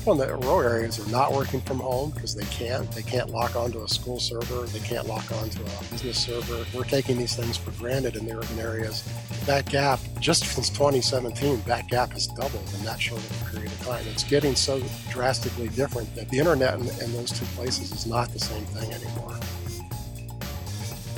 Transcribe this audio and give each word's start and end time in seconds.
people 0.00 0.14
in 0.14 0.18
the 0.18 0.34
rural 0.34 0.62
areas 0.62 0.98
are 0.98 1.10
not 1.10 1.30
working 1.30 1.60
from 1.60 1.78
home 1.78 2.08
because 2.08 2.34
they 2.34 2.46
can't. 2.46 2.90
They 2.92 3.02
can't 3.02 3.28
lock 3.28 3.54
onto 3.54 3.84
a 3.84 3.88
school 3.88 4.18
server. 4.18 4.62
They 4.68 4.78
can't 4.78 5.06
lock 5.06 5.30
onto 5.30 5.60
a 5.60 5.84
business 5.90 6.16
server. 6.16 6.64
We're 6.74 6.84
taking 6.84 7.18
these 7.18 7.36
things 7.36 7.58
for 7.58 7.70
granted 7.72 8.16
in 8.16 8.24
the 8.24 8.34
urban 8.34 8.58
areas. 8.58 9.06
That 9.44 9.66
gap, 9.66 10.00
just 10.18 10.44
since 10.44 10.70
2017, 10.70 11.64
that 11.66 11.88
gap 11.88 12.12
has 12.12 12.28
doubled 12.28 12.66
in 12.78 12.82
that 12.86 12.98
short 12.98 13.20
of 13.20 13.42
a 13.42 13.50
period 13.50 13.72
of 13.72 13.80
time. 13.80 14.02
It's 14.08 14.24
getting 14.24 14.56
so 14.56 14.82
drastically 15.10 15.68
different 15.68 16.14
that 16.14 16.30
the 16.30 16.38
internet 16.38 16.74
in, 16.74 16.88
in 17.02 17.12
those 17.12 17.30
two 17.30 17.44
places 17.56 17.92
is 17.92 18.06
not 18.06 18.32
the 18.32 18.40
same 18.40 18.64
thing 18.64 18.90
anymore. 18.94 19.38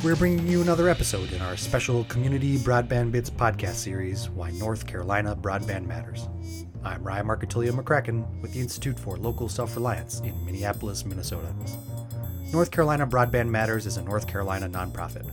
We're 0.02 0.16
bringing 0.16 0.48
you 0.48 0.60
another 0.60 0.88
episode 0.88 1.32
in 1.32 1.40
our 1.42 1.56
special 1.56 2.02
Community 2.04 2.58
Broadband 2.58 3.12
Bits 3.12 3.30
podcast 3.30 3.74
series, 3.74 4.28
Why 4.28 4.50
North 4.50 4.88
Carolina 4.88 5.36
Broadband 5.36 5.86
Matters. 5.86 6.26
I'm 6.84 7.04
Ryan 7.04 7.28
Marcattilio 7.28 7.70
McCracken 7.70 8.26
with 8.40 8.54
the 8.54 8.60
Institute 8.60 8.98
for 8.98 9.16
Local 9.16 9.48
Self 9.48 9.76
Reliance 9.76 10.18
in 10.20 10.44
Minneapolis, 10.44 11.04
Minnesota. 11.04 11.54
North 12.52 12.72
Carolina 12.72 13.06
Broadband 13.06 13.48
Matters 13.48 13.86
is 13.86 13.98
a 13.98 14.02
North 14.02 14.26
Carolina 14.26 14.68
nonprofit. 14.68 15.24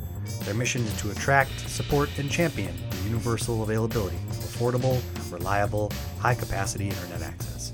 Their 0.46 0.54
mission 0.54 0.84
is 0.84 1.02
to 1.02 1.10
attract, 1.10 1.68
support, 1.68 2.10
and 2.20 2.30
champion 2.30 2.76
the 2.92 2.98
universal 3.10 3.64
availability 3.64 4.18
of 4.18 4.36
affordable, 4.36 5.02
reliable, 5.32 5.92
high 6.20 6.36
capacity 6.36 6.88
internet 6.88 7.24
access. 7.24 7.74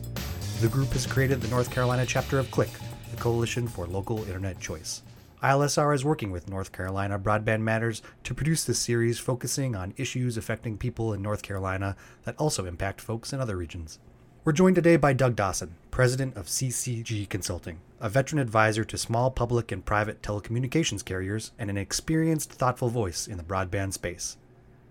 The 0.62 0.70
group 0.70 0.94
has 0.94 1.05
created 1.05 1.42
the 1.42 1.50
North 1.50 1.70
Carolina 1.70 2.05
chapter 2.05 2.40
of 2.40 2.50
CLIC, 2.52 2.70
the 3.12 3.18
Coalition 3.18 3.68
for 3.68 3.88
Local 3.88 4.20
Internet 4.20 4.58
Choice. 4.62 5.02
ILSR 5.44 5.94
is 5.94 6.06
working 6.06 6.32
with 6.32 6.50
North 6.50 6.72
Carolina 6.72 7.20
Broadband 7.20 7.62
Matters 7.62 8.02
to 8.24 8.34
produce 8.34 8.64
this 8.64 8.80
series 8.80 9.20
focusing 9.20 9.76
on 9.76 9.94
issues 9.98 10.38
affecting 10.38 10.77
people 10.77 11.14
in 11.14 11.22
North 11.22 11.42
Carolina 11.42 11.96
that 12.24 12.38
also 12.38 12.66
impact 12.66 13.02
folks 13.02 13.34
in 13.34 13.42
other 13.42 13.58
regions. 13.58 14.00
We're 14.46 14.54
joined 14.54 14.76
today 14.76 14.96
by 14.96 15.14
Doug 15.14 15.36
Dawson, 15.36 15.76
president 15.92 16.38
of 16.38 16.46
CCG 16.48 17.27
Consulting, 17.27 17.80
a 18.00 18.10
veteran 18.10 18.40
advisor 18.40 18.86
to 18.86 18.98
small 18.98 19.30
public 19.30 19.72
and 19.72 19.84
private 19.84 20.22
telecommunications 20.22 21.04
carriers 21.04 21.52
and 21.60 21.70
an 21.70 21.77
experienced, 21.77 22.54
thoughtful 22.54 22.90
voice 22.90 23.27
in 23.27 23.38
the 23.38 23.44
broadband 23.44 23.94
space. 23.94 24.38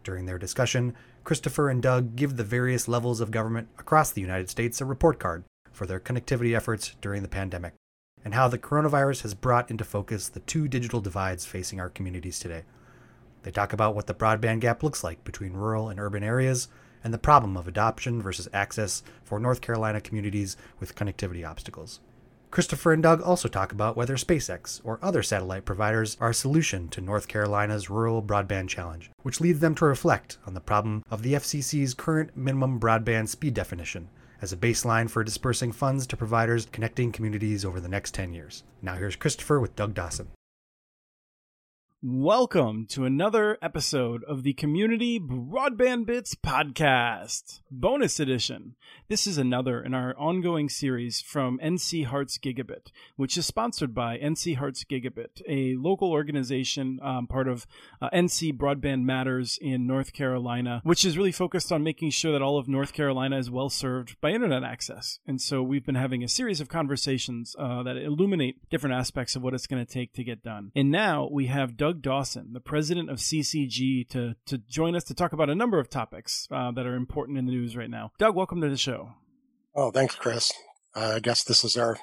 During 0.03 0.27
their 0.27 0.39
discussion, 0.39 0.95
Christopher 1.25 1.70
and 1.70 1.83
Doug 1.83 2.17
give 2.17 2.36
the 2.36 2.45
various 2.45 2.86
levels 2.86 3.20
of 3.20 3.31
government 3.31 3.69
across 3.79 4.11
the 4.11 4.20
United 4.20 4.51
States 4.51 4.81
a 4.81 4.84
report 4.84 5.19
card 5.19 5.45
for 5.73 5.86
their 5.86 6.01
connectivity 6.01 6.55
efforts 6.55 6.95
during 7.01 7.23
the 7.23 7.29
pandemic 7.29 7.73
and 8.25 8.34
how 8.34 8.48
the 8.48 8.58
coronavirus 8.58 9.22
has 9.22 9.34
brought 9.34 9.70
into 9.70 9.84
focus 9.84 10.28
the 10.28 10.41
two 10.41 10.67
digital 10.67 11.00
divides 11.00 11.44
facing 11.44 11.78
our 11.78 11.91
communities 11.91 12.39
today. 12.39 12.62
They 13.42 13.50
talk 13.50 13.72
about 13.72 13.94
what 13.94 14.06
the 14.06 14.14
broadband 14.14 14.61
gap 14.61 14.83
looks 14.83 15.05
like 15.05 15.22
between 15.25 15.53
rural 15.53 15.91
and 15.91 16.00
urban 16.00 16.25
areas 16.25 16.69
and 17.05 17.12
the 17.12 17.19
problem 17.19 17.56
of 17.56 17.69
adoption 17.69 18.22
versus 18.22 18.48
access 18.55 19.02
for 19.22 19.39
North 19.39 19.61
Carolina 19.61 20.00
communities 20.00 20.56
with 20.80 20.95
connectivity 20.95 21.47
obstacles. 21.47 22.00
Christopher 22.50 22.92
and 22.92 23.02
Doug 23.02 23.20
also 23.20 23.48
talk 23.48 23.72
about 23.72 23.97
whether 23.97 24.17
SpaceX 24.17 24.80
or 24.84 25.00
other 25.02 25.22
satellite 25.25 25.64
providers 25.64 26.17
are 26.20 26.30
a 26.30 26.34
solution 26.34 26.89
to 26.91 27.00
North 27.00 27.27
Carolina's 27.27 27.91
rural 27.91 28.22
broadband 28.22 28.69
challenge, 28.69 29.11
which 29.22 29.41
leads 29.41 29.58
them 29.58 29.75
to 29.75 29.84
reflect 29.84 30.39
on 30.47 30.55
the 30.55 30.61
problem 30.61 31.02
of 31.11 31.22
the 31.22 31.34
FCC's 31.34 31.95
current 31.95 32.36
minimum 32.36 32.78
broadband 32.78 33.28
speed 33.28 33.55
definition 33.55 34.08
as 34.45 34.53
a 34.53 34.59
baseline 34.59 35.09
for 35.09 35.25
dispersing 35.25 35.73
funds 35.73 36.06
to 36.06 36.19
providers 36.19 36.69
connecting 36.70 37.11
communities 37.11 37.64
over 37.64 37.81
the 37.81 37.89
next 37.89 38.12
10 38.12 38.34
years. 38.34 38.62
Now 38.83 38.95
here's 38.95 39.17
Christopher 39.17 39.59
with 39.59 39.75
Doug 39.75 39.95
Dawson. 39.95 40.28
Welcome 42.06 42.84
to 42.88 43.06
another 43.06 43.56
episode 43.62 44.24
of 44.24 44.42
the 44.42 44.52
Community 44.52 45.19
Broadband 45.19 46.05
Bits 46.05 46.34
podcast, 46.34 47.61
bonus 47.70 48.20
edition. 48.20 48.74
This 49.08 49.27
is 49.27 49.39
another 49.39 49.83
in 49.83 49.95
our 49.95 50.14
ongoing 50.18 50.68
series 50.68 51.23
from 51.23 51.58
NC 51.64 52.05
Hearts 52.05 52.36
Gigabit, 52.36 52.89
which 53.17 53.39
is 53.39 53.46
sponsored 53.46 53.95
by 53.95 54.18
NC 54.18 54.56
Hearts 54.56 54.84
Gigabit, 54.84 55.40
a 55.48 55.77
local 55.77 56.11
organization 56.11 57.01
um, 57.02 57.27
part 57.27 57.48
of 57.48 57.67
uh, 58.02 58.11
NC 58.11 58.52
Broadband 58.52 59.05
Matters 59.05 59.58
in 59.62 59.86
North 59.86 60.12
Carolina, 60.12 60.83
which 60.84 61.06
is 61.06 61.17
really 61.17 61.33
focused 61.33 61.73
on 61.73 61.83
making 61.83 62.11
sure 62.11 62.33
that 62.33 62.42
all 62.42 62.58
of 62.58 62.68
North 62.68 62.92
Carolina 62.92 63.39
is 63.39 63.50
well 63.50 63.70
served 63.70 64.20
by 64.20 64.29
internet 64.29 64.62
access. 64.62 65.20
And 65.27 65.40
so 65.40 65.62
we've 65.62 65.86
been 65.86 65.95
having 65.95 66.23
a 66.23 66.29
series 66.29 66.61
of 66.61 66.68
conversations 66.68 67.56
uh, 67.58 67.83
that 67.83 67.96
illuminate 67.96 68.68
different 68.68 68.95
aspects 68.95 69.36
of 69.36 69.42
what 69.42 69.55
it's 69.55 69.67
going 69.67 69.83
to 69.83 69.90
take 69.90 70.12
to 70.12 70.23
get 70.23 70.42
done. 70.42 70.70
And 70.77 70.90
now 70.90 71.30
we 71.33 71.46
have 71.46 71.79
Doug 71.79 71.93
Doug 71.94 72.02
Dawson, 72.02 72.52
the 72.52 72.60
president 72.60 73.08
of 73.08 73.18
CCG, 73.18 74.08
to, 74.08 74.34
to 74.46 74.58
join 74.58 74.96
us 74.96 75.05
to 75.05 75.14
talk 75.14 75.32
about 75.32 75.48
a 75.48 75.55
number 75.55 75.78
of 75.78 75.88
topics 75.88 76.48
uh, 76.50 76.72
that 76.72 76.86
are 76.86 76.96
important 76.96 77.38
in 77.38 77.46
the 77.46 77.52
news 77.52 77.77
right 77.77 77.88
now. 77.88 78.10
Doug, 78.18 78.34
welcome 78.34 78.60
to 78.60 78.68
the 78.68 78.77
show. 78.77 79.12
Oh, 79.77 79.92
thanks, 79.92 80.16
Chris. 80.16 80.52
Uh, 80.96 81.12
I 81.16 81.20
guess 81.20 81.44
this 81.44 81.62
is 81.62 81.77
our 81.77 81.96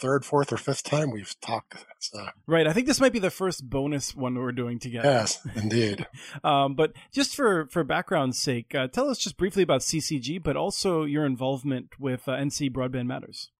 third, 0.00 0.24
fourth, 0.24 0.50
or 0.50 0.56
fifth 0.56 0.82
time 0.82 1.10
we've 1.10 1.38
talked. 1.42 1.84
So. 1.98 2.28
Right. 2.46 2.66
I 2.66 2.72
think 2.72 2.86
this 2.86 3.00
might 3.00 3.12
be 3.12 3.18
the 3.18 3.28
first 3.28 3.68
bonus 3.68 4.16
one 4.16 4.34
we're 4.34 4.50
doing 4.52 4.78
together. 4.78 5.10
Yes, 5.10 5.46
indeed. 5.54 6.06
um, 6.44 6.74
but 6.74 6.92
just 7.12 7.36
for, 7.36 7.66
for 7.66 7.84
background's 7.84 8.40
sake, 8.40 8.74
uh, 8.74 8.88
tell 8.88 9.10
us 9.10 9.18
just 9.18 9.36
briefly 9.36 9.62
about 9.62 9.82
CCG, 9.82 10.42
but 10.42 10.56
also 10.56 11.04
your 11.04 11.26
involvement 11.26 11.90
with 11.98 12.26
uh, 12.28 12.32
NC 12.32 12.72
Broadband 12.72 13.06
Matters. 13.06 13.50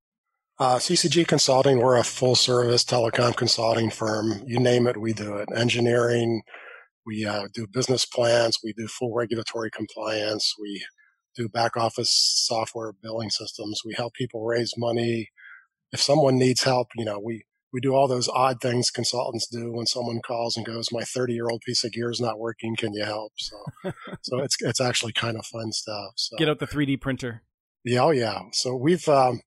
Uh, 0.61 0.77
CCG 0.77 1.25
Consulting, 1.25 1.79
we're 1.79 1.97
a 1.97 2.03
full 2.03 2.35
service 2.35 2.83
telecom 2.83 3.37
consulting 3.37 3.91
firm. 3.91 4.43
You 4.45 4.59
name 4.59 4.89
it, 4.89 4.97
we 4.97 5.13
do 5.13 5.37
it. 5.37 5.49
Engineering, 5.55 6.43
we 7.07 7.25
uh, 7.25 7.47
do 7.55 7.69
business 7.73 8.05
plans, 8.05 8.59
we 8.65 8.73
do 8.73 8.89
full 8.89 9.15
regulatory 9.15 9.71
compliance, 9.71 10.55
we 10.61 10.85
do 11.37 11.49
back 11.49 11.77
office 11.77 12.11
software 12.11 12.93
billing 13.01 13.31
systems, 13.31 13.83
we 13.85 13.95
help 13.95 14.15
people 14.15 14.45
raise 14.45 14.75
money. 14.77 15.29
If 15.93 16.01
someone 16.01 16.39
needs 16.39 16.65
help, 16.65 16.89
you 16.97 17.05
know, 17.05 17.21
we, 17.25 17.45
we 17.73 17.81
do 17.81 17.95
all 17.95 18.09
those 18.09 18.29
odd 18.29 18.61
things 18.61 18.91
consultants 18.91 19.47
do 19.47 19.73
when 19.73 19.87
someone 19.87 20.21
calls 20.27 20.57
and 20.57 20.67
goes, 20.67 20.89
"My 20.91 21.03
30 21.03 21.35
year 21.35 21.49
old 21.49 21.63
piece 21.65 21.85
of 21.85 21.93
gear 21.93 22.11
is 22.11 22.21
not 22.21 22.39
working. 22.39 22.75
Can 22.77 22.95
you 22.95 23.05
help?" 23.05 23.33
So, 23.37 23.57
so 24.23 24.39
it's 24.39 24.57
it's 24.61 24.81
actually 24.81 25.13
kind 25.13 25.37
of 25.37 25.47
fun 25.47 25.71
stuff. 25.73 26.15
So. 26.17 26.37
Get 26.37 26.49
out 26.49 26.59
the 26.59 26.67
3D 26.67 27.01
printer. 27.01 27.43
Yeah, 27.85 28.05
oh 28.05 28.11
yeah. 28.11 28.41
So 28.53 28.75
we've 28.75 29.07
um, 29.07 29.43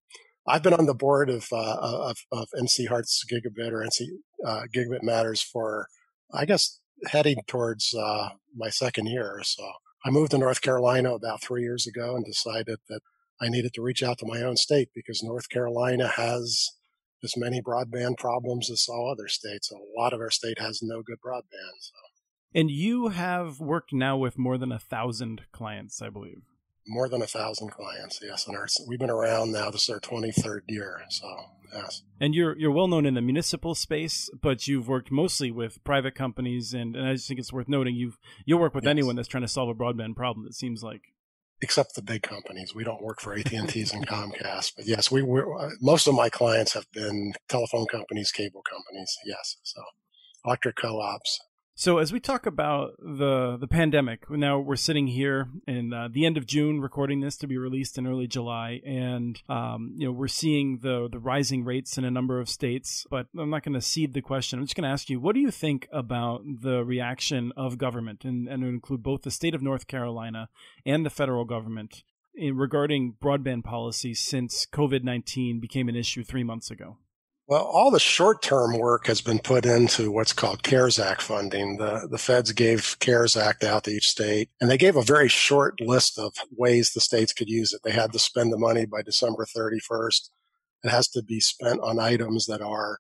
I've 0.47 0.63
been 0.63 0.74
on 0.74 0.85
the 0.85 0.96
board 0.96 1.29
of 1.29 1.47
uh, 1.52 1.78
of, 1.79 2.18
of, 2.31 2.47
NC 2.59 2.88
Hearts 2.88 3.24
Gigabit 3.31 3.72
or 3.72 3.85
NC 3.85 4.07
uh, 4.46 4.63
Gigabit 4.74 5.03
Matters 5.03 5.41
for, 5.41 5.88
I 6.34 6.46
guess, 6.46 6.79
heading 7.06 7.38
towards 7.47 7.94
uh, 7.94 8.29
my 8.56 8.69
second 8.69 9.07
year. 9.07 9.41
So 9.44 9.63
I 10.03 10.09
moved 10.09 10.31
to 10.31 10.38
North 10.38 10.62
Carolina 10.62 11.13
about 11.13 11.44
three 11.44 11.62
years 11.62 11.85
ago 11.85 12.16
and 12.16 12.25
decided 12.25 12.80
that 12.90 13.01
I 13.40 13.50
needed 13.50 13.74
to 13.75 13.81
reach 13.81 14.03
out 14.03 14.18
to 14.19 14.25
my 14.25 14.41
own 14.41 14.57
state 14.57 14.90
because 14.96 15.24
North 15.24 15.50
Carolina 15.50 16.07
has 16.07 16.69
as 17.24 17.38
many 17.38 17.62
broadband 17.62 18.18
problems 18.18 18.69
as 18.72 18.88
all 18.90 19.12
other 19.12 19.28
states. 19.28 19.72
A 19.72 19.75
lot 20.00 20.13
of 20.13 20.19
our 20.19 20.31
state 20.31 20.59
has 20.59 20.80
no 20.81 21.03
good 21.03 21.19
broadband. 21.24 21.78
So. 21.80 21.94
And 22.53 22.72
you 22.72 23.09
have 23.09 23.59
worked 23.59 23.94
now 23.94 24.18
with 24.18 24.40
more 24.40 24.57
than 24.57 24.72
a 24.72 24.80
thousand 24.80 25.44
clients, 25.51 26.01
I 26.01 26.09
believe 26.09 26.41
more 26.88 27.09
than 27.09 27.22
a 27.22 27.28
thousand 27.28 27.69
clients. 27.69 28.19
Yes, 28.22 28.47
and 28.47 28.56
our, 28.58 28.68
we've 28.88 29.00
been 29.00 29.09
around 29.09 29.52
now. 29.52 29.69
This 29.69 29.84
is 29.84 29.90
our 29.90 30.00
twenty 30.00 30.31
third 30.31 30.64
year. 30.68 31.02
So 31.09 31.28
yes. 31.74 32.03
And 32.19 32.34
you're 32.36 32.58
you're 32.58 32.72
well 32.72 32.88
known 32.88 33.06
in 33.06 33.14
the 33.14 33.22
municipal 33.22 33.75
space, 33.75 34.30
but 34.42 34.68
you've 34.68 34.88
worked 34.88 35.12
mostly 35.12 35.52
with 35.52 35.84
private 35.84 36.16
companies, 36.16 36.74
and, 36.74 36.96
and 36.96 37.08
I 37.08 37.14
just 37.14 37.28
think 37.28 37.40
it's 37.40 37.53
worth 37.53 37.69
noting 37.69 37.96
you've 37.96 38.18
you'll 38.46 38.59
work 38.59 38.75
with 38.75 38.86
yes. 38.86 38.92
anyone 38.92 39.16
that's 39.16 39.28
trying 39.28 39.44
to 39.44 39.47
solve 39.47 39.69
a 39.69 39.75
broadband 39.75 40.16
problem. 40.16 40.46
It 40.46 40.56
seems 40.56 40.84
like. 40.84 41.02
Except 41.64 41.94
the 41.94 42.02
big 42.02 42.24
companies, 42.24 42.74
we 42.74 42.84
don't 42.84 43.03
work 43.03 43.22
for 43.22 43.36
AT 43.36 43.53
and 43.53 43.69
T's 43.69 43.94
and 43.94 44.08
Comcast. 44.08 44.74
But 44.75 44.88
yes, 44.88 45.12
we 45.12 45.22
we 45.22 45.42
uh, 45.42 45.69
most 45.80 46.08
of 46.08 46.16
my 46.16 46.28
clients 46.28 46.74
have 46.74 46.92
been 46.92 47.34
telephone 47.50 47.86
companies, 47.86 48.31
cable 48.31 48.63
companies. 48.63 49.16
Yes, 49.25 49.58
so 49.62 49.80
electric 50.44 50.75
co-ops, 50.75 51.39
so 51.81 51.98
as 51.98 52.13
we 52.13 52.19
talk 52.19 52.45
about 52.45 52.92
the 53.00 53.57
the 53.60 53.68
pandemic, 53.68 54.30
now 54.30 54.60
we're 54.60 54.75
sitting 54.75 55.07
here 55.07 55.48
in 55.66 55.92
uh, 55.92 56.10
the 56.12 56.28
end 56.28 56.38
of 56.38 56.45
June, 56.45 56.80
recording 56.80 57.22
this 57.22 57.38
to 57.38 57.48
be 57.48 57.57
released 57.57 57.98
in 57.98 58.06
early 58.06 58.28
July, 58.28 58.81
and 58.86 59.42
um, 59.50 59.95
you 59.98 60.06
know 60.06 60.12
we're 60.12 60.28
seeing 60.28 60.81
the 60.83 61.10
the 61.12 61.18
rising 61.18 61.66
rates 61.66 61.98
in 61.98 62.06
a 62.06 62.12
number 62.12 62.39
of 62.39 62.50
states. 62.50 63.07
But 63.10 63.30
I'm 63.36 63.50
not 63.50 63.63
going 63.63 63.74
to 63.74 63.81
cede 63.81 64.13
the 64.13 64.22
question. 64.22 64.60
I'm 64.60 64.66
just 64.66 64.75
going 64.75 64.83
to 64.83 64.94
ask 64.94 65.10
you, 65.10 65.19
what 65.19 65.33
do 65.33 65.42
you 65.42 65.50
think 65.50 65.88
about 65.92 66.44
the 66.45 66.86
reaction 66.86 67.51
of 67.57 67.80
government, 67.80 68.25
and 68.25 68.48
and 68.48 68.63
include 68.63 69.01
both 69.01 69.24
the 69.24 69.31
state 69.31 69.56
of 69.56 69.63
North 69.63 69.88
Carolina 69.88 70.50
and 70.86 71.04
the 71.04 71.10
federal 71.10 71.45
government 71.45 72.04
in 72.36 72.57
regarding 72.57 73.16
broadband 73.19 73.63
policy 73.63 74.13
since 74.13 74.68
COVID 74.72 75.04
19 75.04 75.60
became 75.60 75.89
an 75.89 75.95
issue 75.95 76.24
three 76.24 76.44
months 76.44 76.69
ago? 76.69 76.98
Well, 77.51 77.65
all 77.65 77.92
the 77.92 78.00
short 78.00 78.42
term 78.42 78.77
work 78.77 79.07
has 79.07 79.19
been 79.19 79.39
put 79.39 79.65
into 79.65 80.09
what's 80.09 80.31
called 80.31 80.63
CARES 80.63 80.98
Act 80.98 81.21
funding. 81.21 81.80
The, 81.80 82.07
the 82.09 82.18
feds 82.18 82.53
gave 82.53 82.95
CARES 83.00 83.36
Act 83.36 83.65
out 83.65 83.83
to 83.83 83.92
each 83.92 84.07
state, 84.07 84.50
and 84.62 84.71
they 84.71 84.77
gave 84.77 84.95
a 84.95 85.01
very 85.01 85.27
short 85.27 85.81
list 85.81 86.18
of 86.18 86.33
ways 86.50 86.92
the 86.92 87.01
states 87.01 87.33
could 87.33 87.50
use 87.50 87.74
it. 87.74 87.81
They 87.83 87.92
had 87.92 88.13
to 88.13 88.19
spend 88.19 88.53
the 88.53 88.57
money 88.57 88.86
by 88.86 89.01
December 89.01 89.45
31st. 89.45 90.30
It 90.86 90.92
has 90.92 91.09
to 91.09 91.21
be 91.21 91.42
spent 91.42 91.81
on 91.81 92.00
items 92.00 92.45
that 92.45 92.62
are 92.62 93.00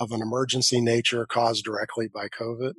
of 0.00 0.10
an 0.10 0.20
emergency 0.20 0.80
nature 0.80 1.24
caused 1.24 1.64
directly 1.64 2.08
by 2.08 2.26
COVID. 2.26 2.72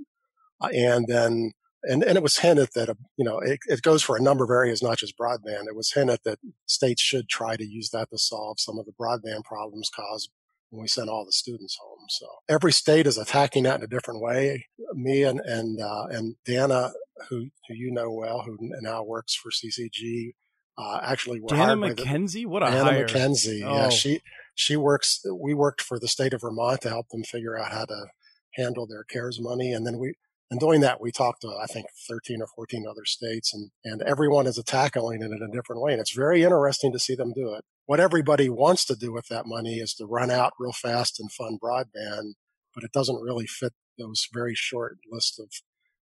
Uh, 0.60 0.68
and 0.75 1.08
then 1.08 1.54
and, 1.84 2.04
and 2.04 2.18
it 2.18 2.24
was 2.24 2.40
hinted 2.40 2.70
that, 2.75 2.90
uh, 2.90 2.96
you 3.16 3.24
know, 3.24 3.40
it, 3.40 3.60
it 3.68 3.81
goes 3.81 4.04
for 4.04 4.18
a 4.18 4.22
number 4.22 4.44
of 4.44 4.50
areas, 4.50 4.84
not 4.84 4.98
just 4.98 5.18
broadband. 5.18 5.68
It 5.68 5.75
was 5.75 5.94
hinted 5.94 6.20
that 6.25 6.40
states 6.66 7.02
should 7.02 7.30
try 7.30 7.56
to 7.56 7.66
use 7.66 7.92
that 7.92 8.10
to 8.10 8.18
solve 8.18 8.60
some 8.60 8.78
of 8.78 8.86
the 8.86 8.92
broadband 8.92 9.46
problems 9.46 9.90
caused 9.90 10.30
when 10.74 10.81
we 10.81 10.88
sent 10.88 11.08
all 11.08 11.24
the 11.24 11.31
students 11.31 11.78
home. 11.80 12.06
So 12.10 12.25
every 12.50 12.72
state 12.72 13.06
is 13.06 13.20
attacking 13.20 13.64
that 13.64 13.78
in 13.78 13.84
a 13.84 13.88
different 13.88 14.22
way. 14.22 14.66
Me 14.96 15.22
and, 15.22 15.40
and, 15.42 15.80
uh, 15.80 16.08
and 16.10 16.36
Dana, 16.46 16.94
who, 17.30 17.50
who 17.68 17.75
you 17.75 17.92
know 17.92 18.12
well, 18.12 18.42
who 18.42 18.58
now 18.81 19.04
works 19.04 19.36
for 19.36 19.52
CCG, 19.52 20.31
uh, 20.75 21.00
actually 21.04 21.40
were 21.40 21.50
Dana 21.50 21.78
McKenzie? 21.78 22.48
What 22.48 22.64
a 22.64 22.72
Dana 22.72 22.84
hire. 22.86 23.06
McKenzie. 23.06 23.62
Oh. 23.64 23.75
Yeah, 23.75 23.90
she, 23.90 24.22
she 24.56 24.75
works, 24.75 25.24
we 25.31 25.54
worked 25.54 25.81
for 25.81 26.00
the 26.00 26.08
state 26.08 26.34
of 26.34 26.42
Vermont 26.42 26.81
to 26.81 26.90
help 26.90 27.10
them 27.10 27.24
figure 27.24 27.56
out 27.56 27.72
how 27.72 27.86
to 27.86 28.08
handle 28.56 28.88
their 28.88 29.04
CARES 29.04 29.40
money. 29.40 29.74
And 29.74 29.86
then 29.86 30.00
we, 30.00 30.16
and 30.50 30.60
doing 30.60 30.81
that, 30.81 31.00
we 31.00 31.12
talked 31.12 31.42
to, 31.42 31.50
I 31.50 31.68
think, 31.68 31.86
13 32.08 32.42
or 32.42 32.48
14 32.48 32.86
other 32.90 33.06
states, 33.06 33.54
and, 33.54 33.70
and 33.84 34.02
everyone 34.02 34.48
is 34.48 34.60
tackling 34.66 35.22
it 35.22 35.31
in 35.31 35.48
a 35.48 35.56
different 35.56 35.84
way. 35.84 35.92
And 35.92 36.02
it's 36.02 36.16
very 36.16 36.42
interesting 36.42 36.92
to 36.94 37.00
see 37.00 37.14
them 37.14 37.31
do 37.31 37.54
it. 37.54 37.64
What 37.86 38.00
everybody 38.00 38.50
wants 38.50 38.86
to 38.86 38.96
do 38.96 39.12
with 39.12 39.28
that 39.28 39.46
money 39.46 39.76
is 39.76 39.94
to 39.96 40.06
run 40.06 40.32
out 40.32 40.54
real 40.58 40.72
fast 40.72 41.20
and 41.20 41.32
fund 41.32 41.60
broadband, 41.62 42.34
but 42.74 42.84
it 42.84 42.94
doesn't 42.94 43.22
really 43.22 43.46
fit 43.46 43.74
those 43.98 44.28
very 44.34 44.56
short 44.56 44.98
list 45.12 45.38
of, 45.40 45.50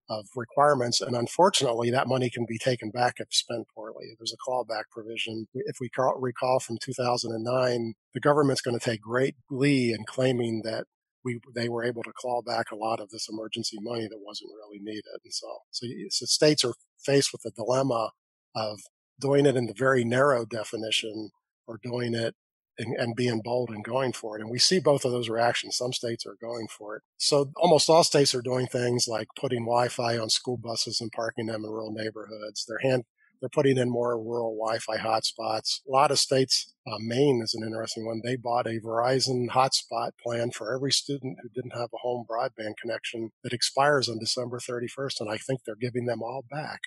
of 0.08 0.28
requirements. 0.36 1.02
And 1.02 1.16
unfortunately, 1.16 1.90
that 1.90 2.08
money 2.08 2.30
can 2.30 2.46
be 2.48 2.60
taken 2.60 2.92
back 2.92 3.16
if 3.18 3.28
spent 3.32 3.66
poorly. 3.74 4.16
There's 4.20 4.34
a 4.34 4.50
clawback 4.50 4.84
provision. 4.92 5.48
If 5.54 5.78
we 5.82 5.90
recall 6.18 6.60
from 6.60 6.78
2009, 6.80 7.94
the 8.14 8.20
government's 8.20 8.62
going 8.62 8.78
to 8.78 8.86
take 8.86 9.02
great 9.02 9.36
glee 9.50 9.92
in 9.92 10.06
claiming 10.06 10.62
that 10.64 10.86
we 11.24 11.40
they 11.56 11.70
were 11.70 11.84
able 11.84 12.04
to 12.04 12.14
claw 12.16 12.42
back 12.42 12.72
a 12.72 12.76
lot 12.76 13.00
of 13.00 13.10
this 13.10 13.28
emergency 13.30 13.78
money 13.80 14.08
that 14.08 14.20
wasn't 14.20 14.52
really 14.56 14.80
needed. 14.82 15.04
And 15.24 15.34
so, 15.34 15.48
so, 15.72 15.88
so 16.10 16.26
states 16.26 16.64
are 16.64 16.74
faced 17.04 17.32
with 17.32 17.42
the 17.42 17.52
dilemma 17.52 18.12
of 18.56 18.80
doing 19.20 19.46
it 19.46 19.56
in 19.56 19.68
the 19.68 19.74
very 19.74 20.04
narrow 20.04 20.46
definition 20.46 21.30
doing 21.78 22.14
it 22.14 22.36
and, 22.78 22.96
and, 22.96 23.16
being 23.16 23.42
bold 23.44 23.70
and 23.70 23.84
going 23.84 24.14
for 24.14 24.38
it. 24.38 24.42
And 24.42 24.50
we 24.50 24.60
see 24.60 24.80
both 24.80 25.06
of 25.06 25.12
those 25.12 25.30
reactions. 25.30 25.78
Some 25.78 25.94
states 25.94 26.26
are 26.26 26.38
going 26.42 26.68
for 26.68 26.96
it. 26.96 27.04
So 27.18 27.52
almost 27.58 27.90
all 27.90 28.04
states 28.04 28.34
are 28.34 28.42
doing 28.42 28.68
things 28.68 29.08
like 29.08 29.28
putting 29.40 29.66
Wi-Fi 29.66 30.18
on 30.18 30.30
school 30.30 30.58
buses 30.58 31.02
and 31.02 31.12
parking 31.12 31.48
them 31.48 31.64
in 31.64 31.70
rural 31.70 31.92
neighborhoods. 31.92 32.66
They're 32.68 32.80
hand 32.80 33.04
they're 33.42 33.50
putting 33.50 33.78
in 33.78 33.90
more 33.90 34.22
rural 34.22 34.56
Wi-Fi 34.56 34.98
hotspots. 34.98 35.80
A 35.88 35.92
lot 35.92 36.12
of 36.12 36.20
states, 36.20 36.74
uh, 36.86 36.98
Maine 37.00 37.42
is 37.44 37.56
an 37.56 37.66
interesting 37.66 38.06
one. 38.06 38.22
They 38.24 38.36
bought 38.36 38.68
a 38.68 38.80
Verizon 38.80 39.50
hotspot 39.50 40.12
plan 40.24 40.52
for 40.52 40.74
every 40.74 40.92
student 40.92 41.40
who 41.42 41.50
didn't 41.50 41.76
have 41.76 41.90
a 41.92 41.98
home 42.04 42.26
broadband 42.30 42.78
connection 42.80 43.32
that 43.44 43.52
expires 43.52 44.08
on 44.08 44.20
December 44.20 44.60
31st, 44.60 45.22
and 45.22 45.30
I 45.32 45.38
think 45.38 45.62
they're 45.66 45.76
giving 45.76 46.06
them 46.06 46.22
all 46.22 46.46
back. 46.52 46.82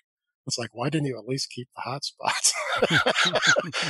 It's 0.46 0.56
like, 0.56 0.70
why 0.75 0.90
didn't 0.90 1.08
you 1.08 1.19
at 1.19 1.26
least 1.26 1.50
keep 1.50 1.69
the 1.75 1.82
hotspots? 1.82 2.52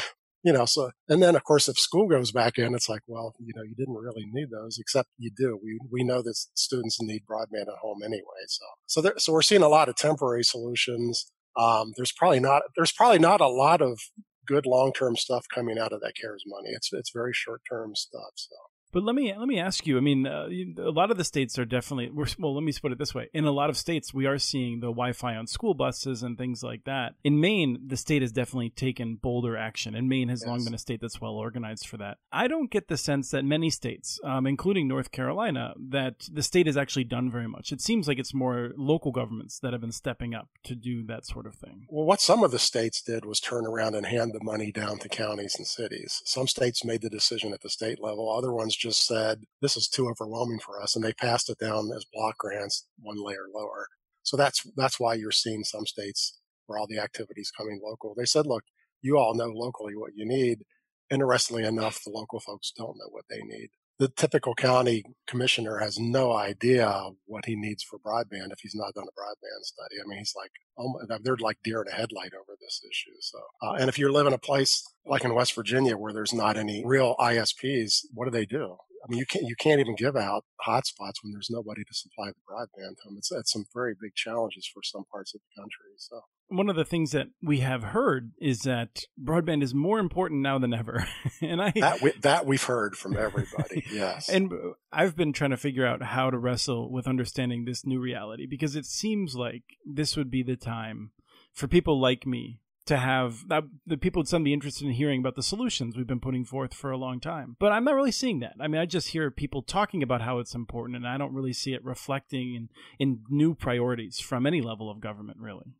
you 0.44 0.52
know, 0.52 0.67
so, 0.67 0.91
and 1.08 1.23
then 1.23 1.35
of 1.35 1.43
course, 1.43 1.69
if 1.69 1.79
school 1.79 2.06
goes 2.06 2.31
back 2.31 2.58
in, 2.58 2.75
it's 2.75 2.88
like, 2.88 3.00
well, 3.06 3.35
you 3.41 3.55
know, 3.56 3.62
you 3.62 3.75
didn't 3.75 3.96
really 3.96 4.26
need 4.31 4.50
those, 4.50 4.79
except 4.79 5.08
you 5.17 5.31
do. 5.35 5.58
We, 5.62 5.79
we 5.91 6.05
know 6.05 6.20
that 6.20 6.37
students 6.55 7.00
need 7.00 7.23
broadband 7.29 7.62
at 7.62 7.79
home 7.81 8.02
anyway. 8.05 8.44
So, 8.46 8.64
so 8.87 9.00
there, 9.00 9.14
so 9.17 9.32
we're 9.32 9.43
seeing 9.43 9.62
a 9.62 9.69
lot 9.69 9.88
of 9.88 9.96
temporary 9.96 10.44
solutions. 10.44 11.32
Um, 11.58 11.94
there's 11.96 12.12
probably 12.12 12.41
not 12.41 12.62
there's 12.76 12.93
probably 12.93 13.20
not 13.20 13.41
a 13.41 13.49
lot 13.49 13.81
of 13.81 13.99
good 14.46 14.67
long 14.67 14.93
term 14.93 15.17
stuff 15.17 15.46
coming 15.52 15.79
out 15.79 15.93
of 15.93 16.00
that 16.02 16.14
CARES 16.20 16.44
money. 16.46 16.70
It's 16.70 16.91
it's 16.93 17.11
very 17.11 17.32
short 17.32 17.62
term 17.69 17.94
stuff. 17.94 18.32
So. 18.35 18.56
But 18.94 19.02
let 19.02 19.17
me 19.17 19.35
let 19.37 19.49
me 19.49 19.58
ask 19.58 19.88
you. 19.88 19.99
I 19.99 20.00
mean, 20.00 20.25
uh, 20.25 20.46
a 20.79 20.91
lot 20.91 21.11
of 21.11 21.17
the 21.17 21.25
states 21.25 21.58
are 21.58 21.64
definitely. 21.64 22.11
well, 22.38 22.55
let 22.55 22.62
me 22.62 22.73
put 22.81 22.93
it 22.93 22.99
this 22.99 23.12
way: 23.12 23.29
in 23.35 23.44
a 23.44 23.50
lot 23.50 23.69
of 23.69 23.76
states, 23.76 24.14
we 24.14 24.25
are 24.26 24.38
seeing 24.38 24.79
the 24.79 24.87
Wi-Fi 24.87 25.35
on 25.35 25.49
school 25.49 25.75
buses 25.75 26.23
and 26.23 26.38
things 26.38 26.62
like 26.62 26.85
that. 26.85 27.17
In 27.25 27.41
Maine, 27.41 27.81
the 27.85 27.96
state 27.96 28.23
has 28.23 28.31
definitely 28.31 28.70
taken 28.70 29.17
bolder 29.17 29.56
action, 29.56 29.96
and 29.96 30.08
Maine 30.08 30.29
has 30.29 30.43
yes. 30.43 30.49
long 30.49 30.64
been 30.64 30.75
a 30.75 30.79
state 30.79 31.00
that's 31.00 31.20
well 31.20 31.32
organized 31.32 31.88
for 31.88 31.96
that. 31.96 32.19
I 32.31 32.46
don't 32.46 32.70
get 32.70 32.87
the 32.87 32.96
sense 32.96 33.31
that 33.31 33.44
many 33.44 33.69
states, 33.69 34.20
um, 34.23 34.46
including 34.46 34.87
North 34.87 35.11
Carolina, 35.11 35.75
that 35.91 36.29
the 36.32 36.44
state 36.44 36.67
has 36.67 36.76
actually 36.76 37.05
done 37.05 37.32
very 37.32 37.49
much. 37.49 37.73
It 37.73 37.81
seems 37.81 38.06
like 38.06 38.20
it's 38.20 38.32
more 38.32 38.75
local 38.76 39.11
governments 39.11 39.58
that 39.58 39.73
have 39.73 39.81
been 39.81 39.91
stepping 39.91 40.37
up 40.37 40.50
to 40.62 40.76
do 40.76 41.05
that 41.06 41.26
sort 41.26 41.46
of 41.46 41.56
thing. 41.56 41.87
Well, 41.88 42.06
what 42.06 42.20
some 42.20 42.44
of 42.44 42.52
the 42.52 42.61
states 42.61 43.02
did 43.02 43.25
was 43.25 43.41
turn 43.41 43.67
around 43.67 43.96
and 43.96 44.06
hand 44.06 44.32
the 44.32 44.44
money 44.44 44.70
down 44.70 44.99
to 45.00 45.08
counties 45.08 45.56
and 45.58 45.67
cities. 45.67 46.23
Some 46.25 46.46
states 46.46 46.85
made 46.85 47.02
the 47.02 47.11
decision 47.11 47.52
at 47.52 47.62
the 47.62 47.70
state 47.70 48.00
level. 48.00 48.31
Other 48.31 48.52
ones 48.52 48.76
just 48.84 49.06
said, 49.06 49.44
this 49.62 49.78
is 49.78 49.88
too 49.88 50.08
overwhelming 50.08 50.58
for 50.58 50.81
us. 50.81 50.94
And 50.94 51.02
they 51.02 51.14
passed 51.14 51.48
it 51.48 51.58
down 51.58 51.90
as 51.96 52.04
block 52.12 52.36
grants 52.36 52.86
one 53.00 53.16
layer 53.16 53.46
lower. 53.52 53.88
So 54.22 54.36
that's, 54.36 54.62
that's 54.76 55.00
why 55.00 55.14
you're 55.14 55.32
seeing 55.32 55.64
some 55.64 55.86
states 55.86 56.38
where 56.66 56.78
all 56.78 56.86
the 56.86 56.98
activities 56.98 57.50
coming 57.56 57.81
local. 57.82 58.14
They 58.14 58.26
said, 58.26 58.46
look, 58.46 58.62
you 59.00 59.16
all 59.16 59.34
know 59.34 59.48
locally 59.48 59.96
what 59.96 60.12
you 60.14 60.26
need. 60.26 60.64
Interestingly 61.10 61.64
enough, 61.64 62.04
the 62.04 62.10
local 62.10 62.40
folks 62.40 62.72
don't 62.76 62.98
know 62.98 63.08
what 63.10 63.25
they 63.31 63.40
need. 63.40 63.70
The 63.99 64.08
typical 64.08 64.55
county 64.55 65.05
commissioner 65.29 65.79
has 65.79 65.99
no 65.99 66.32
idea 66.32 67.11
what 67.26 67.46
he 67.46 67.55
needs 67.55 67.85
for 67.85 67.99
broadband 67.99 68.50
if 68.50 68.58
he's 68.61 68.75
not 68.75 68.93
done 68.94 69.05
a 69.05 69.20
broadband 69.20 69.62
study. 69.62 69.96
I 70.02 70.08
mean, 70.08 70.19
he's 70.19 70.35
like, 70.37 70.50
oh, 70.76 70.99
they're 71.23 71.37
like 71.37 71.58
deer 71.62 71.82
in 71.82 71.88
a 71.88 71.94
headlight 71.94 72.32
over 72.35 72.56
this 72.61 72.82
issue. 72.91 73.14
So, 73.20 73.38
uh, 73.62 73.73
and 73.75 73.88
if 73.88 73.99
you 73.99 74.11
live 74.11 74.26
in 74.26 74.32
a 74.32 74.38
place 74.38 74.82
like 75.06 75.25
in 75.25 75.35
West 75.35 75.55
Virginia 75.55 75.96
where 75.96 76.12
there's 76.12 76.35
not 76.35 76.56
any 76.56 76.82
real 76.85 77.14
ISPs, 77.20 78.06
what 78.12 78.25
do 78.25 78.32
they 78.32 78.46
do? 78.46 78.76
I 79.05 79.11
mean, 79.11 79.19
you 79.19 79.26
can't 79.26 79.44
you 79.44 79.55
can't 79.56 79.81
even 79.81 79.94
give 79.96 80.17
out 80.17 80.44
hotspots 80.67 81.23
when 81.23 81.32
there's 81.32 81.50
nobody 81.50 81.85
to 81.85 81.94
supply 81.94 82.29
the 82.29 82.41
broadband 82.50 82.96
to 83.02 83.37
it's 83.38 83.52
some 83.52 83.67
very 83.75 83.94
big 84.00 84.14
challenges 84.14 84.67
for 84.73 84.82
some 84.82 85.05
parts 85.12 85.35
of 85.35 85.41
the 85.41 85.61
country. 85.61 85.93
So 85.99 86.23
one 86.49 86.69
of 86.69 86.76
the 86.76 86.85
things 86.85 87.12
that 87.12 87.29
we 87.43 87.61
have 87.61 87.82
heard 87.82 88.32
is 88.38 88.61
that 88.61 89.05
broadband 89.23 89.62
is 89.62 89.75
more 89.75 89.99
important 89.99 90.43
now 90.43 90.58
than 90.58 90.75
ever, 90.75 91.06
and 91.43 91.61
I 91.62 91.73
that, 91.76 92.02
we, 92.02 92.12
that 92.23 92.46
we've 92.46 92.62
heard 92.62 92.96
from 92.96 93.17
everybody. 93.17 93.85
yes, 93.93 94.29
and 94.29 94.52
I've 94.93 95.17
been 95.17 95.32
trying 95.32 95.50
to 95.50 95.56
figure 95.56 95.87
out 95.87 96.02
how 96.02 96.31
to 96.31 96.38
wrestle 96.38 96.91
with 96.93 97.06
understanding 97.06 97.64
this 97.64 97.85
new 97.85 98.00
reality 98.00 98.46
because 98.46 98.76
it 98.76 98.87
seems 98.87 99.35
like 99.35 99.62
this 99.85 100.17
would 100.17 100.31
be 100.31 100.43
the 100.43 100.56
time 100.56 101.11
for 101.52 101.69
people 101.69 102.00
like 102.00 102.26
me 102.26 102.61
to 102.87 102.99
have 102.99 103.49
that 103.49 103.64
the 103.87 103.96
people 103.96 104.20
would 104.20 104.29
some 104.29 104.44
be 104.44 104.52
interested 104.52 104.87
in 104.87 104.93
hearing 104.93 105.20
about 105.20 105.37
the 105.37 105.43
solutions 105.43 105.96
we've 105.96 106.06
been 106.06 106.20
putting 106.20 106.44
forth 106.44 106.75
for 106.75 106.91
a 106.91 106.99
long 106.99 107.19
time. 107.19 107.56
But 107.58 107.73
I'm 107.73 107.85
not 107.85 107.94
really 107.94 108.12
seeing 108.12 108.41
that. 108.41 108.55
I 108.61 108.69
mean, 108.69 108.81
I 108.81 108.87
just 108.87 109.08
hear 109.08 109.31
people 109.31 109.62
talking 109.62 110.02
about 110.02 110.20
how 110.20 110.38
it's 110.38 110.55
important, 110.55 110.96
and 110.96 111.06
I 111.06 111.17
don't 111.17 111.32
really 111.32 111.55
see 111.55 111.73
it 111.73 111.85
reflecting 111.85 112.55
in 112.55 112.69
in 112.99 113.20
new 113.31 113.55
priorities 113.55 114.20
from 114.20 114.46
any 114.46 114.60
level 114.60 114.91
of 114.91 115.01
government, 115.01 115.39
really. 115.41 115.74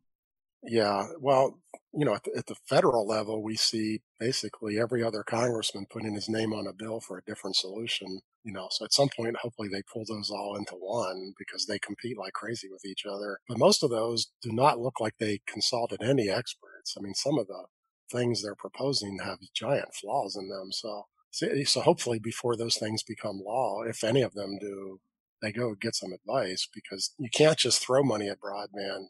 Yeah, 0.67 1.07
well, 1.19 1.59
you 1.93 2.05
know, 2.05 2.15
at 2.15 2.23
the, 2.23 2.31
at 2.37 2.45
the, 2.47 2.55
federal 2.67 3.07
level, 3.07 3.41
we 3.41 3.55
see 3.55 4.01
basically 4.19 4.79
every 4.79 5.03
other 5.03 5.23
congressman 5.23 5.85
putting 5.89 6.13
his 6.13 6.27
name 6.27 6.53
on 6.53 6.67
a 6.67 6.73
bill 6.73 6.99
for 6.99 7.17
a 7.17 7.23
different 7.23 7.55
solution. 7.55 8.19
You 8.43 8.53
know, 8.53 8.67
so 8.71 8.85
at 8.85 8.93
some 8.93 9.09
point, 9.15 9.37
hopefully 9.37 9.69
they 9.71 9.81
pull 9.91 10.03
those 10.07 10.29
all 10.29 10.55
into 10.55 10.73
one 10.73 11.33
because 11.37 11.65
they 11.65 11.79
compete 11.79 12.17
like 12.17 12.33
crazy 12.33 12.67
with 12.69 12.85
each 12.85 13.05
other. 13.05 13.39
But 13.47 13.57
most 13.57 13.83
of 13.83 13.89
those 13.89 14.27
do 14.41 14.51
not 14.51 14.79
look 14.79 14.99
like 14.99 15.15
they 15.19 15.41
consulted 15.47 16.01
any 16.01 16.29
experts. 16.29 16.95
I 16.97 17.01
mean, 17.01 17.15
some 17.15 17.39
of 17.39 17.47
the 17.47 17.65
things 18.11 18.41
they're 18.41 18.55
proposing 18.55 19.19
have 19.23 19.39
giant 19.55 19.93
flaws 19.93 20.35
in 20.35 20.49
them. 20.49 20.71
So, 20.71 21.05
so 21.31 21.81
hopefully 21.81 22.19
before 22.19 22.55
those 22.55 22.77
things 22.77 23.03
become 23.03 23.41
law, 23.43 23.81
if 23.83 24.03
any 24.03 24.21
of 24.21 24.33
them 24.33 24.57
do, 24.59 24.99
they 25.41 25.51
go 25.51 25.75
get 25.75 25.95
some 25.95 26.13
advice 26.13 26.67
because 26.73 27.13
you 27.17 27.29
can't 27.29 27.57
just 27.57 27.85
throw 27.85 28.03
money 28.03 28.29
at 28.29 28.39
broadband 28.39 29.07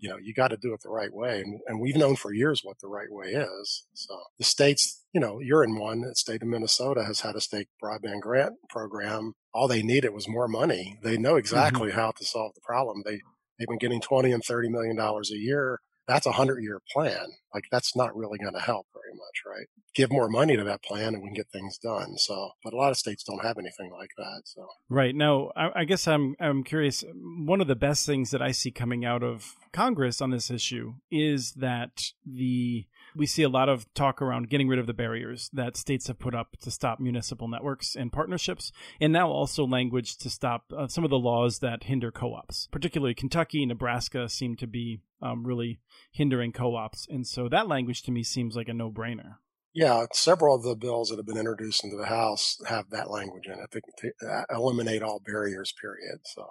you 0.00 0.08
know, 0.08 0.16
you 0.16 0.32
got 0.32 0.48
to 0.48 0.56
do 0.56 0.72
it 0.72 0.80
the 0.82 0.88
right 0.88 1.12
way. 1.12 1.40
And, 1.40 1.60
and 1.66 1.80
we've 1.80 1.96
known 1.96 2.16
for 2.16 2.32
years 2.32 2.62
what 2.64 2.80
the 2.80 2.88
right 2.88 3.10
way 3.10 3.28
is. 3.28 3.84
So 3.94 4.18
the 4.38 4.44
states, 4.44 5.04
you 5.12 5.20
know, 5.20 5.40
you're 5.40 5.62
in 5.62 5.78
one. 5.78 6.00
The 6.00 6.14
state 6.14 6.42
of 6.42 6.48
Minnesota 6.48 7.04
has 7.04 7.20
had 7.20 7.36
a 7.36 7.40
state 7.40 7.68
broadband 7.82 8.20
grant 8.22 8.54
program. 8.70 9.34
All 9.52 9.68
they 9.68 9.82
needed 9.82 10.14
was 10.14 10.26
more 10.26 10.48
money. 10.48 10.98
They 11.02 11.18
know 11.18 11.30
mm-hmm. 11.30 11.38
exactly 11.38 11.90
mm-hmm. 11.90 11.98
how 11.98 12.12
to 12.12 12.24
solve 12.24 12.54
the 12.54 12.62
problem. 12.62 13.02
They, 13.04 13.20
they've 13.58 13.68
been 13.68 13.78
getting 13.78 14.00
20 14.00 14.32
and 14.32 14.42
30 14.42 14.70
million 14.70 14.96
dollars 14.96 15.30
a 15.30 15.38
year 15.38 15.80
that's 16.10 16.26
a 16.26 16.32
hundred 16.32 16.62
year 16.62 16.80
plan. 16.92 17.28
Like 17.54 17.64
that's 17.70 17.94
not 17.94 18.16
really 18.16 18.38
going 18.38 18.54
to 18.54 18.60
help 18.60 18.86
very 18.92 19.14
much, 19.14 19.42
right? 19.46 19.66
Give 19.94 20.10
more 20.10 20.28
money 20.28 20.56
to 20.56 20.64
that 20.64 20.82
plan 20.82 21.14
and 21.14 21.22
we 21.22 21.28
can 21.28 21.34
get 21.34 21.48
things 21.52 21.78
done. 21.78 22.16
So, 22.16 22.50
but 22.64 22.72
a 22.72 22.76
lot 22.76 22.90
of 22.90 22.96
states 22.96 23.22
don't 23.22 23.44
have 23.44 23.58
anything 23.58 23.92
like 23.92 24.10
that. 24.18 24.42
So, 24.44 24.66
right 24.88 25.14
now, 25.14 25.50
I, 25.56 25.80
I 25.80 25.84
guess 25.84 26.08
I'm 26.08 26.34
I'm 26.40 26.64
curious. 26.64 27.04
Um, 27.04 27.46
one 27.46 27.60
of 27.60 27.68
the 27.68 27.76
best 27.76 28.06
things 28.06 28.30
that 28.30 28.42
I 28.42 28.50
see 28.50 28.70
coming 28.70 29.04
out 29.04 29.22
of 29.22 29.54
Congress 29.72 30.20
on 30.20 30.30
this 30.30 30.50
issue 30.50 30.94
is 31.10 31.52
that 31.52 32.12
the 32.26 32.86
we 33.14 33.26
see 33.26 33.42
a 33.42 33.48
lot 33.48 33.68
of 33.68 33.92
talk 33.94 34.20
around 34.22 34.50
getting 34.50 34.68
rid 34.68 34.78
of 34.78 34.86
the 34.86 34.94
barriers 34.94 35.50
that 35.52 35.76
states 35.76 36.06
have 36.08 36.18
put 36.18 36.34
up 36.34 36.56
to 36.62 36.70
stop 36.70 37.00
municipal 37.00 37.48
networks 37.48 37.94
and 37.94 38.12
partnerships, 38.12 38.72
and 39.00 39.12
now 39.12 39.30
also 39.30 39.66
language 39.66 40.16
to 40.18 40.30
stop 40.30 40.72
uh, 40.76 40.88
some 40.88 41.04
of 41.04 41.10
the 41.10 41.18
laws 41.18 41.58
that 41.58 41.84
hinder 41.84 42.10
co 42.10 42.34
ops. 42.34 42.68
Particularly 42.70 43.14
Kentucky, 43.14 43.64
Nebraska 43.66 44.28
seem 44.28 44.56
to 44.56 44.66
be 44.66 45.00
um, 45.22 45.46
really 45.46 45.80
hindering 46.12 46.52
co 46.52 46.74
ops. 46.76 47.06
And 47.08 47.26
so 47.26 47.48
that 47.48 47.68
language 47.68 48.02
to 48.02 48.10
me 48.10 48.22
seems 48.22 48.56
like 48.56 48.68
a 48.68 48.74
no 48.74 48.90
brainer. 48.90 49.36
Yeah, 49.72 50.06
several 50.12 50.56
of 50.56 50.64
the 50.64 50.74
bills 50.74 51.10
that 51.10 51.16
have 51.16 51.26
been 51.26 51.36
introduced 51.36 51.84
into 51.84 51.96
the 51.96 52.06
House 52.06 52.60
have 52.66 52.90
that 52.90 53.08
language 53.08 53.46
in 53.46 53.52
it 53.52 53.82
to 53.98 54.44
eliminate 54.50 55.02
all 55.02 55.22
barriers, 55.24 55.72
period. 55.80 56.20
So 56.24 56.44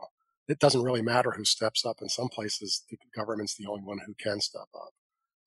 it 0.47 0.59
doesn't 0.59 0.83
really 0.83 1.01
matter 1.01 1.31
who 1.31 1.43
steps 1.43 1.85
up. 1.85 1.97
In 2.01 2.07
some 2.07 2.29
places, 2.29 2.83
the 2.89 2.97
government's 3.15 3.55
the 3.55 3.67
only 3.67 3.83
one 3.83 3.99
who 4.05 4.13
can 4.13 4.39
step 4.39 4.67
up. 4.73 4.93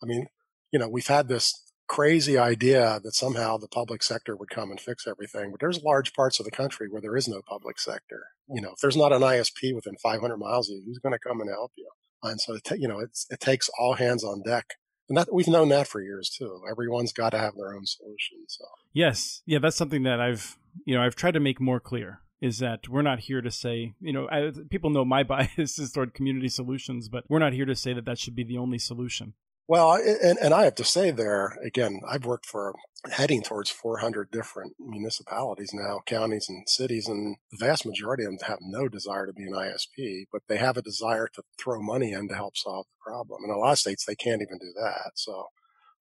I 0.02 0.06
mean, 0.06 0.26
you 0.72 0.78
know, 0.78 0.88
we've 0.88 1.06
had 1.06 1.28
this 1.28 1.52
crazy 1.88 2.38
idea 2.38 3.00
that 3.04 3.14
somehow 3.14 3.58
the 3.58 3.68
public 3.68 4.02
sector 4.02 4.34
would 4.36 4.48
come 4.48 4.70
and 4.70 4.80
fix 4.80 5.06
everything, 5.06 5.50
but 5.50 5.60
there's 5.60 5.82
large 5.82 6.14
parts 6.14 6.40
of 6.40 6.44
the 6.44 6.50
country 6.50 6.88
where 6.88 7.02
there 7.02 7.16
is 7.16 7.28
no 7.28 7.42
public 7.46 7.78
sector. 7.78 8.22
You 8.48 8.62
know, 8.62 8.70
if 8.70 8.80
there's 8.80 8.96
not 8.96 9.12
an 9.12 9.22
ISP 9.22 9.74
within 9.74 9.96
500 10.02 10.36
miles 10.38 10.70
of 10.70 10.76
you, 10.76 10.84
who's 10.86 10.98
going 10.98 11.12
to 11.12 11.18
come 11.18 11.40
and 11.40 11.50
help 11.50 11.72
you? 11.76 11.88
And 12.22 12.40
so, 12.40 12.54
it, 12.54 12.62
you 12.78 12.88
know, 12.88 13.00
it 13.00 13.40
takes 13.40 13.68
all 13.78 13.94
hands 13.94 14.24
on 14.24 14.42
deck 14.42 14.74
and 15.12 15.18
that 15.18 15.28
we've 15.30 15.48
known 15.48 15.68
that 15.68 15.88
for 15.88 16.00
years 16.00 16.30
too. 16.30 16.62
Everyone's 16.70 17.12
got 17.12 17.30
to 17.30 17.38
have 17.38 17.54
their 17.54 17.74
own 17.74 17.84
solution. 17.84 18.38
So 18.48 18.64
yes, 18.94 19.42
yeah, 19.44 19.58
that's 19.58 19.76
something 19.76 20.04
that 20.04 20.20
I've 20.20 20.56
you 20.86 20.94
know 20.94 21.02
I've 21.02 21.16
tried 21.16 21.34
to 21.34 21.40
make 21.40 21.60
more 21.60 21.80
clear 21.80 22.20
is 22.40 22.58
that 22.60 22.88
we're 22.88 23.02
not 23.02 23.20
here 23.20 23.42
to 23.42 23.50
say 23.50 23.92
you 24.00 24.12
know 24.12 24.26
I, 24.30 24.50
people 24.70 24.88
know 24.88 25.04
my 25.04 25.22
bias 25.22 25.78
is 25.78 25.92
toward 25.92 26.14
community 26.14 26.48
solutions, 26.48 27.10
but 27.10 27.24
we're 27.28 27.40
not 27.40 27.52
here 27.52 27.66
to 27.66 27.74
say 27.74 27.92
that 27.92 28.06
that 28.06 28.18
should 28.18 28.34
be 28.34 28.44
the 28.44 28.56
only 28.56 28.78
solution. 28.78 29.34
Well, 29.68 29.94
and, 29.94 30.38
and 30.38 30.54
I 30.54 30.64
have 30.64 30.74
to 30.76 30.84
say 30.84 31.10
there 31.10 31.56
again, 31.64 32.00
I've 32.08 32.26
worked 32.26 32.46
for 32.46 32.74
heading 33.10 33.42
towards 33.42 33.70
400 33.70 34.30
different 34.30 34.74
municipalities 34.78 35.72
now, 35.72 36.00
counties 36.06 36.46
and 36.48 36.68
cities, 36.68 37.08
and 37.08 37.36
the 37.50 37.64
vast 37.64 37.86
majority 37.86 38.24
of 38.24 38.30
them 38.30 38.48
have 38.48 38.58
no 38.60 38.88
desire 38.88 39.26
to 39.26 39.32
be 39.32 39.44
an 39.44 39.54
ISP, 39.54 40.26
but 40.32 40.42
they 40.48 40.58
have 40.58 40.76
a 40.76 40.82
desire 40.82 41.28
to 41.34 41.42
throw 41.58 41.80
money 41.80 42.12
in 42.12 42.28
to 42.28 42.34
help 42.34 42.56
solve 42.56 42.86
the 42.86 43.10
problem. 43.10 43.44
In 43.44 43.50
a 43.50 43.58
lot 43.58 43.72
of 43.72 43.78
states, 43.78 44.04
they 44.04 44.14
can't 44.14 44.42
even 44.42 44.58
do 44.58 44.72
that. 44.80 45.12
So, 45.14 45.46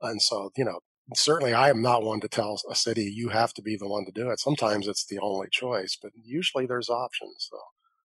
and 0.01 0.21
so, 0.21 0.51
you 0.57 0.65
know, 0.65 0.79
certainly 1.15 1.53
I 1.53 1.69
am 1.69 1.81
not 1.81 2.03
one 2.03 2.19
to 2.21 2.27
tell 2.27 2.59
a 2.69 2.75
city 2.75 3.03
you 3.03 3.29
have 3.29 3.53
to 3.53 3.61
be 3.61 3.75
the 3.77 3.87
one 3.87 4.05
to 4.05 4.11
do 4.11 4.29
it. 4.29 4.39
Sometimes 4.39 4.87
it's 4.87 5.05
the 5.05 5.19
only 5.19 5.47
choice, 5.51 5.97
but 6.01 6.11
usually 6.23 6.65
there's 6.65 6.89
options. 6.89 7.47
So 7.49 7.57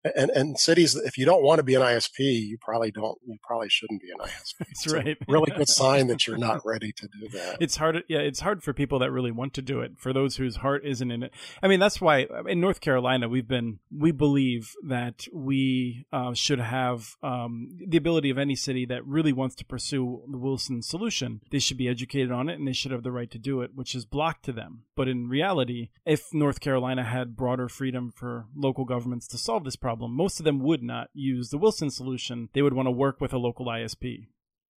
and 0.03 0.31
and 0.31 0.59
cities 0.59 0.95
if 0.95 1.17
you 1.17 1.25
don't 1.25 1.43
want 1.43 1.59
to 1.59 1.63
be 1.63 1.75
an 1.75 1.81
isp 1.81 2.17
you 2.17 2.57
probably 2.59 2.91
don't 2.91 3.17
you 3.25 3.37
probably 3.43 3.69
shouldn't 3.69 4.01
be 4.01 4.09
an 4.09 4.17
isp 4.19 4.53
that's 4.59 4.85
it's 4.85 4.93
right. 4.93 5.17
really 5.27 5.51
good 5.55 5.69
sign 5.81 6.07
that 6.07 6.25
you're 6.25 6.37
not 6.37 6.65
ready 6.65 6.91
to 6.91 7.07
do 7.19 7.27
that. 7.29 7.57
It's 7.59 7.77
hard 7.77 8.03
yeah 8.07 8.19
it's 8.19 8.39
hard 8.39 8.63
for 8.63 8.73
people 8.73 8.99
that 8.99 9.11
really 9.11 9.31
want 9.31 9.53
to 9.55 9.61
do 9.61 9.81
it 9.81 9.93
for 9.97 10.13
those 10.13 10.37
whose 10.37 10.57
heart 10.57 10.85
isn't 10.85 11.11
in 11.11 11.23
it. 11.23 11.31
I 11.61 11.67
mean 11.67 11.79
that's 11.79 12.01
why 12.01 12.27
in 12.47 12.59
north 12.59 12.81
carolina 12.81 13.29
we've 13.29 13.47
been 13.47 13.79
we 13.95 14.11
believe 14.11 14.73
that 14.83 15.25
we 15.33 16.05
uh, 16.11 16.33
should 16.33 16.59
have 16.59 17.15
um, 17.21 17.77
the 17.87 17.97
ability 17.97 18.29
of 18.29 18.37
any 18.37 18.55
city 18.55 18.85
that 18.85 19.05
really 19.05 19.33
wants 19.33 19.55
to 19.55 19.65
pursue 19.65 20.23
the 20.29 20.37
wilson 20.37 20.81
solution 20.81 21.41
they 21.51 21.59
should 21.59 21.77
be 21.77 21.87
educated 21.87 22.31
on 22.31 22.49
it 22.49 22.57
and 22.57 22.67
they 22.67 22.73
should 22.73 22.91
have 22.91 23.03
the 23.03 23.11
right 23.11 23.31
to 23.31 23.39
do 23.39 23.61
it 23.61 23.71
which 23.75 23.93
is 23.95 24.05
blocked 24.05 24.45
to 24.45 24.51
them. 24.51 24.83
But 24.95 25.07
in 25.07 25.27
reality 25.27 25.89
if 26.05 26.33
north 26.33 26.59
carolina 26.59 27.03
had 27.03 27.35
broader 27.35 27.69
freedom 27.69 28.11
for 28.15 28.45
local 28.55 28.85
governments 28.85 29.27
to 29.27 29.37
solve 29.37 29.63
this 29.63 29.75
problem 29.75 29.90
problem, 29.91 30.15
most 30.15 30.39
of 30.39 30.45
them 30.45 30.59
would 30.59 30.81
not 30.81 31.09
use 31.13 31.49
the 31.49 31.57
Wilson 31.57 31.89
solution. 31.89 32.47
They 32.53 32.61
would 32.61 32.73
want 32.73 32.87
to 32.87 32.91
work 32.91 33.19
with 33.19 33.33
a 33.33 33.37
local 33.37 33.65
ISP. 33.65 34.27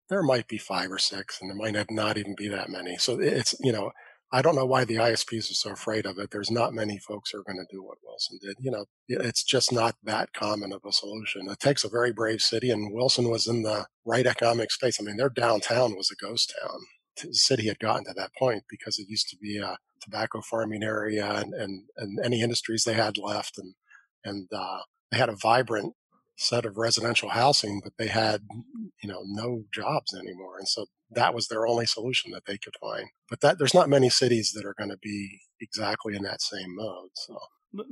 There 0.09 0.23
might 0.25 0.49
be 0.49 0.59
five 0.59 0.91
or 0.91 0.99
six, 0.99 1.41
and 1.41 1.49
there 1.49 1.57
might 1.57 1.91
not 1.91 2.19
even 2.19 2.35
be 2.37 2.49
that 2.49 2.69
many. 2.69 2.97
So 2.97 3.21
it's, 3.21 3.55
you 3.61 3.73
know, 3.73 3.93
I 4.33 4.43
don't 4.43 4.57
know 4.57 4.67
why 4.67 4.85
the 4.85 4.97
ISPs 4.97 5.51
are 5.51 5.55
so 5.55 5.71
afraid 5.71 6.05
of 6.05 6.19
it. 6.19 6.33
There's 6.33 6.51
not 6.51 6.75
many 6.75 6.99
folks 6.99 7.31
who 7.31 7.39
are 7.39 7.45
going 7.45 7.65
to 7.65 7.75
do 7.75 7.83
what 7.83 7.99
Wilson 8.05 8.39
did. 8.43 8.57
You 8.59 8.73
know, 8.73 8.87
it's 9.09 9.45
just 9.45 9.73
not 9.73 9.95
that 10.03 10.33
common 10.33 10.73
of 10.73 10.81
a 10.85 10.93
solution. 10.93 11.49
It 11.49 11.61
takes 11.61 11.85
a 11.85 11.89
very 11.89 12.13
brave 12.13 12.43
city, 12.43 12.71
and 12.71 12.93
Wilson 12.93 13.31
was 13.31 13.47
in 13.47 13.63
the 13.63 13.87
right 14.05 14.27
economic 14.27 14.73
space. 14.73 14.99
I 15.01 15.05
mean, 15.05 15.17
their 15.17 15.31
downtown 15.31 15.95
was 15.95 16.11
a 16.11 16.27
ghost 16.27 16.53
town. 16.61 16.81
The 17.23 17.35
city 17.35 17.69
had 17.69 17.79
gotten 17.79 18.05
to 18.07 18.15
that 18.17 18.35
point 18.37 18.65
because 18.69 18.99
it 18.99 19.09
used 19.09 19.29
to 19.29 19.37
be 19.37 19.59
a 19.59 19.79
tobacco 20.03 20.41
farming 20.41 20.83
area 20.83 21.31
and, 21.31 21.55
and, 21.55 21.85
and 21.97 22.19
any 22.25 22.43
industries 22.43 22.83
they 22.83 22.95
had 22.95 23.17
left. 23.17 23.57
And, 23.57 23.75
and 24.25 24.49
uh, 24.53 24.81
they 25.15 25.19
had 25.19 25.29
a 25.29 25.37
vibrant 25.37 25.95
set 26.37 26.65
of 26.65 26.77
residential 26.77 27.29
housing, 27.29 27.81
but 27.83 27.93
they 27.97 28.09
had, 28.09 28.43
you 29.01 29.09
know, 29.09 29.23
no 29.25 29.63
jobs 29.73 30.13
anymore. 30.13 30.59
And 30.59 30.67
so 30.67 30.87
that 31.13 31.33
was 31.33 31.47
their 31.47 31.67
only 31.67 31.87
solution 31.87 32.33
that 32.33 32.47
they 32.47 32.59
could 32.59 32.75
find. 32.81 33.07
But 33.31 33.41
that 33.41 33.59
there's 33.59 33.75
not 33.75 33.89
many 33.89 34.11
cities 34.11 34.53
that 34.55 34.67
are 34.67 34.75
going 34.77 34.91
to 34.91 34.99
be 35.01 35.41
exactly 35.61 36.17
in 36.17 36.25
that 36.25 36.43
same 36.43 36.75
mode. 36.75 37.11
So 37.15 37.39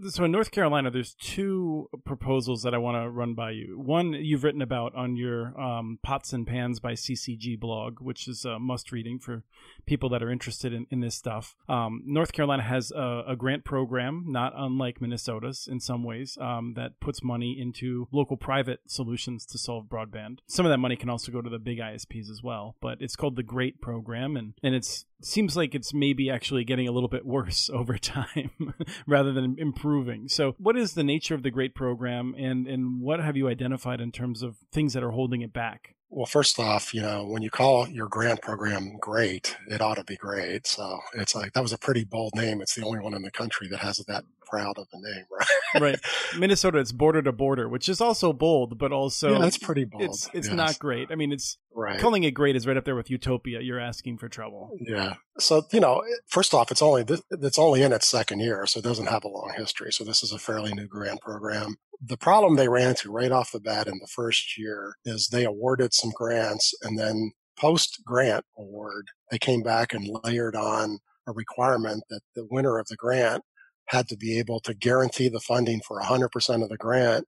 so 0.08 0.24
in 0.24 0.30
North 0.30 0.50
Carolina, 0.50 0.90
there's 0.90 1.14
two 1.14 1.88
proposals 2.04 2.62
that 2.62 2.74
I 2.74 2.78
want 2.78 2.96
to 2.96 3.10
run 3.10 3.34
by 3.34 3.50
you. 3.50 3.78
One 3.78 4.12
you've 4.12 4.44
written 4.44 4.62
about 4.62 4.94
on 4.94 5.16
your 5.16 5.58
um, 5.60 5.98
Pots 6.02 6.32
and 6.32 6.46
Pans 6.46 6.80
by 6.80 6.92
CCG 6.92 7.58
blog, 7.58 8.00
which 8.00 8.28
is 8.28 8.44
a 8.44 8.58
must 8.58 8.92
reading 8.92 9.18
for 9.18 9.42
people 9.86 10.08
that 10.10 10.22
are 10.22 10.30
interested 10.30 10.72
in, 10.72 10.86
in 10.90 11.00
this 11.00 11.14
stuff. 11.14 11.54
Um, 11.68 12.02
North 12.06 12.32
Carolina 12.32 12.62
has 12.62 12.90
a, 12.92 13.24
a, 13.28 13.36
grant 13.36 13.64
program, 13.64 14.24
not 14.28 14.52
unlike 14.56 15.00
Minnesota's 15.00 15.68
in 15.70 15.80
some 15.80 16.04
ways, 16.04 16.38
um, 16.40 16.74
that 16.76 17.00
puts 17.00 17.22
money 17.22 17.58
into 17.58 18.08
local 18.12 18.36
private 18.36 18.80
solutions 18.86 19.44
to 19.46 19.58
solve 19.58 19.86
broadband. 19.86 20.38
Some 20.46 20.66
of 20.66 20.70
that 20.70 20.78
money 20.78 20.96
can 20.96 21.10
also 21.10 21.32
go 21.32 21.40
to 21.40 21.50
the 21.50 21.58
big 21.58 21.78
ISPs 21.78 22.30
as 22.30 22.42
well, 22.42 22.76
but 22.80 22.98
it's 23.00 23.16
called 23.16 23.36
the 23.36 23.42
GREAT 23.42 23.80
program, 23.80 24.36
and, 24.36 24.54
and 24.62 24.74
it's 24.74 25.06
seems 25.24 25.56
like 25.56 25.74
it's 25.74 25.92
maybe 25.94 26.30
actually 26.30 26.64
getting 26.64 26.88
a 26.88 26.92
little 26.92 27.08
bit 27.08 27.24
worse 27.24 27.70
over 27.74 27.98
time 27.98 28.74
rather 29.06 29.32
than 29.32 29.56
improving. 29.58 30.28
So, 30.28 30.54
what 30.58 30.76
is 30.76 30.94
the 30.94 31.04
nature 31.04 31.34
of 31.34 31.42
the 31.42 31.50
GREAT 31.50 31.74
program, 31.74 32.34
and 32.38 32.66
and 32.66 33.00
what 33.00 33.20
have 33.20 33.36
you 33.36 33.48
identified 33.48 34.00
in 34.00 34.12
terms 34.12 34.42
of 34.42 34.56
things 34.72 34.92
that 34.94 35.02
are 35.02 35.10
holding 35.10 35.42
it 35.42 35.52
back? 35.52 35.94
Well, 36.14 36.26
first 36.26 36.58
off, 36.58 36.92
you 36.92 37.00
know, 37.00 37.24
when 37.24 37.40
you 37.40 37.48
call 37.48 37.88
your 37.88 38.06
grant 38.06 38.42
program 38.42 38.98
great, 39.00 39.56
it 39.66 39.80
ought 39.80 39.94
to 39.94 40.04
be 40.04 40.16
great. 40.16 40.66
So 40.66 41.00
it's 41.14 41.34
like 41.34 41.54
that 41.54 41.62
was 41.62 41.72
a 41.72 41.78
pretty 41.78 42.04
bold 42.04 42.34
name. 42.34 42.60
It's 42.60 42.74
the 42.74 42.84
only 42.84 43.00
one 43.00 43.14
in 43.14 43.22
the 43.22 43.30
country 43.30 43.66
that 43.68 43.78
has 43.78 43.96
that 44.06 44.24
proud 44.52 44.76
of 44.78 44.86
the 44.92 44.98
name, 45.00 45.24
right? 45.30 45.82
right. 45.82 46.00
Minnesota, 46.38 46.78
it's 46.78 46.92
border 46.92 47.22
to 47.22 47.32
border, 47.32 47.68
which 47.68 47.88
is 47.88 48.00
also 48.00 48.32
bold, 48.32 48.78
but 48.78 48.92
also 48.92 49.32
yeah, 49.32 49.38
that's 49.38 49.58
pretty 49.58 49.84
bold. 49.84 50.02
It's 50.02 50.28
it's 50.34 50.48
yes. 50.48 50.56
not 50.56 50.78
great. 50.78 51.10
I 51.10 51.14
mean, 51.14 51.32
it's 51.32 51.58
right. 51.74 51.98
Calling 51.98 52.24
it 52.24 52.32
great 52.32 52.56
is 52.56 52.66
right 52.66 52.76
up 52.76 52.84
there 52.84 52.96
with 52.96 53.10
utopia. 53.10 53.60
You're 53.60 53.80
asking 53.80 54.18
for 54.18 54.28
trouble. 54.28 54.76
Yeah. 54.80 55.14
So 55.38 55.66
you 55.72 55.80
know, 55.80 56.02
first 56.26 56.52
off, 56.54 56.70
it's 56.70 56.82
only 56.82 57.04
it's 57.30 57.58
only 57.58 57.82
in 57.82 57.92
its 57.92 58.06
second 58.06 58.40
year, 58.40 58.66
so 58.66 58.78
it 58.78 58.84
doesn't 58.84 59.06
have 59.06 59.24
a 59.24 59.28
long 59.28 59.52
history. 59.56 59.92
So 59.92 60.04
this 60.04 60.22
is 60.22 60.32
a 60.32 60.38
fairly 60.38 60.72
new 60.72 60.86
grant 60.86 61.20
program 61.20 61.76
the 62.04 62.16
problem 62.16 62.56
they 62.56 62.68
ran 62.68 62.88
into 62.88 63.12
right 63.12 63.30
off 63.30 63.52
the 63.52 63.60
bat 63.60 63.86
in 63.86 63.98
the 64.00 64.08
first 64.08 64.58
year 64.58 64.96
is 65.04 65.28
they 65.28 65.44
awarded 65.44 65.94
some 65.94 66.10
grants 66.10 66.74
and 66.82 66.98
then 66.98 67.30
post 67.56 68.02
grant 68.04 68.44
award, 68.58 69.06
they 69.30 69.38
came 69.38 69.62
back 69.62 69.92
and 69.92 70.08
layered 70.24 70.56
on 70.56 70.98
a 71.26 71.32
requirement 71.32 72.02
that 72.10 72.22
the 72.34 72.46
winner 72.50 72.78
of 72.78 72.88
the 72.88 72.96
grant 72.96 73.44
had 73.86 74.08
to 74.08 74.16
be 74.16 74.38
able 74.38 74.60
to 74.60 74.74
guarantee 74.74 75.28
the 75.28 75.40
funding 75.40 75.80
for 75.86 76.00
100% 76.00 76.62
of 76.62 76.68
the 76.68 76.76
grant, 76.76 77.26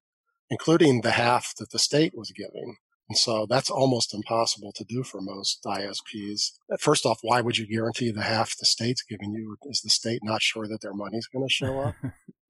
including 0.50 1.00
the 1.00 1.12
half 1.12 1.54
that 1.58 1.70
the 1.70 1.78
state 1.78 2.12
was 2.16 2.32
giving. 2.32 2.76
And 3.08 3.18
so 3.18 3.46
that's 3.48 3.70
almost 3.70 4.14
impossible 4.14 4.72
to 4.76 4.84
do 4.84 5.02
for 5.02 5.20
most 5.20 5.60
ISPs. 5.66 6.52
Uh, 6.72 6.76
first 6.80 7.04
off, 7.04 7.18
why 7.20 7.42
would 7.42 7.58
you 7.58 7.66
guarantee 7.66 8.10
the 8.10 8.22
half 8.22 8.56
the 8.56 8.64
state's 8.64 9.02
giving 9.02 9.32
you? 9.32 9.56
Is 9.64 9.82
the 9.82 9.90
state 9.90 10.20
not 10.22 10.40
sure 10.40 10.66
that 10.66 10.80
their 10.80 10.94
money's 10.94 11.26
going 11.26 11.44
to 11.46 11.52
show 11.52 11.80
up? 11.80 11.94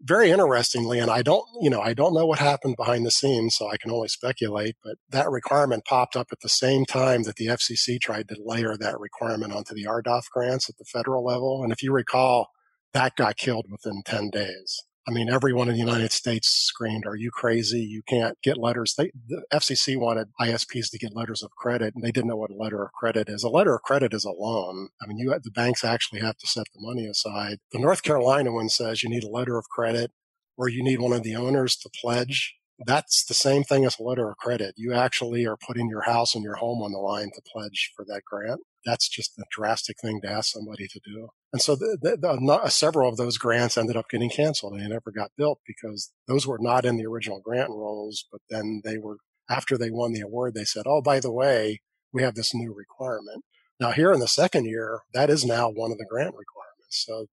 very 0.04 0.30
interestingly, 0.30 0.99
and 0.99 1.11
I 1.11 1.23
don't, 1.23 1.44
you 1.62 1.70
know, 1.70 1.80
I 1.80 1.94
don't 1.94 2.14
know 2.14 2.26
what 2.26 2.38
happened 2.38 2.76
behind 2.76 3.06
the 3.06 3.11
scenes, 3.11 3.56
so 3.56 3.68
I 3.68 3.78
can 3.78 3.90
only 3.90 4.08
speculate, 4.08 4.76
but 4.84 4.96
that 5.08 5.30
requirement 5.30 5.87
popped 5.87 6.14
up 6.14 6.28
at 6.30 6.40
the 6.40 6.49
same 6.49 6.84
time 6.84 7.23
that 7.23 7.37
the 7.37 7.46
FCC 7.46 7.99
tried 8.00 8.28
to 8.28 8.37
layer 8.38 8.76
that 8.76 9.00
requirement 9.00 9.54
onto 9.54 9.75
the 9.75 9.84
RDOF 9.84 10.25
grants 10.30 10.68
at 10.68 10.76
the 10.76 10.84
federal 10.84 11.25
level. 11.25 11.62
And 11.62 11.73
if 11.73 11.82
you 11.82 11.90
recall, 11.90 12.50
that 12.94 13.16
got 13.16 13.36
killed 13.36 13.66
within 13.70 14.02
10 14.04 14.30
days. 14.30 14.82
I 15.06 15.10
mean, 15.10 15.28
everyone 15.28 15.68
in 15.68 15.74
the 15.74 15.80
United 15.80 16.12
States 16.12 16.48
screamed, 16.48 17.04
"Are 17.06 17.16
you 17.16 17.30
crazy? 17.30 17.80
You 17.80 18.02
can't 18.08 18.38
get 18.42 18.56
letters." 18.56 18.94
They, 18.96 19.10
the 19.28 19.44
FCC 19.52 19.98
wanted 19.98 20.28
ISPs 20.40 20.90
to 20.90 20.98
get 20.98 21.14
letters 21.14 21.42
of 21.42 21.50
credit, 21.50 21.94
and 21.94 22.02
they 22.02 22.10
didn't 22.10 22.28
know 22.28 22.38
what 22.38 22.50
a 22.50 22.56
letter 22.56 22.82
of 22.82 22.92
credit 22.92 23.28
is. 23.28 23.42
A 23.44 23.50
letter 23.50 23.74
of 23.74 23.82
credit 23.82 24.14
is 24.14 24.24
a 24.24 24.30
loan. 24.30 24.88
I 25.02 25.06
mean, 25.06 25.18
you 25.18 25.28
the 25.42 25.50
banks 25.50 25.84
actually 25.84 26.20
have 26.20 26.38
to 26.38 26.46
set 26.46 26.64
the 26.74 26.80
money 26.80 27.06
aside. 27.06 27.58
The 27.70 27.80
North 27.80 28.02
Carolina 28.02 28.50
one 28.50 28.70
says 28.70 29.02
you 29.02 29.10
need 29.10 29.24
a 29.24 29.28
letter 29.28 29.58
of 29.58 29.68
credit, 29.68 30.10
or 30.56 30.70
you 30.70 30.82
need 30.82 31.00
one 31.00 31.12
of 31.12 31.22
the 31.22 31.36
owners 31.36 31.76
to 31.76 31.90
pledge 32.00 32.54
that's 32.86 33.24
the 33.24 33.34
same 33.34 33.64
thing 33.64 33.84
as 33.84 33.98
a 33.98 34.02
letter 34.02 34.30
of 34.30 34.36
credit. 34.36 34.74
You 34.76 34.92
actually 34.92 35.46
are 35.46 35.56
putting 35.56 35.88
your 35.88 36.02
house 36.02 36.34
and 36.34 36.44
your 36.44 36.56
home 36.56 36.82
on 36.82 36.92
the 36.92 36.98
line 36.98 37.30
to 37.34 37.42
pledge 37.42 37.92
for 37.96 38.04
that 38.06 38.22
grant. 38.24 38.60
That's 38.84 39.08
just 39.08 39.38
a 39.38 39.44
drastic 39.50 39.96
thing 40.00 40.20
to 40.22 40.30
ask 40.30 40.52
somebody 40.52 40.86
to 40.88 41.00
do. 41.04 41.28
And 41.52 41.62
so 41.62 41.74
the, 41.74 41.96
the, 42.00 42.16
the, 42.16 42.38
not, 42.40 42.64
uh, 42.64 42.68
several 42.68 43.08
of 43.08 43.16
those 43.16 43.38
grants 43.38 43.78
ended 43.78 43.96
up 43.96 44.10
getting 44.10 44.30
canceled 44.30 44.74
and 44.74 44.82
they 44.82 44.88
never 44.88 45.10
got 45.14 45.30
built 45.38 45.60
because 45.66 46.12
those 46.28 46.46
were 46.46 46.58
not 46.60 46.84
in 46.84 46.96
the 46.96 47.06
original 47.06 47.40
grant 47.40 47.70
rolls. 47.70 48.24
But 48.30 48.42
then 48.50 48.82
they 48.84 48.98
were, 48.98 49.18
after 49.48 49.78
they 49.78 49.90
won 49.90 50.12
the 50.12 50.20
award, 50.20 50.54
they 50.54 50.64
said, 50.64 50.84
oh, 50.86 51.00
by 51.00 51.20
the 51.20 51.32
way, 51.32 51.80
we 52.12 52.22
have 52.22 52.34
this 52.34 52.54
new 52.54 52.74
requirement. 52.74 53.44
Now, 53.80 53.92
here 53.92 54.12
in 54.12 54.20
the 54.20 54.28
second 54.28 54.66
year, 54.66 55.00
that 55.12 55.30
is 55.30 55.44
now 55.44 55.68
one 55.68 55.90
of 55.90 55.98
the 55.98 56.06
grant 56.08 56.34
requirements. 56.34 57.04
So 57.04 57.26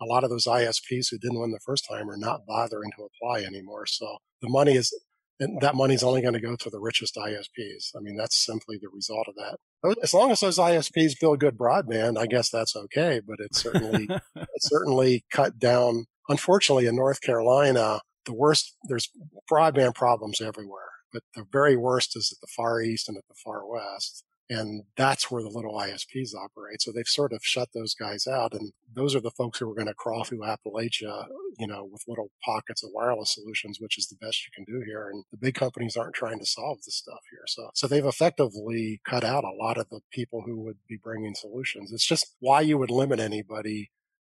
a 0.00 0.06
lot 0.06 0.24
of 0.24 0.30
those 0.30 0.46
ISPs 0.46 1.08
who 1.10 1.18
didn't 1.18 1.40
win 1.40 1.50
the 1.50 1.60
first 1.64 1.86
time 1.88 2.10
are 2.10 2.16
not 2.16 2.46
bothering 2.46 2.90
to 2.96 3.04
apply 3.04 3.44
anymore. 3.44 3.86
So 3.86 4.18
the 4.42 4.48
money 4.48 4.74
is, 4.76 4.92
and 5.40 5.60
that 5.60 5.74
money 5.74 5.94
is 5.94 6.02
only 6.02 6.20
going 6.20 6.34
to 6.34 6.40
go 6.40 6.56
to 6.56 6.70
the 6.70 6.80
richest 6.80 7.16
ISPs. 7.16 7.90
I 7.96 8.00
mean, 8.00 8.16
that's 8.16 8.44
simply 8.44 8.78
the 8.80 8.88
result 8.92 9.28
of 9.28 9.34
that. 9.36 9.56
Oh, 9.82 9.94
as 10.02 10.14
long 10.14 10.30
as 10.30 10.40
those 10.40 10.58
ISPs 10.58 11.18
build 11.18 11.40
good 11.40 11.56
broadband, 11.56 12.18
I 12.18 12.26
guess 12.26 12.50
that's 12.50 12.76
okay. 12.76 13.20
But 13.26 13.40
it 13.40 13.54
certainly, 13.54 14.08
it 14.36 14.48
certainly 14.60 15.24
cut 15.30 15.58
down. 15.58 16.06
Unfortunately, 16.28 16.86
in 16.86 16.96
North 16.96 17.20
Carolina, 17.20 18.00
the 18.24 18.34
worst, 18.34 18.76
there's 18.88 19.10
broadband 19.50 19.94
problems 19.94 20.40
everywhere, 20.40 20.90
but 21.12 21.22
the 21.34 21.44
very 21.50 21.76
worst 21.76 22.16
is 22.16 22.32
at 22.32 22.40
the 22.40 22.52
far 22.56 22.80
east 22.80 23.08
and 23.08 23.18
at 23.18 23.24
the 23.28 23.34
far 23.44 23.68
west. 23.68 24.24
And 24.50 24.84
that's 24.96 25.30
where 25.30 25.42
the 25.42 25.48
little 25.48 25.74
ISPs 25.74 26.34
operate. 26.34 26.82
So 26.82 26.92
they've 26.92 27.06
sort 27.06 27.32
of 27.32 27.40
shut 27.42 27.70
those 27.72 27.94
guys 27.94 28.26
out. 28.26 28.52
And 28.52 28.72
those 28.92 29.14
are 29.14 29.20
the 29.20 29.30
folks 29.30 29.58
who 29.58 29.70
are 29.70 29.74
going 29.74 29.86
to 29.86 29.94
crawl 29.94 30.24
through 30.24 30.40
Appalachia, 30.40 31.26
you 31.58 31.66
know, 31.66 31.88
with 31.90 32.04
little 32.06 32.30
pockets 32.44 32.84
of 32.84 32.90
wireless 32.92 33.34
solutions, 33.34 33.78
which 33.80 33.96
is 33.96 34.08
the 34.08 34.16
best 34.20 34.44
you 34.44 34.52
can 34.54 34.64
do 34.64 34.84
here. 34.84 35.08
And 35.08 35.24
the 35.30 35.38
big 35.38 35.54
companies 35.54 35.96
aren't 35.96 36.14
trying 36.14 36.38
to 36.40 36.46
solve 36.46 36.78
this 36.84 36.96
stuff 36.96 37.20
here. 37.30 37.44
So, 37.46 37.70
so 37.74 37.86
they've 37.86 38.04
effectively 38.04 39.00
cut 39.08 39.24
out 39.24 39.44
a 39.44 39.56
lot 39.56 39.78
of 39.78 39.88
the 39.88 40.00
people 40.12 40.42
who 40.44 40.60
would 40.62 40.78
be 40.88 40.98
bringing 41.02 41.34
solutions. 41.34 41.90
It's 41.90 42.06
just 42.06 42.34
why 42.38 42.60
you 42.60 42.76
would 42.76 42.90
limit 42.90 43.20
anybody 43.20 43.90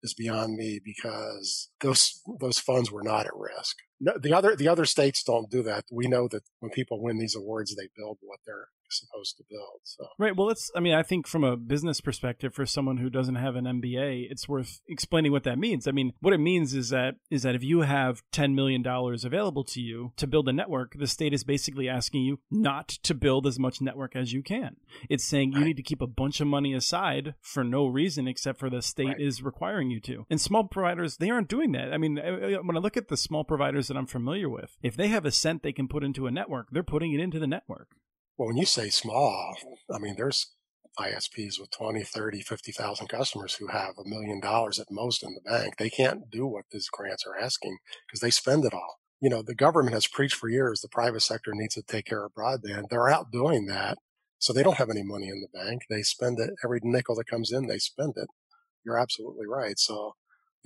is 0.03 0.15
beyond 0.15 0.57
me 0.57 0.81
because 0.83 1.71
those 1.81 2.23
those 2.41 2.59
funds 2.59 2.91
were 2.91 3.03
not 3.03 3.27
at 3.27 3.37
risk. 3.37 3.77
No, 4.01 4.13
the 4.19 4.33
other 4.33 4.55
the 4.55 4.69
other 4.69 4.85
states 4.85 5.23
don't 5.23 5.51
do 5.51 5.63
that. 5.63 5.85
We 5.91 6.07
know 6.07 6.29
that 6.29 6.43
when 6.61 6.71
people 6.71 7.03
win 7.03 7.19
these 7.19 7.35
awards, 7.35 7.75
they 7.75 7.89
build 7.97 8.19
what 8.21 8.41
they're 8.47 8.69
supposed 8.89 9.37
to 9.37 9.45
build. 9.49 9.81
So 9.85 10.07
right. 10.19 10.37
Well, 10.37 10.51
it's. 10.51 10.71
I 10.75 10.81
mean, 10.81 10.95
I 10.95 11.03
think 11.03 11.27
from 11.27 11.45
a 11.45 11.57
business 11.57 12.01
perspective, 12.01 12.55
for 12.55 12.67
someone 12.67 12.99
who 12.99 13.11
doesn't 13.11 13.37
have 13.37 13.57
an 13.57 13.65
MBA, 13.65 14.31
it's 14.31 14.49
worth 14.49 14.81
explaining 14.89 15.33
what 15.33 15.45
that 15.45 15.59
means. 15.59 15.87
I 15.87 15.93
mean, 15.93 16.13
what 16.21 16.35
it 16.35 16.39
means 16.39 16.75
is 16.75 16.91
that 16.91 17.17
is 17.31 17.43
that 17.43 17.55
if 17.55 17.63
you 17.63 17.81
have 17.81 18.23
ten 18.33 18.55
million 18.55 18.83
dollars 18.83 19.25
available 19.25 19.65
to 19.65 19.81
you 19.81 20.13
to 20.17 20.27
build 20.27 20.49
a 20.49 20.53
network, 20.53 20.95
the 20.99 21.07
state 21.07 21.33
is 21.33 21.45
basically 21.45 21.89
asking 21.89 22.23
you 22.23 22.39
not 22.51 22.89
to 22.89 23.15
build 23.15 23.47
as 23.47 23.59
much 23.59 23.81
network 23.81 24.17
as 24.17 24.33
you 24.33 24.43
can. 24.43 24.77
It's 25.09 25.25
saying 25.25 25.53
you 25.53 25.59
right. 25.59 25.67
need 25.69 25.77
to 25.77 25.83
keep 25.83 26.03
a 26.03 26.07
bunch 26.07 26.41
of 26.41 26.47
money 26.47 26.75
aside 26.75 27.35
for 27.41 27.65
no 27.65 27.87
reason 27.87 28.29
except 28.29 28.59
for 28.59 28.71
the 28.71 28.83
state 28.83 29.09
right. 29.09 29.21
is 29.21 29.43
requiring 29.43 29.91
you 29.91 30.01
to. 30.01 30.27
And 30.31 30.41
small 30.41 30.65
providers, 30.65 31.17
they 31.17 31.31
aren't 31.31 31.49
doing 31.49 31.73
that. 31.73 31.93
I 31.93 31.99
mean, 31.99 32.17
when 32.17 32.77
I 32.77 32.81
look 32.81 32.97
at 32.97 33.09
the 33.09 33.17
small 33.17 33.45
providers 33.45 33.86
that 33.89 33.97
I'm 33.97 34.07
familiar 34.07 34.49
with, 34.49 34.77
if 34.83 34.97
they 34.97 35.09
have 35.09 35.25
a 35.25 35.31
cent 35.31 35.63
they 35.63 35.73
can 35.73 35.89
put 35.89 36.05
into 36.05 36.27
a 36.27 36.31
network, 36.31 36.69
they're 36.71 36.83
putting 36.83 37.13
it 37.13 37.21
into 37.21 37.39
the 37.39 37.47
network. 37.47 37.89
Well, 38.37 38.49
when 38.49 38.57
you 38.57 38.67
say 38.67 38.91
small, 38.91 39.57
I 39.93 39.99
mean, 39.99 40.15
there's 40.17 40.55
ISPs 40.99 41.61
with 41.61 41.71
20, 41.71 42.03
30, 42.03 42.41
50,000 42.41 43.07
customers 43.09 43.55
who 43.55 43.69
have 43.69 43.95
a 43.99 44.09
million 44.09 44.41
dollars 44.41 44.79
at 44.79 44.91
most 44.91 45.23
in 45.23 45.35
the 45.35 45.41
bank. 45.41 45.77
They 45.77 45.91
can't 45.91 46.31
do 46.31 46.47
what 46.47 46.65
these 46.71 46.89
grants 46.89 47.25
are 47.27 47.39
asking 47.39 47.79
because 48.07 48.21
they 48.21 48.31
spend 48.31 48.65
it 48.65 48.75
all. 48.75 49.01
You 49.21 49.31
know, 49.31 49.43
the 49.43 49.55
government 49.55 49.95
has 49.95 50.07
preached 50.07 50.37
for 50.37 50.49
years 50.49 50.81
the 50.81 50.89
private 50.89 51.21
sector 51.21 51.53
needs 51.55 51.75
to 51.75 51.83
take 51.83 52.07
care 52.07 52.25
of 52.25 52.35
broadband. 52.35 52.89
They're 52.91 53.09
out 53.09 53.31
doing 53.31 53.67
that. 53.67 53.99
So 54.39 54.53
they 54.53 54.63
don't 54.63 54.77
have 54.77 54.91
any 54.91 55.03
money 55.03 55.29
in 55.29 55.41
the 55.41 55.59
bank. 55.59 55.83
They 55.89 56.03
spend 56.03 56.39
it. 56.39 56.51
Every 56.63 56.81
nickel 56.83 57.17
that 57.17 57.27
comes 57.27 57.53
in, 57.53 57.67
they 57.67 57.79
spend 57.79 58.15
it. 58.17 58.29
You're 58.85 58.99
absolutely 58.99 59.47
right. 59.47 59.79
So 59.79 60.15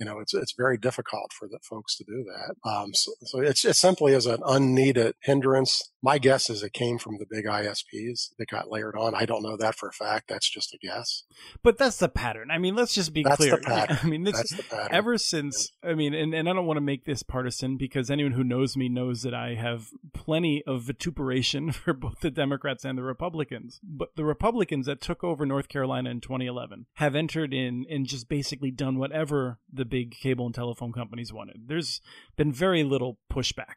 you 0.01 0.05
know, 0.05 0.17
it's 0.17 0.33
it's 0.33 0.53
very 0.57 0.79
difficult 0.79 1.31
for 1.31 1.47
the 1.47 1.59
folks 1.61 1.95
to 1.97 2.03
do 2.03 2.25
that. 2.25 2.55
Um, 2.67 2.91
so, 2.95 3.11
so 3.21 3.39
it's 3.39 3.63
it 3.63 3.75
simply 3.75 4.13
is 4.13 4.25
an 4.25 4.41
unneeded 4.43 5.13
hindrance. 5.21 5.90
My 6.03 6.17
guess 6.17 6.49
is 6.49 6.63
it 6.63 6.73
came 6.73 6.97
from 6.97 7.17
the 7.17 7.27
big 7.29 7.45
ISPs 7.45 8.29
that 8.39 8.47
got 8.49 8.71
layered 8.71 8.95
on. 8.95 9.13
I 9.13 9.25
don't 9.25 9.43
know 9.43 9.55
that 9.57 9.75
for 9.75 9.89
a 9.89 9.91
fact. 9.91 10.27
That's 10.27 10.49
just 10.49 10.73
a 10.73 10.77
guess. 10.79 11.23
But 11.61 11.77
that's 11.77 11.97
the 11.97 12.09
pattern. 12.09 12.49
I 12.49 12.57
mean, 12.57 12.75
let's 12.75 12.95
just 12.95 13.13
be 13.13 13.21
that's 13.21 13.37
clear. 13.37 13.59
I 13.67 14.05
mean, 14.07 14.23
this, 14.23 14.59
ever 14.89 15.19
since 15.19 15.71
I 15.83 15.93
mean, 15.93 16.15
and, 16.15 16.33
and 16.33 16.49
I 16.49 16.53
don't 16.53 16.65
want 16.65 16.77
to 16.77 16.81
make 16.81 17.05
this 17.05 17.21
partisan 17.21 17.77
because 17.77 18.09
anyone 18.09 18.31
who 18.31 18.43
knows 18.43 18.75
me 18.75 18.89
knows 18.89 19.21
that 19.21 19.35
I 19.35 19.53
have 19.55 19.89
plenty 20.13 20.63
of 20.65 20.83
vituperation 20.83 21.71
for 21.73 21.93
both 21.93 22.21
the 22.21 22.31
Democrats 22.31 22.83
and 22.83 22.97
the 22.97 23.03
Republicans. 23.03 23.79
But 23.83 24.15
the 24.15 24.25
Republicans 24.25 24.87
that 24.87 25.01
took 25.01 25.23
over 25.23 25.45
North 25.45 25.67
Carolina 25.67 26.09
in 26.09 26.21
2011 26.21 26.87
have 26.95 27.15
entered 27.15 27.53
in 27.53 27.85
and 27.89 28.07
just 28.07 28.27
basically 28.27 28.71
done 28.71 28.97
whatever 28.97 29.59
the 29.71 29.85
big 29.85 30.11
cable 30.11 30.47
and 30.47 30.55
telephone 30.55 30.93
companies 30.93 31.31
wanted. 31.31 31.67
There's 31.67 32.01
been 32.35 32.51
very 32.51 32.83
little 32.83 33.19
pushback 33.31 33.75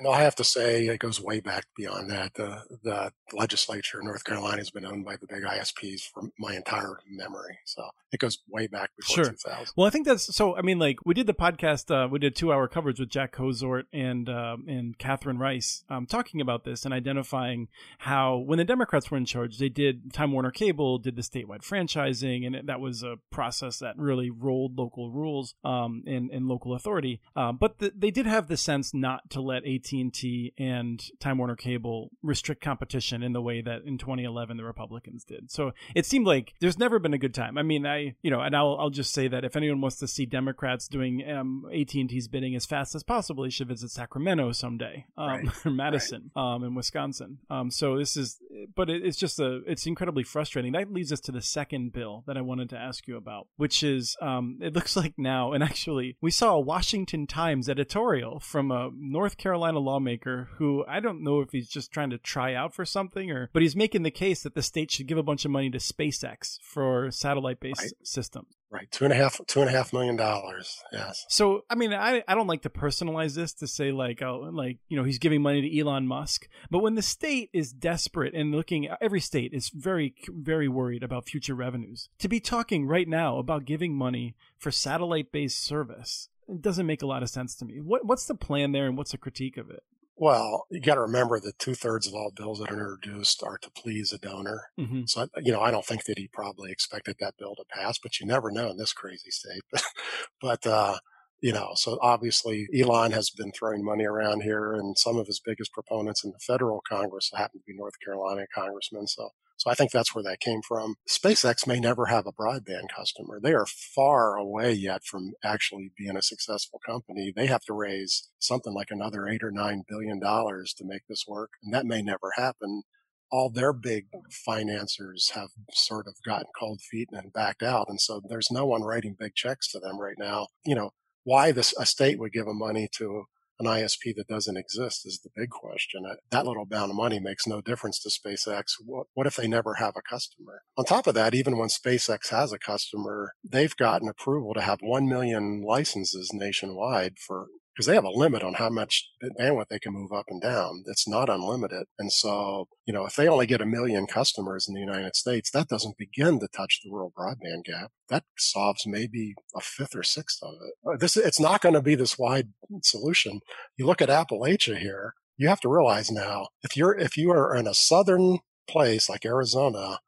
no, 0.00 0.10
I 0.10 0.22
have 0.22 0.36
to 0.36 0.44
say 0.44 0.86
it 0.86 0.98
goes 0.98 1.20
way 1.20 1.40
back 1.40 1.66
beyond 1.76 2.10
that. 2.10 2.34
The 2.34 2.62
the 2.82 3.12
legislature 3.32 4.00
in 4.00 4.06
North 4.06 4.24
Carolina 4.24 4.58
has 4.58 4.70
been 4.70 4.84
owned 4.84 5.04
by 5.04 5.16
the 5.16 5.26
big 5.26 5.42
ISPs 5.42 6.02
for 6.02 6.24
my 6.38 6.54
entire 6.54 6.98
memory, 7.08 7.58
so 7.64 7.82
it 8.12 8.20
goes 8.20 8.38
way 8.48 8.66
back 8.66 8.90
before 8.96 9.24
sure. 9.24 9.32
2000. 9.32 9.74
Well, 9.76 9.86
I 9.86 9.90
think 9.90 10.06
that's 10.06 10.34
so. 10.34 10.56
I 10.56 10.62
mean, 10.62 10.78
like 10.78 10.98
we 11.04 11.14
did 11.14 11.26
the 11.26 11.34
podcast, 11.34 11.90
uh, 11.90 12.08
we 12.08 12.18
did 12.18 12.34
two 12.34 12.52
hour 12.52 12.68
coverage 12.68 12.98
with 12.98 13.08
Jack 13.08 13.34
Cozort 13.34 13.84
and 13.92 14.28
uh, 14.28 14.56
and 14.66 14.98
Catharine 14.98 15.38
Rice, 15.38 15.84
um, 15.88 16.06
talking 16.06 16.40
about 16.40 16.64
this 16.64 16.84
and 16.84 16.92
identifying 16.92 17.68
how 17.98 18.38
when 18.38 18.58
the 18.58 18.64
Democrats 18.64 19.10
were 19.10 19.16
in 19.16 19.24
charge, 19.24 19.58
they 19.58 19.68
did 19.68 20.12
Time 20.12 20.32
Warner 20.32 20.50
Cable 20.50 20.98
did 20.98 21.16
the 21.16 21.22
statewide 21.22 21.62
franchising, 21.62 22.46
and 22.46 22.68
that 22.68 22.80
was 22.80 23.02
a 23.02 23.16
process 23.30 23.78
that 23.78 23.96
really 23.96 24.30
rolled 24.30 24.76
local 24.76 25.10
rules 25.10 25.54
um, 25.64 26.02
and 26.06 26.30
and 26.30 26.48
local 26.48 26.74
authority. 26.74 27.20
Uh, 27.36 27.52
but 27.52 27.78
the, 27.78 27.92
they 27.96 28.10
did 28.10 28.26
have 28.26 28.48
the 28.48 28.56
sense 28.56 28.92
not 28.92 29.30
to 29.30 29.40
let 29.40 29.51
let 29.52 29.66
AT&T 29.66 30.54
and 30.58 31.02
Time 31.20 31.38
Warner 31.38 31.56
Cable 31.56 32.10
restrict 32.22 32.62
competition 32.62 33.22
in 33.22 33.32
the 33.32 33.42
way 33.42 33.60
that 33.60 33.82
in 33.84 33.98
2011 33.98 34.56
the 34.56 34.64
Republicans 34.64 35.24
did. 35.24 35.50
So 35.50 35.72
it 35.94 36.06
seemed 36.06 36.26
like 36.26 36.54
there's 36.60 36.78
never 36.78 36.98
been 36.98 37.14
a 37.14 37.18
good 37.18 37.34
time. 37.34 37.58
I 37.58 37.62
mean, 37.62 37.86
I 37.86 38.14
you 38.22 38.30
know, 38.30 38.40
and 38.40 38.56
I'll 38.56 38.76
I'll 38.78 38.90
just 38.90 39.12
say 39.12 39.28
that 39.28 39.44
if 39.44 39.56
anyone 39.56 39.80
wants 39.80 39.96
to 39.98 40.08
see 40.08 40.26
Democrats 40.26 40.88
doing 40.88 41.28
um, 41.28 41.66
AT&T's 41.72 42.28
bidding 42.28 42.54
as 42.54 42.66
fast 42.66 42.94
as 42.94 43.02
possible, 43.02 43.44
you 43.44 43.50
should 43.50 43.68
visit 43.68 43.90
Sacramento 43.90 44.52
someday, 44.52 45.06
um, 45.16 45.28
right. 45.28 45.48
or 45.64 45.70
Madison, 45.70 46.30
right. 46.34 46.54
um, 46.54 46.64
in 46.64 46.74
Wisconsin. 46.74 47.38
Um, 47.50 47.70
so 47.70 47.98
this 47.98 48.16
is, 48.16 48.40
but 48.74 48.88
it, 48.88 49.04
it's 49.04 49.18
just 49.18 49.38
a, 49.38 49.60
it's 49.66 49.86
incredibly 49.86 50.22
frustrating. 50.22 50.72
That 50.72 50.92
leads 50.92 51.12
us 51.12 51.20
to 51.20 51.32
the 51.32 51.42
second 51.42 51.92
bill 51.92 52.24
that 52.26 52.36
I 52.36 52.40
wanted 52.40 52.70
to 52.70 52.78
ask 52.78 53.06
you 53.06 53.16
about, 53.16 53.48
which 53.56 53.82
is, 53.82 54.16
um, 54.20 54.58
it 54.62 54.74
looks 54.74 54.96
like 54.96 55.14
now, 55.16 55.52
and 55.52 55.62
actually, 55.62 56.16
we 56.20 56.30
saw 56.30 56.54
a 56.54 56.60
Washington 56.60 57.26
Times 57.26 57.68
editorial 57.68 58.40
from 58.40 58.70
a 58.70 58.90
North 58.94 59.36
Carolina 59.42 59.80
lawmaker 59.80 60.48
who 60.58 60.84
I 60.86 61.00
don't 61.00 61.20
know 61.24 61.40
if 61.40 61.50
he's 61.50 61.68
just 61.68 61.90
trying 61.90 62.10
to 62.10 62.18
try 62.18 62.54
out 62.54 62.74
for 62.74 62.84
something 62.84 63.32
or, 63.32 63.50
but 63.52 63.62
he's 63.62 63.74
making 63.74 64.04
the 64.04 64.10
case 64.12 64.44
that 64.44 64.54
the 64.54 64.62
state 64.62 64.92
should 64.92 65.08
give 65.08 65.18
a 65.18 65.22
bunch 65.22 65.44
of 65.44 65.50
money 65.50 65.68
to 65.70 65.78
SpaceX 65.78 66.60
for 66.62 67.10
satellite 67.10 67.58
based 67.58 67.80
right. 67.80 67.92
systems. 68.04 68.46
Right. 68.70 68.90
Two 68.90 69.04
and 69.04 69.12
a 69.12 69.16
half, 69.16 69.38
two 69.48 69.60
and 69.60 69.68
a 69.68 69.72
half 69.72 69.92
million 69.92 70.16
dollars. 70.16 70.82
Yes. 70.92 71.26
So, 71.28 71.64
I 71.68 71.74
mean, 71.74 71.92
I, 71.92 72.22
I 72.26 72.34
don't 72.34 72.46
like 72.46 72.62
to 72.62 72.70
personalize 72.70 73.34
this 73.34 73.52
to 73.54 73.66
say 73.66 73.92
like, 73.92 74.22
oh, 74.22 74.48
like, 74.50 74.78
you 74.88 74.96
know, 74.96 75.04
he's 75.04 75.18
giving 75.18 75.42
money 75.42 75.60
to 75.60 75.78
Elon 75.78 76.06
Musk. 76.06 76.48
But 76.70 76.78
when 76.78 76.94
the 76.94 77.02
state 77.02 77.50
is 77.52 77.70
desperate 77.70 78.32
and 78.32 78.50
looking, 78.50 78.88
every 79.02 79.20
state 79.20 79.52
is 79.52 79.70
very, 79.74 80.14
very 80.26 80.68
worried 80.68 81.02
about 81.02 81.28
future 81.28 81.54
revenues. 81.54 82.08
To 82.20 82.28
be 82.28 82.40
talking 82.40 82.86
right 82.86 83.06
now 83.06 83.36
about 83.36 83.66
giving 83.66 83.94
money 83.94 84.36
for 84.56 84.70
satellite 84.70 85.32
based 85.32 85.62
service 85.62 86.30
it 86.48 86.62
doesn't 86.62 86.86
make 86.86 87.02
a 87.02 87.06
lot 87.06 87.22
of 87.22 87.30
sense 87.30 87.54
to 87.56 87.64
me. 87.64 87.80
What 87.80 88.04
what's 88.04 88.26
the 88.26 88.34
plan 88.34 88.72
there, 88.72 88.86
and 88.86 88.96
what's 88.96 89.12
the 89.12 89.18
critique 89.18 89.56
of 89.56 89.70
it? 89.70 89.82
Well, 90.16 90.66
you 90.70 90.80
got 90.80 90.96
to 90.96 91.00
remember 91.00 91.40
that 91.40 91.58
two 91.58 91.74
thirds 91.74 92.06
of 92.06 92.14
all 92.14 92.30
bills 92.36 92.60
that 92.60 92.70
are 92.70 92.78
introduced 92.78 93.42
are 93.42 93.58
to 93.58 93.70
please 93.70 94.12
a 94.12 94.18
donor. 94.18 94.68
Mm-hmm. 94.78 95.02
So, 95.06 95.26
you 95.42 95.52
know, 95.52 95.60
I 95.60 95.70
don't 95.70 95.84
think 95.84 96.04
that 96.04 96.18
he 96.18 96.28
probably 96.28 96.70
expected 96.70 97.16
that 97.18 97.34
bill 97.38 97.56
to 97.56 97.64
pass, 97.68 97.98
but 98.00 98.20
you 98.20 98.26
never 98.26 98.50
know 98.50 98.70
in 98.70 98.76
this 98.76 98.92
crazy 98.92 99.30
state. 99.30 99.62
but, 100.40 100.66
uh, 100.66 100.98
you 101.40 101.52
know, 101.52 101.70
so 101.74 101.98
obviously 102.00 102.68
Elon 102.78 103.10
has 103.10 103.30
been 103.30 103.50
throwing 103.52 103.84
money 103.84 104.04
around 104.04 104.42
here, 104.42 104.74
and 104.74 104.96
some 104.96 105.16
of 105.16 105.26
his 105.26 105.40
biggest 105.44 105.72
proponents 105.72 106.22
in 106.22 106.30
the 106.30 106.38
federal 106.38 106.82
Congress 106.88 107.30
happen 107.34 107.60
to 107.60 107.64
be 107.66 107.76
North 107.76 107.98
Carolina 108.04 108.44
congressmen. 108.54 109.08
So 109.08 109.30
so 109.56 109.70
I 109.70 109.74
think 109.74 109.90
that's 109.90 110.14
where 110.14 110.24
that 110.24 110.40
came 110.40 110.60
from. 110.66 110.96
SpaceX 111.08 111.66
may 111.66 111.78
never 111.78 112.06
have 112.06 112.26
a 112.26 112.32
broadband 112.32 112.88
customer. 112.94 113.38
They 113.40 113.52
are 113.52 113.66
far 113.66 114.36
away 114.36 114.72
yet 114.72 115.04
from 115.04 115.32
actually 115.44 115.92
being 115.96 116.16
a 116.16 116.22
successful 116.22 116.80
company. 116.84 117.32
They 117.34 117.46
have 117.46 117.62
to 117.64 117.72
raise 117.72 118.28
something 118.38 118.74
like 118.74 118.90
another 118.90 119.28
eight 119.28 119.42
or 119.42 119.50
nine 119.50 119.82
billion 119.88 120.18
dollars 120.18 120.74
to 120.78 120.84
make 120.84 121.02
this 121.08 121.24
work. 121.28 121.50
And 121.62 121.72
that 121.72 121.86
may 121.86 122.02
never 122.02 122.32
happen. 122.36 122.82
All 123.30 123.50
their 123.50 123.72
big 123.72 124.06
hmm. 124.12 124.20
financiers 124.44 125.30
have 125.34 125.50
sort 125.72 126.06
of 126.06 126.14
gotten 126.24 126.48
cold 126.58 126.80
feet 126.80 127.08
and 127.12 127.32
backed 127.32 127.62
out. 127.62 127.86
And 127.88 128.00
so 128.00 128.20
there's 128.28 128.50
no 128.50 128.66
one 128.66 128.82
writing 128.82 129.16
big 129.18 129.34
checks 129.34 129.70
to 129.72 129.78
them 129.78 130.00
right 130.00 130.18
now. 130.18 130.48
You 130.64 130.74
know, 130.74 130.90
why 131.24 131.52
this 131.52 131.74
a 131.78 131.86
state 131.86 132.18
would 132.18 132.32
give 132.32 132.46
them 132.46 132.58
money 132.58 132.88
to 132.96 133.24
an 133.60 133.66
ISP 133.66 134.14
that 134.16 134.28
doesn't 134.28 134.56
exist 134.56 135.06
is 135.06 135.20
the 135.22 135.30
big 135.34 135.50
question. 135.50 136.04
Uh, 136.08 136.14
that 136.30 136.46
little 136.46 136.64
amount 136.64 136.90
of 136.90 136.96
money 136.96 137.20
makes 137.20 137.46
no 137.46 137.60
difference 137.60 137.98
to 138.00 138.08
SpaceX. 138.08 138.74
What, 138.84 139.06
what 139.14 139.26
if 139.26 139.36
they 139.36 139.48
never 139.48 139.74
have 139.74 139.94
a 139.96 140.02
customer? 140.02 140.62
On 140.76 140.84
top 140.84 141.06
of 141.06 141.14
that, 141.14 141.34
even 141.34 141.58
when 141.58 141.68
SpaceX 141.68 142.30
has 142.30 142.52
a 142.52 142.58
customer, 142.58 143.32
they've 143.44 143.76
gotten 143.76 144.08
approval 144.08 144.54
to 144.54 144.60
have 144.60 144.78
1 144.80 145.08
million 145.08 145.62
licenses 145.62 146.30
nationwide 146.32 147.18
for 147.18 147.46
because 147.74 147.86
they 147.86 147.94
have 147.94 148.04
a 148.04 148.10
limit 148.10 148.42
on 148.42 148.54
how 148.54 148.68
much 148.68 149.08
bandwidth 149.40 149.68
they 149.68 149.78
can 149.78 149.92
move 149.92 150.12
up 150.12 150.26
and 150.28 150.42
down. 150.42 150.84
It's 150.86 151.08
not 151.08 151.30
unlimited. 151.30 151.86
And 151.98 152.12
so, 152.12 152.68
you 152.84 152.92
know, 152.92 153.06
if 153.06 153.16
they 153.16 153.28
only 153.28 153.46
get 153.46 153.62
a 153.62 153.66
million 153.66 154.06
customers 154.06 154.66
in 154.68 154.74
the 154.74 154.80
United 154.80 155.16
States, 155.16 155.50
that 155.50 155.68
doesn't 155.68 155.96
begin 155.96 156.38
to 156.40 156.48
touch 156.48 156.80
the 156.82 156.90
rural 156.90 157.12
broadband 157.18 157.64
gap. 157.64 157.90
That 158.08 158.24
solves 158.36 158.86
maybe 158.86 159.34
a 159.56 159.60
fifth 159.60 159.96
or 159.96 160.02
sixth 160.02 160.42
of 160.42 160.54
it. 160.54 160.74
Uh, 160.86 160.96
this, 160.98 161.16
it's 161.16 161.40
not 161.40 161.62
going 161.62 161.74
to 161.74 161.82
be 161.82 161.94
this 161.94 162.18
wide 162.18 162.48
solution. 162.82 163.40
You 163.76 163.86
look 163.86 164.02
at 164.02 164.10
Appalachia 164.10 164.78
here, 164.78 165.14
you 165.38 165.48
have 165.48 165.60
to 165.60 165.68
realize 165.68 166.10
now, 166.10 166.48
if 166.62 166.76
you're, 166.76 166.96
if 166.96 167.16
you 167.16 167.30
are 167.30 167.56
in 167.56 167.66
a 167.66 167.74
southern 167.74 168.40
place 168.68 169.08
like 169.08 169.24
Arizona, 169.24 169.98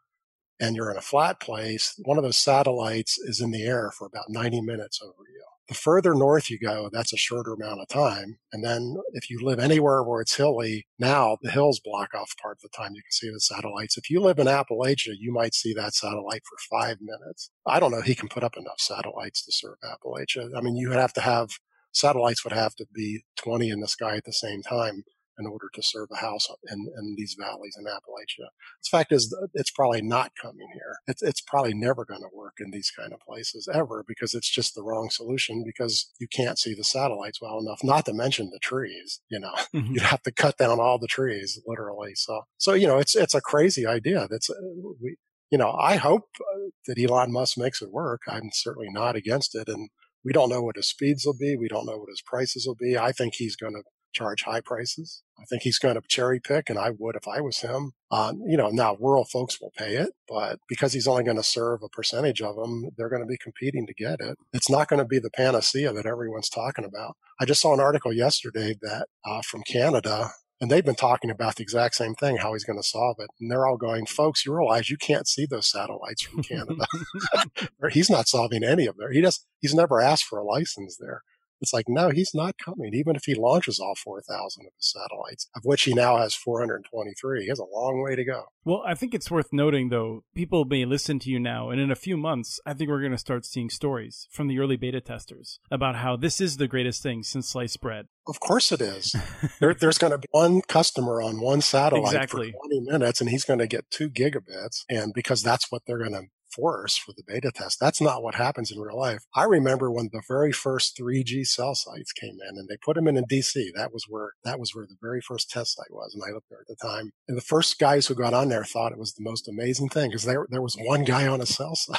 and 0.60 0.76
you're 0.76 0.90
in 0.90 0.96
a 0.96 1.02
flat 1.02 1.40
place, 1.40 1.94
one 2.04 2.16
of 2.16 2.22
those 2.22 2.38
satellites 2.38 3.18
is 3.18 3.40
in 3.40 3.50
the 3.50 3.64
air 3.64 3.90
for 3.90 4.06
about 4.06 4.30
90 4.30 4.60
minutes 4.60 5.00
over 5.02 5.24
you. 5.28 5.44
The 5.68 5.74
further 5.74 6.14
north 6.14 6.50
you 6.50 6.58
go, 6.58 6.90
that's 6.92 7.12
a 7.12 7.16
shorter 7.16 7.54
amount 7.54 7.80
of 7.80 7.88
time. 7.88 8.38
And 8.52 8.62
then 8.62 8.96
if 9.14 9.30
you 9.30 9.40
live 9.42 9.58
anywhere 9.58 10.02
where 10.02 10.20
it's 10.20 10.36
hilly, 10.36 10.86
now 10.98 11.38
the 11.40 11.50
hills 11.50 11.80
block 11.82 12.14
off 12.14 12.36
part 12.40 12.58
of 12.58 12.62
the 12.62 12.76
time 12.76 12.92
you 12.94 13.02
can 13.02 13.10
see 13.10 13.30
the 13.30 13.40
satellites. 13.40 13.96
If 13.96 14.10
you 14.10 14.20
live 14.20 14.38
in 14.38 14.46
Appalachia, 14.46 15.14
you 15.18 15.32
might 15.32 15.54
see 15.54 15.72
that 15.72 15.94
satellite 15.94 16.42
for 16.44 16.58
five 16.70 16.98
minutes. 17.00 17.50
I 17.66 17.80
don't 17.80 17.92
know 17.92 18.02
he 18.02 18.14
can 18.14 18.28
put 18.28 18.44
up 18.44 18.58
enough 18.58 18.78
satellites 18.78 19.42
to 19.46 19.52
serve 19.52 19.76
Appalachia. 19.82 20.50
I 20.54 20.60
mean, 20.60 20.76
you 20.76 20.90
would 20.90 20.98
have 20.98 21.14
to 21.14 21.22
have 21.22 21.58
satellites 21.92 22.44
would 22.44 22.52
have 22.52 22.74
to 22.74 22.86
be 22.92 23.24
20 23.36 23.70
in 23.70 23.80
the 23.80 23.88
sky 23.88 24.16
at 24.16 24.24
the 24.24 24.32
same 24.32 24.62
time 24.62 25.04
in 25.38 25.46
order 25.46 25.68
to 25.74 25.82
serve 25.82 26.08
a 26.12 26.16
house 26.16 26.48
in, 26.70 26.86
in 26.98 27.14
these 27.16 27.36
valleys 27.38 27.76
in 27.78 27.84
Appalachia. 27.84 28.48
The 28.82 28.90
fact 28.90 29.12
is, 29.12 29.34
it's 29.54 29.70
probably 29.70 30.02
not 30.02 30.32
coming 30.40 30.68
here. 30.72 30.96
It's, 31.06 31.22
it's 31.22 31.40
probably 31.40 31.74
never 31.74 32.04
going 32.04 32.20
to 32.20 32.36
work 32.36 32.54
in 32.60 32.70
these 32.70 32.90
kind 32.96 33.12
of 33.12 33.20
places 33.20 33.68
ever 33.72 34.04
because 34.06 34.34
it's 34.34 34.50
just 34.50 34.74
the 34.74 34.82
wrong 34.82 35.10
solution 35.10 35.64
because 35.64 36.10
you 36.20 36.28
can't 36.28 36.58
see 36.58 36.74
the 36.74 36.84
satellites 36.84 37.40
well 37.40 37.58
enough, 37.58 37.80
not 37.82 38.06
to 38.06 38.12
mention 38.12 38.50
the 38.50 38.60
trees, 38.62 39.20
you 39.28 39.40
know, 39.40 39.54
mm-hmm. 39.74 39.94
you'd 39.94 40.02
have 40.02 40.22
to 40.22 40.32
cut 40.32 40.56
down 40.56 40.80
all 40.80 40.98
the 40.98 41.06
trees 41.06 41.60
literally. 41.66 42.12
So, 42.14 42.42
so, 42.58 42.72
you 42.74 42.86
know, 42.86 42.98
it's, 42.98 43.14
it's 43.14 43.34
a 43.34 43.40
crazy 43.40 43.86
idea. 43.86 44.26
That's, 44.30 44.50
uh, 44.50 44.54
we, 45.00 45.16
you 45.50 45.58
know, 45.58 45.72
I 45.72 45.96
hope 45.96 46.24
uh, 46.40 46.70
that 46.86 46.98
Elon 46.98 47.32
Musk 47.32 47.58
makes 47.58 47.80
it 47.82 47.92
work. 47.92 48.22
I'm 48.28 48.50
certainly 48.52 48.88
not 48.90 49.14
against 49.14 49.54
it. 49.54 49.68
And 49.68 49.90
we 50.24 50.32
don't 50.32 50.48
know 50.48 50.62
what 50.62 50.76
his 50.76 50.88
speeds 50.88 51.24
will 51.26 51.36
be. 51.36 51.56
We 51.56 51.68
don't 51.68 51.86
know 51.86 51.98
what 51.98 52.08
his 52.08 52.22
prices 52.24 52.66
will 52.66 52.76
be. 52.76 52.96
I 52.96 53.12
think 53.12 53.34
he's 53.34 53.56
going 53.56 53.74
to 53.74 53.82
charge 54.14 54.44
high 54.44 54.60
prices. 54.60 55.22
I 55.38 55.44
think 55.44 55.62
he's 55.62 55.78
going 55.78 55.96
to 55.96 56.02
cherry 56.08 56.40
pick, 56.40 56.70
and 56.70 56.78
I 56.78 56.90
would 56.96 57.16
if 57.16 57.26
I 57.26 57.40
was 57.40 57.58
him. 57.58 57.92
Uh, 58.10 58.32
you 58.46 58.56
know, 58.56 58.70
now 58.70 58.96
rural 59.00 59.24
folks 59.24 59.60
will 59.60 59.72
pay 59.76 59.96
it, 59.96 60.10
but 60.28 60.58
because 60.68 60.92
he's 60.92 61.08
only 61.08 61.24
going 61.24 61.36
to 61.36 61.42
serve 61.42 61.82
a 61.82 61.88
percentage 61.88 62.40
of 62.40 62.56
them, 62.56 62.90
they're 62.96 63.08
going 63.08 63.22
to 63.22 63.26
be 63.26 63.36
competing 63.36 63.86
to 63.86 63.94
get 63.94 64.20
it. 64.20 64.38
It's 64.52 64.70
not 64.70 64.88
going 64.88 65.00
to 65.00 65.04
be 65.04 65.18
the 65.18 65.30
panacea 65.30 65.92
that 65.92 66.06
everyone's 66.06 66.48
talking 66.48 66.84
about. 66.84 67.16
I 67.40 67.44
just 67.44 67.60
saw 67.60 67.74
an 67.74 67.80
article 67.80 68.12
yesterday 68.12 68.76
that 68.80 69.08
uh, 69.24 69.42
from 69.42 69.62
Canada 69.62 70.30
and 70.60 70.70
they've 70.70 70.84
been 70.84 70.94
talking 70.94 71.30
about 71.30 71.56
the 71.56 71.62
exact 71.62 71.94
same 71.94 72.14
thing, 72.14 72.38
how 72.38 72.52
he's 72.52 72.64
going 72.64 72.78
to 72.78 72.88
solve 72.88 73.16
it. 73.18 73.28
And 73.40 73.50
they're 73.50 73.66
all 73.66 73.76
going, 73.76 74.06
folks, 74.06 74.46
you 74.46 74.56
realize 74.56 74.88
you 74.88 74.96
can't 74.96 75.28
see 75.28 75.46
those 75.46 75.70
satellites 75.70 76.22
from 76.22 76.42
Canada. 76.42 76.86
he's 77.90 78.08
not 78.08 78.28
solving 78.28 78.62
any 78.62 78.86
of 78.86 78.96
them. 78.96 79.12
He 79.12 79.20
does, 79.20 79.44
he's 79.60 79.74
never 79.74 80.00
asked 80.00 80.24
for 80.24 80.38
a 80.38 80.44
license 80.44 80.96
there. 80.96 81.22
It's 81.64 81.72
like, 81.72 81.88
no, 81.88 82.10
he's 82.10 82.34
not 82.34 82.58
coming. 82.58 82.92
Even 82.92 83.16
if 83.16 83.24
he 83.24 83.34
launches 83.34 83.80
all 83.80 83.94
4,000 83.94 84.66
of 84.66 84.72
his 84.76 84.92
satellites, 84.92 85.48
of 85.56 85.62
which 85.64 85.84
he 85.84 85.94
now 85.94 86.18
has 86.18 86.34
423, 86.34 87.44
he 87.44 87.48
has 87.48 87.58
a 87.58 87.64
long 87.64 88.02
way 88.02 88.14
to 88.14 88.22
go. 88.22 88.44
Well, 88.66 88.82
I 88.86 88.94
think 88.94 89.14
it's 89.14 89.30
worth 89.30 89.50
noting, 89.50 89.88
though, 89.88 90.24
people 90.34 90.66
may 90.66 90.84
listen 90.84 91.18
to 91.20 91.30
you 91.30 91.40
now, 91.40 91.70
and 91.70 91.80
in 91.80 91.90
a 91.90 91.96
few 91.96 92.18
months, 92.18 92.60
I 92.66 92.74
think 92.74 92.90
we're 92.90 93.00
going 93.00 93.12
to 93.12 93.18
start 93.18 93.46
seeing 93.46 93.70
stories 93.70 94.28
from 94.30 94.48
the 94.48 94.58
early 94.58 94.76
beta 94.76 95.00
testers 95.00 95.58
about 95.70 95.96
how 95.96 96.16
this 96.16 96.38
is 96.38 96.58
the 96.58 96.68
greatest 96.68 97.02
thing 97.02 97.22
since 97.22 97.48
sliced 97.48 97.80
bread. 97.80 98.08
Of 98.26 98.40
course 98.40 98.70
it 98.72 98.82
is. 98.82 99.16
there, 99.60 99.72
there's 99.72 99.98
going 99.98 100.12
to 100.12 100.18
be 100.18 100.28
one 100.32 100.60
customer 100.62 101.22
on 101.22 101.40
one 101.40 101.62
satellite 101.62 102.14
exactly. 102.14 102.52
for 102.52 102.68
20 102.68 102.80
minutes, 102.90 103.22
and 103.22 103.30
he's 103.30 103.44
going 103.44 103.58
to 103.58 103.66
get 103.66 103.90
two 103.90 104.10
gigabits. 104.10 104.84
And 104.90 105.14
because 105.14 105.42
that's 105.42 105.70
what 105.70 105.82
they're 105.86 105.98
going 105.98 106.12
to 106.12 106.24
force 106.54 106.96
for 106.96 107.12
the 107.16 107.22
beta 107.26 107.50
test. 107.52 107.80
That's 107.80 108.00
not 108.00 108.22
what 108.22 108.34
happens 108.34 108.70
in 108.70 108.78
real 108.78 108.98
life. 108.98 109.24
I 109.34 109.44
remember 109.44 109.90
when 109.90 110.10
the 110.12 110.22
very 110.26 110.52
first 110.52 110.96
3G 110.96 111.46
cell 111.46 111.74
sites 111.74 112.12
came 112.12 112.38
in 112.48 112.58
and 112.58 112.68
they 112.68 112.76
put 112.76 112.96
them 112.96 113.08
in 113.08 113.16
in 113.16 113.24
DC. 113.24 113.70
That 113.74 113.92
was 113.92 114.06
where 114.08 114.32
that 114.44 114.58
was 114.58 114.74
where 114.74 114.86
the 114.86 114.96
very 115.00 115.20
first 115.20 115.50
test 115.50 115.76
site 115.76 115.92
was, 115.92 116.14
and 116.14 116.22
I 116.22 116.32
lived 116.32 116.46
there 116.50 116.60
at 116.60 116.68
the 116.68 116.76
time. 116.76 117.12
And 117.28 117.36
the 117.36 117.42
first 117.42 117.78
guys 117.78 118.06
who 118.06 118.14
got 118.14 118.34
on 118.34 118.48
there 118.48 118.64
thought 118.64 118.92
it 118.92 118.98
was 118.98 119.14
the 119.14 119.24
most 119.24 119.48
amazing 119.48 119.88
thing 119.88 120.10
because 120.10 120.24
there 120.24 120.46
there 120.50 120.62
was 120.62 120.76
one 120.78 121.04
guy 121.04 121.26
on 121.26 121.40
a 121.40 121.46
cell 121.46 121.76
site. 121.76 121.98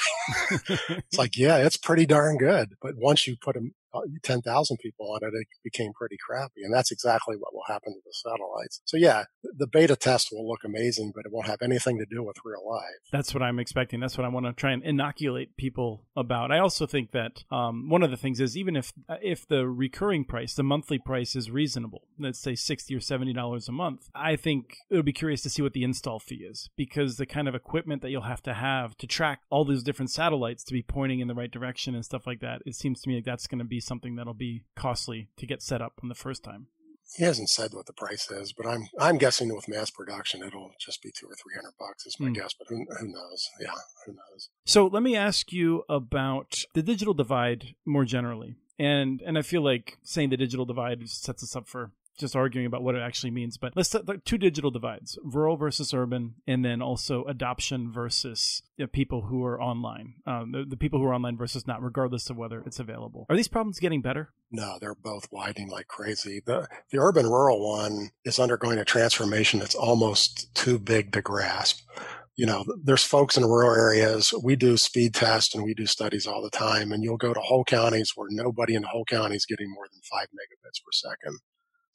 it's 0.89 1.17
like, 1.17 1.37
yeah, 1.37 1.57
it's 1.57 1.77
pretty 1.77 2.05
darn 2.05 2.37
good. 2.37 2.73
But 2.81 2.95
once 2.97 3.27
you 3.27 3.35
put 3.39 3.55
them 3.55 3.73
10,000 4.23 4.77
people 4.77 5.11
on 5.11 5.19
it, 5.23 5.33
it 5.33 5.47
became 5.63 5.91
pretty 5.93 6.17
crappy. 6.25 6.63
And 6.63 6.73
that's 6.73 6.91
exactly 6.91 7.35
what 7.37 7.53
will 7.53 7.63
happen 7.67 7.93
to 7.93 7.99
the 8.03 8.13
satellites. 8.13 8.81
So 8.85 8.97
yeah, 8.97 9.25
the 9.43 9.67
beta 9.67 9.95
test 9.95 10.29
will 10.31 10.47
look 10.47 10.63
amazing, 10.63 11.11
but 11.15 11.25
it 11.25 11.31
won't 11.31 11.47
have 11.47 11.61
anything 11.61 11.97
to 11.99 12.05
do 12.05 12.23
with 12.23 12.37
real 12.43 12.67
life. 12.67 12.83
That's 13.11 13.33
what 13.33 13.43
I'm 13.43 13.59
expecting. 13.59 13.99
That's 13.99 14.17
what 14.17 14.25
I 14.25 14.29
want 14.29 14.45
to 14.45 14.53
try 14.53 14.71
and 14.71 14.83
inoculate 14.83 15.57
people 15.57 16.05
about. 16.15 16.51
I 16.51 16.59
also 16.59 16.85
think 16.85 17.11
that 17.11 17.43
um, 17.51 17.89
one 17.89 18.03
of 18.03 18.11
the 18.11 18.17
things 18.17 18.39
is 18.39 18.57
even 18.57 18.75
if 18.75 18.93
if 19.21 19.47
the 19.47 19.67
recurring 19.67 20.25
price, 20.25 20.53
the 20.53 20.63
monthly 20.63 20.97
price 20.97 21.35
is 21.35 21.51
reasonable, 21.51 22.03
let's 22.19 22.39
say 22.39 22.55
60 22.55 22.95
or 22.95 22.99
70 22.99 23.33
dollars 23.33 23.67
a 23.67 23.71
month, 23.71 24.09
I 24.13 24.35
think 24.35 24.77
it 24.89 24.95
would 24.95 25.05
be 25.05 25.13
curious 25.13 25.41
to 25.43 25.49
see 25.49 25.61
what 25.61 25.73
the 25.73 25.83
install 25.83 26.19
fee 26.19 26.45
is 26.49 26.69
because 26.75 27.17
the 27.17 27.25
kind 27.25 27.47
of 27.47 27.55
equipment 27.55 28.01
that 28.01 28.09
you'll 28.09 28.23
have 28.23 28.41
to 28.43 28.53
have 28.53 28.97
to 28.97 29.07
track 29.07 29.41
all 29.49 29.65
those 29.65 29.83
different 29.83 30.11
satellites 30.11 30.63
to 30.65 30.73
be 30.73 30.81
pointing 30.81 31.19
in 31.19 31.27
the 31.27 31.35
right 31.35 31.51
direction 31.51 31.95
and 31.95 32.05
stuff 32.05 32.27
like 32.27 32.39
that, 32.41 32.61
it 32.65 32.75
seems 32.75 33.01
to 33.01 33.09
me 33.09 33.15
like 33.15 33.25
that's 33.25 33.47
going 33.47 33.59
to 33.59 33.65
be 33.65 33.79
something 33.85 34.15
that'll 34.15 34.33
be 34.33 34.63
costly 34.75 35.29
to 35.37 35.45
get 35.45 35.61
set 35.61 35.81
up 35.81 35.99
on 36.01 36.09
the 36.09 36.15
first 36.15 36.43
time. 36.43 36.67
He 37.15 37.23
hasn't 37.23 37.49
said 37.49 37.73
what 37.73 37.85
the 37.85 37.93
price 37.93 38.29
is, 38.31 38.51
but 38.51 38.65
I'm 38.65 38.87
I'm 38.99 39.17
guessing 39.17 39.53
with 39.55 39.67
mass 39.67 39.89
production 39.91 40.43
it'll 40.43 40.71
just 40.79 41.01
be 41.03 41.11
two 41.11 41.27
or 41.27 41.35
three 41.35 41.53
hundred 41.55 41.73
bucks 41.79 42.05
is 42.05 42.19
my 42.19 42.29
mm. 42.29 42.35
guess. 42.35 42.53
But 42.53 42.67
who 42.67 42.85
who 42.99 43.07
knows? 43.07 43.49
Yeah, 43.61 43.73
who 44.05 44.13
knows? 44.13 44.49
So 44.65 44.87
let 44.87 45.03
me 45.03 45.15
ask 45.15 45.53
you 45.53 45.83
about 45.87 46.63
the 46.73 46.81
digital 46.81 47.13
divide 47.13 47.75
more 47.85 48.05
generally, 48.05 48.55
and 48.79 49.21
and 49.21 49.37
I 49.37 49.43
feel 49.43 49.61
like 49.61 49.97
saying 50.03 50.31
the 50.31 50.37
digital 50.37 50.65
divide 50.65 51.07
sets 51.07 51.43
us 51.43 51.55
up 51.55 51.67
for 51.67 51.91
just 52.17 52.35
arguing 52.35 52.65
about 52.65 52.83
what 52.83 52.95
it 52.95 53.01
actually 53.01 53.31
means. 53.31 53.57
But 53.57 53.73
let's 53.75 53.89
set 53.89 54.03
two 54.25 54.37
digital 54.37 54.71
divides: 54.71 55.17
rural 55.23 55.57
versus 55.57 55.93
urban, 55.93 56.35
and 56.47 56.63
then 56.63 56.81
also 56.81 57.23
adoption 57.25 57.91
versus 57.91 58.63
you 58.77 58.85
know, 58.85 58.87
people 58.87 59.23
who 59.23 59.43
are 59.43 59.61
online. 59.61 60.15
Um, 60.25 60.51
the, 60.51 60.65
the, 60.67 60.77
people 60.77 60.99
who 60.99 61.05
are 61.05 61.13
online 61.13 61.37
versus 61.37 61.67
not, 61.67 61.81
regardless 61.81 62.29
of 62.29 62.37
whether 62.37 62.61
it's 62.65 62.79
available. 62.79 63.25
Are 63.29 63.35
these 63.35 63.47
problems 63.47 63.79
getting 63.79 64.01
better? 64.01 64.29
No, 64.51 64.77
they're 64.79 64.95
both 64.95 65.27
widening 65.31 65.69
like 65.69 65.87
crazy. 65.87 66.41
the 66.45 66.67
The 66.91 66.99
urban 66.99 67.25
rural 67.25 67.67
one 67.67 68.09
is 68.23 68.39
undergoing 68.39 68.77
a 68.77 68.85
transformation 68.85 69.59
that's 69.59 69.75
almost 69.75 70.53
too 70.55 70.79
big 70.79 71.11
to 71.13 71.21
grasp 71.21 71.81
you 72.35 72.45
know, 72.45 72.65
there's 72.83 73.03
folks 73.03 73.37
in 73.37 73.45
rural 73.45 73.73
areas. 73.73 74.33
We 74.43 74.55
do 74.55 74.75
speed 74.75 75.13
tests 75.13 75.55
and 75.55 75.63
we 75.63 75.73
do 75.73 75.85
studies 75.85 76.27
all 76.27 76.41
the 76.41 76.49
time. 76.49 76.91
And 76.91 77.03
you'll 77.03 77.17
go 77.17 77.33
to 77.33 77.39
whole 77.39 77.63
counties 77.63 78.11
where 78.15 78.27
nobody 78.29 78.75
in 78.75 78.83
whole 78.83 79.05
county 79.05 79.35
is 79.35 79.45
getting 79.45 79.71
more 79.71 79.87
than 79.91 80.01
five 80.11 80.27
megabits 80.27 80.83
per 80.83 80.91
second. 80.91 81.39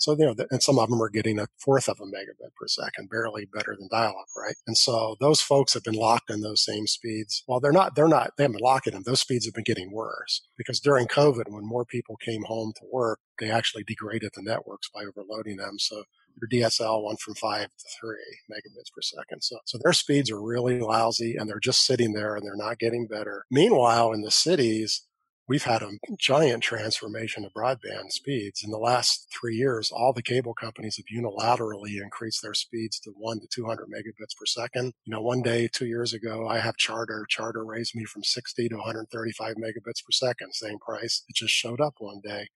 So, 0.01 0.17
you 0.19 0.25
know, 0.25 0.35
and 0.51 0.63
some 0.63 0.79
of 0.79 0.89
them 0.89 1.03
are 1.03 1.11
getting 1.11 1.39
a 1.39 1.47
fourth 1.59 1.89
of 1.89 2.01
a 2.01 2.05
megabit 2.05 2.55
per 2.59 2.67
second, 2.67 3.11
barely 3.11 3.45
better 3.45 3.77
than 3.79 3.89
dial 3.91 4.15
up, 4.19 4.29
right? 4.37 4.57
And 4.67 4.77
so 4.77 5.17
those 5.21 5.43
folks 5.43 5.75
have 5.75 5.85
been 5.85 5.95
locked 5.95 6.31
in 6.31 6.41
those 6.41 6.65
same 6.65 6.87
speeds. 6.87 7.45
Well, 7.47 7.61
they're 7.61 7.71
not, 7.71 7.95
they're 7.95 8.09
not, 8.09 8.33
they 8.37 8.45
haven't 8.45 8.57
been 8.57 8.65
locked 8.65 8.87
in 8.87 8.95
them. 8.95 9.03
Those 9.05 9.21
speeds 9.21 9.45
have 9.45 9.55
been 9.55 9.65
getting 9.65 9.93
worse 9.93 10.41
because 10.57 10.81
during 10.81 11.07
COVID, 11.07 11.49
when 11.49 11.67
more 11.67 11.85
people 11.85 12.17
came 12.17 12.45
home 12.45 12.73
to 12.77 12.83
work, 12.91 13.21
they 13.39 13.51
actually 13.51 13.85
degraded 13.85 14.31
the 14.35 14.43
networks 14.43 14.89
by 14.89 15.03
overloading 15.05 15.59
them. 15.59 15.79
So 15.79 16.05
your 16.41 16.49
DSL 16.49 17.05
went 17.05 17.21
from 17.21 17.35
five 17.35 17.67
to 17.67 17.85
three 18.01 18.39
megabits 18.51 18.93
per 18.95 19.03
second. 19.03 19.43
So, 19.43 19.59
so 19.67 19.79
their 19.83 19.93
speeds 19.93 20.31
are 20.31 20.41
really 20.41 20.81
lousy 20.81 21.37
and 21.37 21.49
they're 21.49 21.61
just 21.61 21.85
sitting 21.85 22.13
there 22.15 22.37
and 22.37 22.45
they're 22.45 22.57
not 22.57 22.79
getting 22.79 23.07
better. 23.07 23.45
Meanwhile, 23.51 24.13
in 24.13 24.23
the 24.23 24.31
cities, 24.31 25.07
we've 25.51 25.65
had 25.65 25.83
a 25.83 25.91
giant 26.17 26.63
transformation 26.63 27.45
of 27.45 27.53
broadband 27.53 28.13
speeds. 28.13 28.63
In 28.63 28.71
the 28.71 28.79
last 28.79 29.27
three 29.37 29.57
years, 29.57 29.91
all 29.91 30.13
the 30.13 30.23
cable 30.23 30.55
companies 30.55 30.97
have 30.97 31.07
unilaterally 31.13 32.01
increased 32.01 32.41
their 32.41 32.55
speeds 32.55 33.01
to 33.01 33.11
one 33.17 33.41
to 33.41 33.49
200 33.53 33.89
megabits 33.89 34.37
per 34.39 34.47
second. 34.47 34.93
You 35.05 35.11
know, 35.11 35.21
one 35.21 35.43
day, 35.43 35.67
two 35.67 35.87
years 35.87 36.15
ago, 36.15 36.47
I 36.47 36.61
have 36.61 36.77
Charter. 36.77 37.27
Charter 37.29 37.65
raised 37.65 37.97
me 37.97 38.05
from 38.05 38.23
60 38.23 38.69
to 38.69 38.77
135 38.77 39.57
megabits 39.57 40.05
per 40.05 40.13
second, 40.13 40.55
same 40.55 40.79
price. 40.79 41.25
It 41.29 41.35
just 41.35 41.53
showed 41.53 41.81
up 41.81 41.95
one 41.99 42.21
day. 42.23 42.47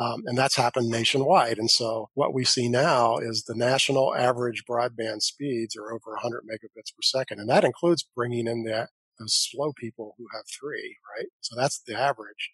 Um, 0.00 0.22
and 0.26 0.36
that's 0.36 0.56
happened 0.56 0.88
nationwide. 0.88 1.58
And 1.58 1.70
so 1.70 2.08
what 2.14 2.34
we 2.34 2.44
see 2.44 2.68
now 2.68 3.18
is 3.18 3.44
the 3.44 3.54
national 3.54 4.16
average 4.16 4.64
broadband 4.68 5.22
speeds 5.22 5.76
are 5.76 5.92
over 5.92 6.14
100 6.14 6.42
megabits 6.42 6.92
per 6.96 7.02
second. 7.02 7.38
And 7.38 7.48
that 7.48 7.64
includes 7.64 8.08
bringing 8.16 8.48
in 8.48 8.64
the 8.64 8.88
those 9.20 9.48
slow 9.50 9.72
people 9.72 10.14
who 10.18 10.26
have 10.34 10.44
three, 10.48 10.96
right? 11.16 11.28
So 11.40 11.54
that's 11.56 11.80
the 11.80 11.94
average. 11.94 12.50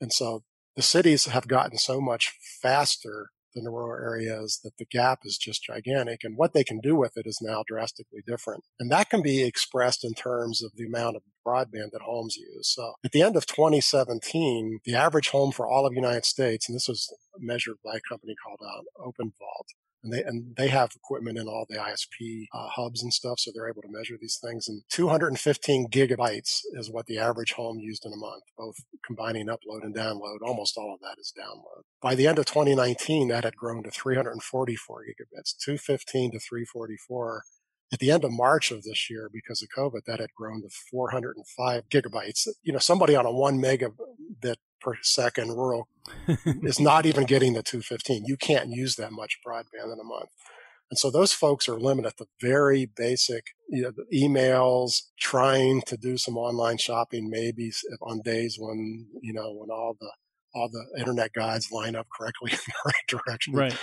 And 0.00 0.12
so 0.12 0.42
the 0.74 0.82
cities 0.82 1.26
have 1.26 1.48
gotten 1.48 1.78
so 1.78 2.00
much 2.00 2.34
faster 2.62 3.30
than 3.54 3.64
the 3.64 3.70
rural 3.70 3.98
areas 4.04 4.60
that 4.62 4.76
the 4.78 4.84
gap 4.84 5.20
is 5.24 5.38
just 5.38 5.64
gigantic. 5.64 6.20
And 6.22 6.36
what 6.36 6.52
they 6.52 6.62
can 6.62 6.78
do 6.78 6.94
with 6.94 7.16
it 7.16 7.26
is 7.26 7.38
now 7.40 7.64
drastically 7.66 8.20
different. 8.26 8.64
And 8.78 8.92
that 8.92 9.08
can 9.08 9.22
be 9.22 9.42
expressed 9.42 10.04
in 10.04 10.12
terms 10.12 10.62
of 10.62 10.72
the 10.76 10.84
amount 10.84 11.16
of 11.16 11.22
broadband 11.44 11.92
that 11.92 12.02
homes 12.02 12.36
use. 12.36 12.72
So 12.74 12.92
at 13.04 13.12
the 13.12 13.22
end 13.22 13.34
of 13.34 13.46
2017, 13.46 14.80
the 14.84 14.94
average 14.94 15.30
home 15.30 15.52
for 15.52 15.66
all 15.66 15.86
of 15.86 15.92
the 15.92 16.00
United 16.00 16.26
States, 16.26 16.68
and 16.68 16.76
this 16.76 16.88
was 16.88 17.12
measured 17.38 17.76
by 17.82 17.96
a 17.96 18.08
company 18.08 18.34
called 18.44 18.60
uh, 18.62 19.08
OpenVault, 19.08 19.66
and 20.06 20.12
they 20.12 20.22
and 20.22 20.56
they 20.56 20.68
have 20.68 20.90
equipment 20.94 21.38
in 21.38 21.48
all 21.48 21.66
the 21.68 21.76
ISP 21.76 22.46
uh, 22.54 22.68
hubs 22.68 23.02
and 23.02 23.12
stuff, 23.12 23.40
so 23.40 23.50
they're 23.52 23.68
able 23.68 23.82
to 23.82 23.90
measure 23.90 24.16
these 24.20 24.38
things. 24.42 24.68
And 24.68 24.82
215 24.90 25.88
gigabytes 25.90 26.60
is 26.72 26.90
what 26.90 27.06
the 27.06 27.18
average 27.18 27.52
home 27.52 27.78
used 27.78 28.06
in 28.06 28.12
a 28.12 28.16
month, 28.16 28.44
both 28.56 28.76
combining 29.04 29.48
upload 29.48 29.82
and 29.82 29.94
download. 29.94 30.38
Almost 30.42 30.78
all 30.78 30.94
of 30.94 31.00
that 31.00 31.20
is 31.20 31.32
download. 31.38 31.82
By 32.00 32.14
the 32.14 32.26
end 32.26 32.38
of 32.38 32.46
2019, 32.46 33.28
that 33.28 33.44
had 33.44 33.56
grown 33.56 33.82
to 33.82 33.90
344 33.90 35.02
gigabits, 35.02 35.56
215 35.58 36.32
to 36.32 36.38
344. 36.38 37.42
At 37.92 38.00
the 38.00 38.10
end 38.10 38.24
of 38.24 38.32
March 38.32 38.72
of 38.72 38.82
this 38.82 39.08
year, 39.08 39.30
because 39.32 39.62
of 39.62 39.68
COVID, 39.76 40.04
that 40.06 40.18
had 40.18 40.34
grown 40.36 40.62
to 40.62 40.68
405 40.90 41.88
gigabytes. 41.88 42.48
You 42.62 42.72
know, 42.72 42.80
somebody 42.80 43.14
on 43.14 43.26
a 43.26 43.32
one 43.32 43.58
megabit 43.58 44.56
per 44.86 44.96
second 45.02 45.48
rural 45.50 45.88
is 46.62 46.78
not 46.78 47.06
even 47.06 47.24
getting 47.24 47.54
the 47.54 47.62
215. 47.62 48.24
You 48.24 48.36
can't 48.36 48.70
use 48.70 48.94
that 48.96 49.12
much 49.12 49.38
broadband 49.46 49.92
in 49.92 49.98
a 50.00 50.04
month. 50.04 50.30
And 50.88 50.98
so 50.98 51.10
those 51.10 51.32
folks 51.32 51.68
are 51.68 51.78
limited 51.78 52.16
to 52.18 52.26
very 52.40 52.86
basic 52.86 53.46
you 53.68 53.82
know, 53.82 53.92
emails, 54.14 55.02
trying 55.18 55.82
to 55.82 55.96
do 55.96 56.16
some 56.16 56.36
online 56.36 56.78
shopping, 56.78 57.28
maybe 57.28 57.72
on 58.00 58.20
days 58.20 58.56
when, 58.58 59.08
you 59.20 59.32
know, 59.32 59.52
when 59.52 59.70
all 59.70 59.96
the, 60.00 60.12
all 60.54 60.68
the 60.68 60.86
internet 60.96 61.32
guides 61.32 61.72
line 61.72 61.96
up 61.96 62.06
correctly 62.16 62.50
in 62.52 62.58
the 62.58 62.72
right 62.86 62.94
direction. 63.08 63.54
Right. 63.54 63.76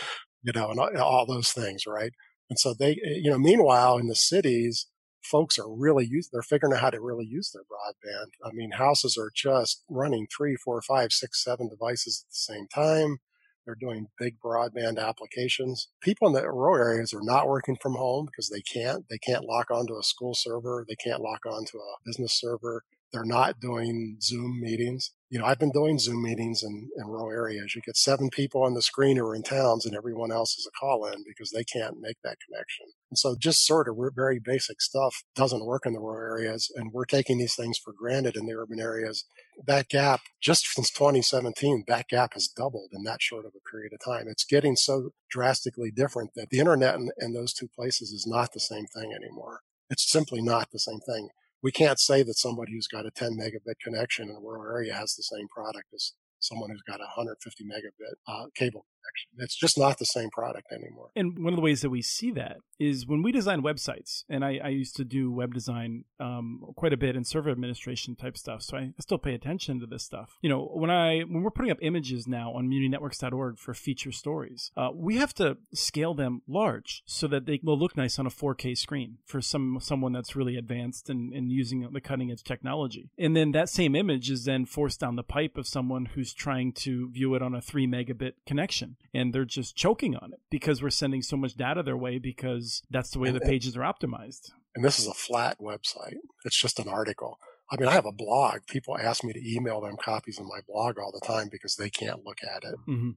You 0.44 0.54
know, 0.54 0.72
and 0.72 0.80
all, 0.80 0.98
all 1.02 1.26
those 1.26 1.52
things, 1.52 1.84
right? 1.86 2.14
And 2.50 2.58
so 2.58 2.74
they, 2.74 2.92
eh, 2.92 3.20
you 3.22 3.32
know, 3.32 3.38
meanwhile 3.38 3.98
in 3.98 4.08
the 4.08 4.16
cities, 4.16 4.88
folks 5.24 5.58
are 5.58 5.72
really 5.72 6.06
use 6.06 6.30
they're 6.32 6.42
figuring 6.42 6.74
out 6.74 6.82
how 6.82 6.90
to 6.90 7.02
really 7.02 7.26
use 7.26 7.52
their 7.52 7.64
broadband. 7.64 8.32
I 8.46 8.52
mean, 8.54 8.72
houses 8.72 9.18
are 9.18 9.32
just 9.34 9.84
running 9.90 10.28
three, 10.36 10.56
four, 10.56 10.82
five, 10.82 11.12
six, 11.12 11.44
seven 11.44 11.70
devices 11.70 12.26
at 12.26 12.32
the 12.32 12.54
same 12.54 12.68
time. 12.74 13.18
They're 13.66 13.76
doing 13.80 14.08
big 14.20 14.36
broadband 14.44 15.00
applications. 15.00 15.88
People 16.02 16.28
in 16.28 16.34
the 16.34 16.42
rural 16.42 16.86
areas 16.86 17.14
are 17.14 17.24
not 17.24 17.48
working 17.48 17.78
from 17.82 17.94
home 17.94 18.26
because 18.26 18.50
they 18.50 18.62
can't. 18.62 19.06
They 19.10 19.18
can't 19.18 19.46
lock 19.46 19.72
onto 19.72 19.98
a 19.98 20.04
school 20.04 20.34
server. 20.36 20.86
They 20.88 20.96
can't 20.96 21.22
lock 21.22 21.46
onto 21.46 21.78
a 21.78 21.96
business 22.06 22.38
server. 22.38 22.84
They're 23.14 23.24
not 23.24 23.60
doing 23.60 24.18
Zoom 24.22 24.60
meetings. 24.60 25.12
You 25.30 25.38
know, 25.38 25.46
I've 25.46 25.60
been 25.60 25.72
doing 25.72 26.00
Zoom 26.00 26.24
meetings 26.24 26.64
in, 26.64 26.90
in 26.98 27.08
rural 27.08 27.30
areas. 27.30 27.76
You 27.76 27.82
get 27.86 27.96
seven 27.96 28.32
people 28.32 28.64
on 28.64 28.74
the 28.74 28.82
screen 28.82 29.18
who 29.18 29.26
are 29.26 29.36
in 29.36 29.44
towns 29.44 29.86
and 29.86 29.96
everyone 29.96 30.32
else 30.32 30.58
is 30.58 30.68
a 30.68 30.72
call 30.80 31.06
in 31.06 31.24
because 31.28 31.52
they 31.52 31.64
can't 31.64 32.00
make 32.00 32.18
that 32.24 32.38
connection. 32.48 32.88
And 33.12 33.18
so 33.20 33.36
just 33.40 33.68
sort 33.68 33.88
of 33.88 33.98
very 34.16 34.40
basic 34.44 34.82
stuff 34.82 35.24
doesn't 35.36 35.66
work 35.66 35.86
in 35.86 35.94
the 35.94 36.00
rural 36.00 36.40
areas. 36.40 36.72
And 36.76 36.92
we're 36.92 37.06
taking 37.06 37.38
these 37.38 37.56
things 37.56 37.78
for 37.78 37.94
granted 37.94 38.36
in 38.36 38.48
the 38.48 38.56
urban 38.56 38.80
areas. 38.80 39.26
That 39.68 39.90
gap, 39.90 40.22
just 40.42 40.66
since 40.74 40.90
2017, 40.90 41.84
that 41.88 42.08
gap 42.08 42.34
has 42.34 42.48
doubled 42.48 42.90
in 42.94 43.04
that 43.04 43.22
short 43.22 43.46
of 43.46 43.52
a 43.56 43.70
period 43.70 43.94
of 43.94 44.00
time. 44.04 44.28
It's 44.28 44.44
getting 44.44 44.76
so 44.76 45.12
drastically 45.30 45.92
different 45.92 46.32
that 46.36 46.50
the 46.50 46.60
internet 46.60 46.96
in, 46.96 47.12
in 47.20 47.34
those 47.34 47.54
two 47.54 47.68
places 47.68 48.12
is 48.12 48.26
not 48.26 48.54
the 48.54 48.60
same 48.60 48.86
thing 48.88 49.14
anymore. 49.14 49.60
It's 49.92 50.10
simply 50.10 50.42
not 50.42 50.72
the 50.72 50.80
same 50.80 51.00
thing 51.00 51.30
we 51.64 51.72
can't 51.72 52.00
say 52.00 52.24
that 52.24 52.38
somebody 52.38 52.74
who's 52.74 52.88
got 52.88 53.06
a 53.06 53.12
10 53.12 53.38
megabit 53.38 53.80
connection 53.82 54.30
in 54.30 54.36
a 54.36 54.40
rural 54.40 54.64
area 54.64 54.94
has 54.94 55.16
the 55.16 55.24
same 55.24 55.48
product 55.48 55.88
as 55.94 56.14
someone 56.40 56.70
who's 56.70 56.84
got 56.84 57.00
a 57.00 57.10
150 57.16 57.64
megabit 57.64 58.14
uh, 58.28 58.46
cable 58.56 58.86
connection. 59.04 59.44
It's 59.44 59.56
just 59.56 59.78
not 59.78 59.98
the 60.00 60.06
same 60.06 60.30
product 60.30 60.68
anymore. 60.72 61.10
And 61.16 61.44
one 61.44 61.54
of 61.54 61.58
the 61.58 61.64
ways 61.64 61.82
that 61.82 61.90
we 61.90 62.02
see 62.02 62.32
that 62.32 62.58
is 62.80 63.08
when 63.08 63.22
we 63.22 63.32
design 63.32 63.62
websites, 63.62 64.24
and 64.30 64.44
I, 64.44 64.60
I 64.64 64.70
used 64.70 64.96
to 64.98 65.06
do 65.06 65.32
web 65.32 65.54
design 65.54 66.06
um, 66.20 66.62
quite 66.76 66.94
a 66.94 66.98
bit 66.98 67.16
and 67.16 67.26
server 67.26 67.50
administration 67.50 68.16
type 68.16 68.38
stuff, 68.38 68.62
so 68.62 68.78
I 68.78 68.94
still 69.00 69.18
pay 69.18 69.34
attention 69.34 69.80
to 69.80 69.86
this 69.86 70.04
stuff. 70.04 70.38
You 70.42 70.50
know, 70.50 70.70
when 70.74 70.90
I 70.90 71.22
when 71.22 71.44
we're 71.44 71.52
putting 71.52 71.72
up 71.72 71.78
images 71.82 72.28
now 72.28 72.52
on 72.54 72.68
muninetworks.org 72.68 73.60
for 73.60 73.74
feature 73.74 74.12
stories, 74.12 74.72
uh, 74.76 74.90
we 74.94 75.18
have 75.18 75.34
to 75.36 75.58
scale 75.74 76.14
them 76.14 76.42
large 76.48 77.04
so 77.06 77.28
that 77.28 77.46
they 77.46 77.60
will 77.64 77.78
look 77.78 77.96
nice 77.96 78.20
on 78.20 78.28
a 78.28 78.32
4K 78.32 78.78
screen 78.78 79.18
for 79.26 79.42
some 79.42 79.78
someone 79.82 80.14
that's 80.14 80.36
really 80.36 80.58
advanced 80.58 81.10
and, 81.10 81.34
and 81.34 81.52
using 81.52 81.88
the 81.92 82.02
cutting 82.02 82.32
edge 82.32 82.44
technology. 82.44 83.10
And 83.18 83.36
then 83.36 83.52
that 83.52 83.70
same 83.70 83.96
image 83.96 84.30
is 84.30 84.46
then 84.46 84.66
forced 84.66 85.00
down 85.00 85.16
the 85.16 85.24
pipe 85.24 85.58
of 85.58 85.68
someone 85.68 86.06
who's 86.06 86.34
trying 86.34 86.74
to 86.74 87.10
view 87.10 87.36
it 87.36 87.42
on 87.42 87.54
a 87.54 87.62
three 87.62 87.88
megabit 87.88 88.34
connection 88.46 88.93
and 89.14 89.34
they're 89.34 89.46
just 89.46 89.76
choking 89.76 90.16
on 90.16 90.34
it 90.34 90.40
because 90.50 90.82
we're 90.82 90.90
sending 90.90 91.22
so 91.22 91.38
much 91.38 91.56
data 91.56 91.84
their 91.84 91.98
way 91.98 92.20
because 92.20 92.82
that's 92.90 93.12
the 93.12 93.20
way 93.20 93.32
the 93.32 93.40
pages 93.40 93.78
are 93.78 93.82
optimized. 93.82 94.52
And 94.76 94.84
this 94.84 95.00
is 95.00 95.08
a 95.08 95.14
flat 95.14 95.60
website. 95.60 96.18
It's 96.46 96.60
just 96.60 96.80
an 96.80 96.88
article. 96.88 97.40
I 97.72 97.78
mean, 97.78 97.88
I 97.88 97.94
have 97.94 98.06
a 98.06 98.12
blog. 98.12 98.62
People 98.68 98.98
ask 98.98 99.24
me 99.24 99.34
to 99.34 99.56
email 99.56 99.82
them 99.82 99.98
copies 99.98 100.40
of 100.40 100.46
my 100.46 100.60
blog 100.68 101.00
all 101.00 101.12
the 101.12 101.26
time 101.26 101.50
because 101.52 101.76
they 101.76 101.90
can't 101.90 102.26
look 102.26 102.40
at 102.44 102.64
it. 102.64 102.76
Mm-hmm. 102.88 103.12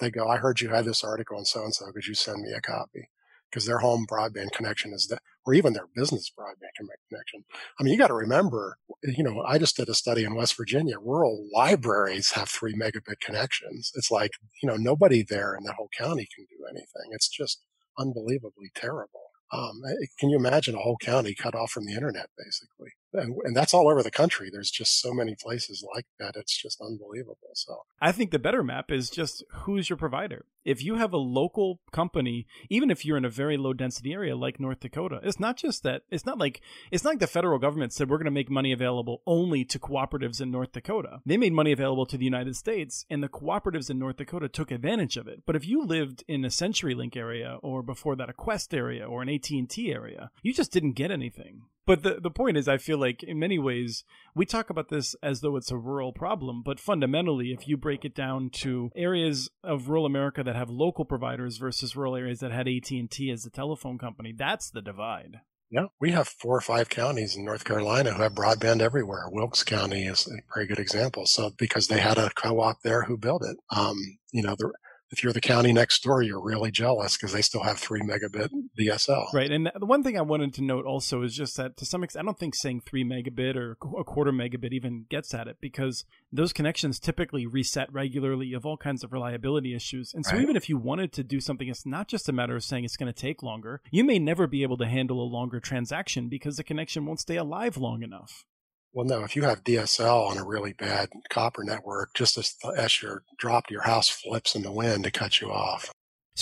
They 0.00 0.10
go, 0.10 0.26
I 0.26 0.38
heard 0.38 0.60
you 0.60 0.70
had 0.70 0.84
this 0.84 1.04
article 1.04 1.38
on 1.38 1.44
so 1.44 1.62
and 1.62 1.74
so. 1.74 1.92
Could 1.92 2.06
you 2.06 2.14
send 2.14 2.42
me 2.42 2.52
a 2.52 2.60
copy? 2.60 3.08
Because 3.52 3.66
their 3.66 3.80
home 3.80 4.06
broadband 4.10 4.52
connection 4.52 4.94
is 4.94 5.08
that, 5.08 5.20
or 5.44 5.52
even 5.52 5.74
their 5.74 5.88
business 5.94 6.32
broadband 6.36 6.88
connection. 7.10 7.44
I 7.78 7.82
mean, 7.82 7.92
you 7.92 7.98
got 7.98 8.06
to 8.06 8.14
remember, 8.14 8.78
you 9.02 9.22
know, 9.22 9.42
I 9.46 9.58
just 9.58 9.76
did 9.76 9.90
a 9.90 9.94
study 9.94 10.24
in 10.24 10.34
West 10.34 10.56
Virginia. 10.56 10.96
Rural 10.98 11.46
libraries 11.54 12.32
have 12.32 12.48
three 12.48 12.74
megabit 12.74 13.20
connections. 13.20 13.92
It's 13.94 14.10
like, 14.10 14.30
you 14.62 14.68
know, 14.68 14.76
nobody 14.76 15.22
there 15.22 15.54
in 15.54 15.64
that 15.64 15.74
whole 15.74 15.90
county 15.96 16.26
can 16.34 16.46
do 16.46 16.64
anything. 16.66 17.10
It's 17.10 17.28
just 17.28 17.60
unbelievably 17.98 18.70
terrible. 18.74 19.20
Um, 19.52 19.82
eh, 19.86 20.06
can 20.18 20.30
you 20.30 20.38
imagine 20.38 20.74
a 20.74 20.78
whole 20.78 20.96
county 20.96 21.34
cut 21.34 21.54
off 21.54 21.70
from 21.70 21.84
the 21.84 21.92
internet, 21.92 22.30
basically? 22.38 22.92
And, 23.14 23.36
and 23.44 23.56
that's 23.56 23.74
all 23.74 23.90
over 23.90 24.02
the 24.02 24.10
country. 24.10 24.48
There's 24.50 24.70
just 24.70 25.00
so 25.00 25.12
many 25.12 25.34
places 25.34 25.84
like 25.94 26.06
that. 26.18 26.36
It's 26.36 26.60
just 26.60 26.80
unbelievable. 26.80 27.50
So 27.54 27.82
I 28.00 28.12
think 28.12 28.30
the 28.30 28.38
better 28.38 28.62
map 28.62 28.90
is 28.90 29.10
just 29.10 29.44
who's 29.52 29.90
your 29.90 29.96
provider. 29.96 30.46
If 30.64 30.82
you 30.82 30.94
have 30.96 31.12
a 31.12 31.18
local 31.18 31.80
company, 31.90 32.46
even 32.70 32.90
if 32.90 33.04
you're 33.04 33.16
in 33.16 33.24
a 33.24 33.30
very 33.30 33.56
low 33.56 33.72
density 33.72 34.12
area 34.12 34.36
like 34.36 34.60
North 34.60 34.80
Dakota, 34.80 35.20
it's 35.22 35.40
not 35.40 35.56
just 35.56 35.82
that. 35.82 36.02
It's 36.10 36.24
not 36.24 36.38
like 36.38 36.60
it's 36.90 37.02
not 37.02 37.10
like 37.10 37.18
the 37.18 37.26
federal 37.26 37.58
government 37.58 37.92
said 37.92 38.08
we're 38.08 38.18
going 38.18 38.26
to 38.26 38.30
make 38.30 38.50
money 38.50 38.72
available 38.72 39.22
only 39.26 39.64
to 39.64 39.78
cooperatives 39.78 40.40
in 40.40 40.50
North 40.50 40.72
Dakota. 40.72 41.20
They 41.26 41.36
made 41.36 41.52
money 41.52 41.72
available 41.72 42.06
to 42.06 42.16
the 42.16 42.24
United 42.24 42.56
States, 42.56 43.04
and 43.10 43.22
the 43.22 43.28
cooperatives 43.28 43.90
in 43.90 43.98
North 43.98 44.16
Dakota 44.16 44.48
took 44.48 44.70
advantage 44.70 45.16
of 45.16 45.26
it. 45.26 45.42
But 45.46 45.56
if 45.56 45.66
you 45.66 45.84
lived 45.84 46.22
in 46.28 46.44
a 46.44 46.48
CenturyLink 46.48 47.16
area, 47.16 47.58
or 47.62 47.82
before 47.82 48.14
that 48.16 48.30
a 48.30 48.32
Qwest 48.32 48.72
area, 48.72 49.04
or 49.04 49.22
an 49.22 49.28
AT 49.28 49.50
and 49.50 49.68
T 49.68 49.92
area, 49.92 50.30
you 50.42 50.54
just 50.54 50.72
didn't 50.72 50.92
get 50.92 51.10
anything. 51.10 51.62
But 51.86 52.02
the, 52.02 52.18
the 52.20 52.30
point 52.30 52.56
is, 52.56 52.68
I 52.68 52.78
feel 52.78 52.98
like 52.98 53.22
in 53.22 53.38
many 53.38 53.58
ways, 53.58 54.04
we 54.34 54.46
talk 54.46 54.70
about 54.70 54.88
this 54.88 55.16
as 55.22 55.40
though 55.40 55.56
it's 55.56 55.70
a 55.70 55.76
rural 55.76 56.12
problem. 56.12 56.62
But 56.64 56.78
fundamentally, 56.78 57.52
if 57.52 57.66
you 57.66 57.76
break 57.76 58.04
it 58.04 58.14
down 58.14 58.50
to 58.54 58.90
areas 58.94 59.50
of 59.64 59.88
rural 59.88 60.06
America 60.06 60.42
that 60.44 60.56
have 60.56 60.70
local 60.70 61.04
providers 61.04 61.56
versus 61.56 61.96
rural 61.96 62.16
areas 62.16 62.38
that 62.40 62.52
had 62.52 62.68
AT&T 62.68 63.30
as 63.30 63.42
the 63.42 63.50
telephone 63.50 63.98
company, 63.98 64.32
that's 64.36 64.70
the 64.70 64.82
divide. 64.82 65.40
Yeah, 65.70 65.86
we 65.98 66.10
have 66.10 66.28
four 66.28 66.54
or 66.54 66.60
five 66.60 66.90
counties 66.90 67.34
in 67.34 67.46
North 67.46 67.64
Carolina 67.64 68.12
who 68.12 68.22
have 68.22 68.34
broadband 68.34 68.82
everywhere. 68.82 69.24
Wilkes 69.30 69.64
County 69.64 70.04
is 70.04 70.28
a 70.28 70.42
very 70.54 70.66
good 70.66 70.78
example. 70.78 71.24
So 71.24 71.50
because 71.56 71.88
they 71.88 71.98
had 71.98 72.18
a 72.18 72.28
co-op 72.28 72.82
there 72.82 73.04
who 73.04 73.16
built 73.16 73.42
it, 73.42 73.56
um, 73.74 73.96
you 74.32 74.42
know, 74.42 74.54
the 74.58 74.70
if 75.12 75.22
you're 75.22 75.32
the 75.34 75.40
county 75.42 75.72
next 75.72 76.02
door, 76.02 76.22
you're 76.22 76.40
really 76.40 76.70
jealous 76.70 77.16
because 77.16 77.32
they 77.32 77.42
still 77.42 77.62
have 77.62 77.78
three 77.78 78.00
megabit 78.00 78.48
mm. 78.48 78.62
DSL. 78.80 79.32
Right. 79.34 79.52
And 79.52 79.70
the 79.78 79.84
one 79.84 80.02
thing 80.02 80.16
I 80.16 80.22
wanted 80.22 80.54
to 80.54 80.62
note 80.62 80.86
also 80.86 81.22
is 81.22 81.36
just 81.36 81.56
that 81.58 81.76
to 81.76 81.84
some 81.84 82.02
extent, 82.02 82.24
I 82.24 82.26
don't 82.26 82.38
think 82.38 82.54
saying 82.54 82.80
three 82.80 83.04
megabit 83.04 83.54
or 83.54 83.72
a 83.98 84.04
quarter 84.04 84.32
megabit 84.32 84.72
even 84.72 85.04
gets 85.10 85.34
at 85.34 85.48
it 85.48 85.58
because 85.60 86.06
those 86.32 86.54
connections 86.54 86.98
typically 86.98 87.46
reset 87.46 87.92
regularly. 87.92 88.46
You 88.46 88.56
have 88.56 88.64
all 88.64 88.78
kinds 88.78 89.04
of 89.04 89.12
reliability 89.12 89.74
issues. 89.74 90.12
And 90.14 90.24
so 90.24 90.32
right. 90.32 90.42
even 90.42 90.56
if 90.56 90.70
you 90.70 90.78
wanted 90.78 91.12
to 91.12 91.22
do 91.22 91.40
something, 91.40 91.68
it's 91.68 91.84
not 91.84 92.08
just 92.08 92.28
a 92.30 92.32
matter 92.32 92.56
of 92.56 92.64
saying 92.64 92.84
it's 92.84 92.96
going 92.96 93.12
to 93.12 93.20
take 93.20 93.42
longer. 93.42 93.82
You 93.90 94.04
may 94.04 94.18
never 94.18 94.46
be 94.46 94.62
able 94.62 94.78
to 94.78 94.86
handle 94.86 95.22
a 95.22 95.28
longer 95.28 95.60
transaction 95.60 96.30
because 96.30 96.56
the 96.56 96.64
connection 96.64 97.04
won't 97.04 97.20
stay 97.20 97.36
alive 97.36 97.76
long 97.76 98.02
enough. 98.02 98.46
Well, 98.94 99.06
no, 99.06 99.24
if 99.24 99.36
you 99.36 99.42
have 99.44 99.64
DSL 99.64 100.30
on 100.30 100.38
a 100.38 100.44
really 100.44 100.74
bad 100.74 101.10
copper 101.30 101.64
network, 101.64 102.12
just 102.14 102.36
as, 102.36 102.56
as 102.76 103.00
your 103.02 103.22
drop, 103.38 103.70
your 103.70 103.82
house 103.82 104.08
flips 104.08 104.54
in 104.54 104.62
the 104.62 104.72
wind 104.72 105.04
to 105.04 105.10
cut 105.10 105.40
you 105.40 105.50
off. 105.50 105.90